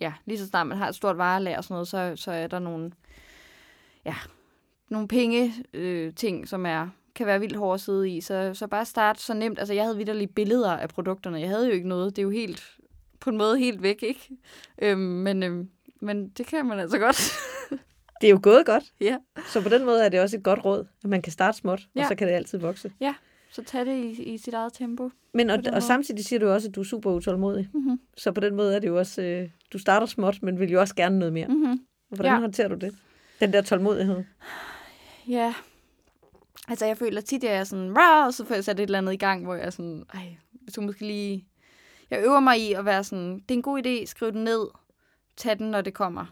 ja, 0.00 0.12
lige 0.24 0.38
så 0.38 0.46
snart 0.46 0.66
man 0.66 0.78
har 0.78 0.88
et 0.88 0.94
stort 0.94 1.18
varelag 1.18 1.58
og 1.58 1.64
sådan 1.64 1.74
noget, 1.74 1.88
så, 1.88 2.12
så 2.16 2.30
er 2.32 2.46
der 2.46 2.58
nogle, 2.58 2.92
ja, 4.04 4.14
nogle 4.88 5.08
penge 5.08 5.54
øh, 5.74 6.14
ting, 6.14 6.48
som 6.48 6.66
er 6.66 6.88
kan 7.14 7.26
være 7.26 7.40
vildt 7.40 7.56
hårdt 7.56 7.74
at 7.74 7.84
sidde 7.84 8.10
i. 8.10 8.20
Så, 8.20 8.50
så 8.54 8.66
bare 8.66 8.84
start 8.84 9.20
så 9.20 9.34
nemt. 9.34 9.58
Altså, 9.58 9.74
jeg 9.74 9.84
havde 9.84 9.96
vidderlige 9.96 10.28
billeder 10.28 10.70
af 10.70 10.88
produkterne. 10.88 11.40
Jeg 11.40 11.48
havde 11.48 11.66
jo 11.66 11.72
ikke 11.72 11.88
noget. 11.88 12.16
Det 12.16 12.22
er 12.22 12.26
jo 12.26 12.30
helt 12.30 12.78
på 13.20 13.30
en 13.30 13.36
måde 13.36 13.58
helt 13.58 13.82
væk, 13.82 14.02
ikke? 14.02 14.28
Øhm, 14.82 15.00
men, 15.00 15.42
øhm, 15.42 15.68
men 16.00 16.28
det 16.28 16.46
kan 16.46 16.66
man 16.66 16.78
altså 16.78 16.98
godt. 16.98 17.32
det 18.20 18.26
er 18.26 18.30
jo 18.30 18.40
gået 18.42 18.66
godt. 18.66 18.84
Ja. 19.00 19.18
Så 19.46 19.62
på 19.62 19.68
den 19.68 19.84
måde 19.84 20.04
er 20.04 20.08
det 20.08 20.20
også 20.20 20.36
et 20.36 20.42
godt 20.42 20.64
råd, 20.64 20.86
at 21.04 21.10
man 21.10 21.22
kan 21.22 21.32
starte 21.32 21.58
småt, 21.58 21.88
ja. 21.94 22.00
og 22.00 22.08
så 22.08 22.14
kan 22.14 22.28
det 22.28 22.34
altid 22.34 22.58
vokse. 22.58 22.92
Ja, 23.00 23.14
så 23.50 23.64
tag 23.64 23.86
det 23.86 23.96
i, 23.96 24.22
i 24.22 24.38
sit 24.38 24.54
eget 24.54 24.72
tempo. 24.72 25.10
Men 25.34 25.50
og, 25.50 25.58
og 25.72 25.82
samtidig 25.82 26.24
siger 26.24 26.40
du 26.40 26.48
også, 26.48 26.68
at 26.68 26.74
du 26.74 26.80
er 26.80 26.84
super 26.84 27.10
utålmodig. 27.10 27.68
Mm-hmm. 27.74 28.00
Så 28.16 28.32
på 28.32 28.40
den 28.40 28.56
måde 28.56 28.74
er 28.74 28.78
det 28.78 28.88
jo 28.88 28.98
også, 28.98 29.22
øh, 29.22 29.48
du 29.72 29.78
starter 29.78 30.06
småt, 30.06 30.42
men 30.42 30.60
vil 30.60 30.70
jo 30.70 30.80
også 30.80 30.94
gerne 30.94 31.18
noget 31.18 31.32
mere. 31.32 31.46
Mm-hmm. 31.48 31.80
Hvordan 32.08 32.32
ja. 32.32 32.40
håndterer 32.40 32.68
du 32.68 32.74
det? 32.74 32.94
Den 33.40 33.52
der 33.52 33.62
tålmodighed. 33.62 34.24
Ja, 35.28 35.54
altså 36.68 36.86
jeg 36.86 36.98
føler 36.98 37.20
tit, 37.20 37.44
at 37.44 37.50
jeg 37.50 37.58
er 37.60 37.64
sådan, 37.64 37.96
og 38.26 38.34
så 38.34 38.44
får 38.44 38.54
jeg 38.54 38.64
sat 38.64 38.80
et 38.80 38.82
eller 38.82 38.98
andet 38.98 39.12
i 39.12 39.16
gang, 39.16 39.44
hvor 39.44 39.54
jeg 39.54 39.66
er 39.66 39.70
sådan, 39.70 40.04
ej, 40.14 40.36
hvis 40.62 40.74
du 40.74 40.80
måske 40.80 41.06
lige 41.06 41.46
jeg 42.10 42.22
øver 42.24 42.40
mig 42.40 42.60
i 42.60 42.72
at 42.72 42.84
være 42.84 43.04
sådan, 43.04 43.34
det 43.34 43.50
er 43.50 43.54
en 43.54 43.62
god 43.62 43.86
idé, 43.86 44.04
skriv 44.06 44.32
den 44.32 44.44
ned, 44.44 44.66
tag 45.36 45.58
den, 45.58 45.70
når 45.70 45.80
det 45.80 45.94
kommer. 45.94 46.26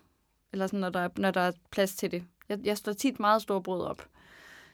Eller 0.53 0.67
sådan, 0.67 0.81
når 0.81 0.91
der 0.91 1.01
er, 1.01 1.09
når 1.19 1.31
der 1.31 1.41
er 1.41 1.53
plads 1.71 1.95
til 1.97 2.11
det. 2.11 2.25
Jeg, 2.49 2.59
jeg 2.65 2.77
står 2.79 2.93
tit 2.93 3.21
meget 3.21 3.43
stor 3.43 3.61
brød 3.61 3.83
op. 3.83 4.07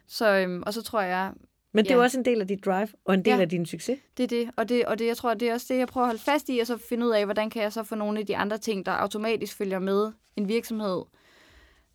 Så, 0.07 0.29
øhm, 0.37 0.63
og 0.67 0.75
så 0.75 0.83
tror 0.83 1.01
jeg, 1.01 1.33
Men 1.73 1.85
det 1.85 1.91
er 1.91 1.95
Ja. 1.95 1.99
jo 1.99 2.03
også 2.05 2.19
en 2.19 2.25
del 2.25 2.41
af 2.41 2.49
dit 2.49 2.65
drive, 2.65 2.89
og 3.05 3.15
en 3.15 3.25
del 3.25 3.35
Ja. 3.35 3.41
af 3.41 3.49
din 3.49 3.67
succes. 3.67 3.99
det 4.17 4.23
er 4.23 4.27
det. 4.29 4.51
Og, 4.57 4.69
det, 4.69 4.85
og 4.85 4.99
det, 4.99 5.07
jeg 5.07 5.17
tror, 5.17 5.35
det 5.35 5.49
er 5.49 5.53
også 5.55 5.67
det, 5.69 5.79
jeg 5.79 5.89
prøver 5.89 6.05
at 6.05 6.09
holde 6.09 6.23
fast 6.23 6.49
i, 6.49 6.59
og 6.59 6.67
så 6.67 6.77
finde 6.77 7.07
ud 7.07 7.11
af, 7.11 7.25
hvordan 7.25 7.51
kan 7.51 7.63
jeg 7.63 7.73
så 7.73 7.83
få 7.83 7.95
nogle 7.95 8.19
af 8.21 8.27
de 8.27 8.37
andre 8.37 8.59
ting, 8.59 8.87
der 8.87 8.93
automatisk 8.93 9.57
følger 9.57 9.79
med 9.79 10.13
en 10.37 10.49
virksomhed, 10.49 11.03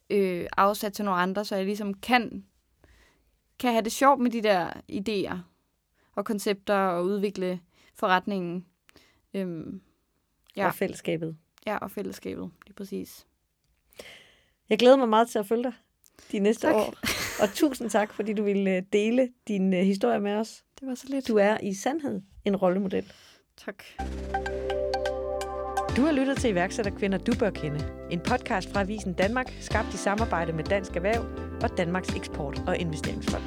øh, 0.09 0.45
afsat 0.57 0.93
til 0.93 1.05
nogle 1.05 1.21
andre, 1.21 1.45
så 1.45 1.55
jeg 1.55 1.65
ligesom 1.65 1.93
kan, 1.93 2.45
kan 3.59 3.71
have 3.71 3.81
det 3.83 3.91
sjovt 3.91 4.19
med 4.21 4.31
de 4.31 4.41
der 4.41 4.69
idéer 4.91 5.37
og 6.15 6.25
koncepter 6.25 6.75
og 6.75 7.05
udvikle 7.05 7.59
forretningen. 7.95 8.65
Øhm, 9.33 9.81
Ja. 10.57 10.67
Og 10.67 10.73
fællesskabet. 10.75 11.37
ja, 11.67 11.77
og 11.77 11.91
fællesskabet, 11.91 12.51
lige 12.67 12.73
præcis. 12.75 13.27
Jeg 14.69 14.79
glæder 14.79 14.97
mig 14.97 15.09
meget 15.09 15.29
til 15.29 15.39
at 15.39 15.45
følge 15.45 15.63
dig 15.63 15.73
de 16.31 16.39
næste 16.39 16.67
Tak. 16.67 16.75
år. 16.75 16.93
Og 17.41 17.49
tusind 17.55 17.89
tak, 17.89 18.13
fordi 18.13 18.33
du 18.33 18.43
ville 18.43 18.75
øh, 18.77 18.83
dele 18.93 19.29
din 19.47 19.73
øh, 19.73 19.79
historie 19.79 20.19
med 20.19 20.33
os. 20.33 20.63
Det 20.79 20.87
var 20.87 20.95
så 20.95 21.05
lidt. 21.09 21.27
Du 21.27 21.35
er 21.37 21.57
i 21.63 21.73
sandhed 21.73 22.21
en 22.45 22.55
rollemodel. 22.55 23.11
Tak. 23.57 23.83
Du 25.97 26.01
har 26.01 26.11
lyttet 26.11 26.37
til 26.37 26.49
iværksætterkvinder, 26.49 27.17
du 27.17 27.31
bør 27.39 27.49
kende. 27.49 27.91
En 28.11 28.19
podcast 28.19 28.69
fra 28.73 28.81
Avisen 28.81 29.13
Danmark, 29.13 29.53
skabt 29.59 29.93
i 29.93 29.97
samarbejde 29.97 30.53
med 30.53 30.63
Dansk 30.63 30.95
Erhverv 30.95 31.21
og 31.63 31.77
Danmarks 31.77 32.09
Eksport- 32.15 32.63
og 32.67 32.77
Investeringsfond. 32.77 33.43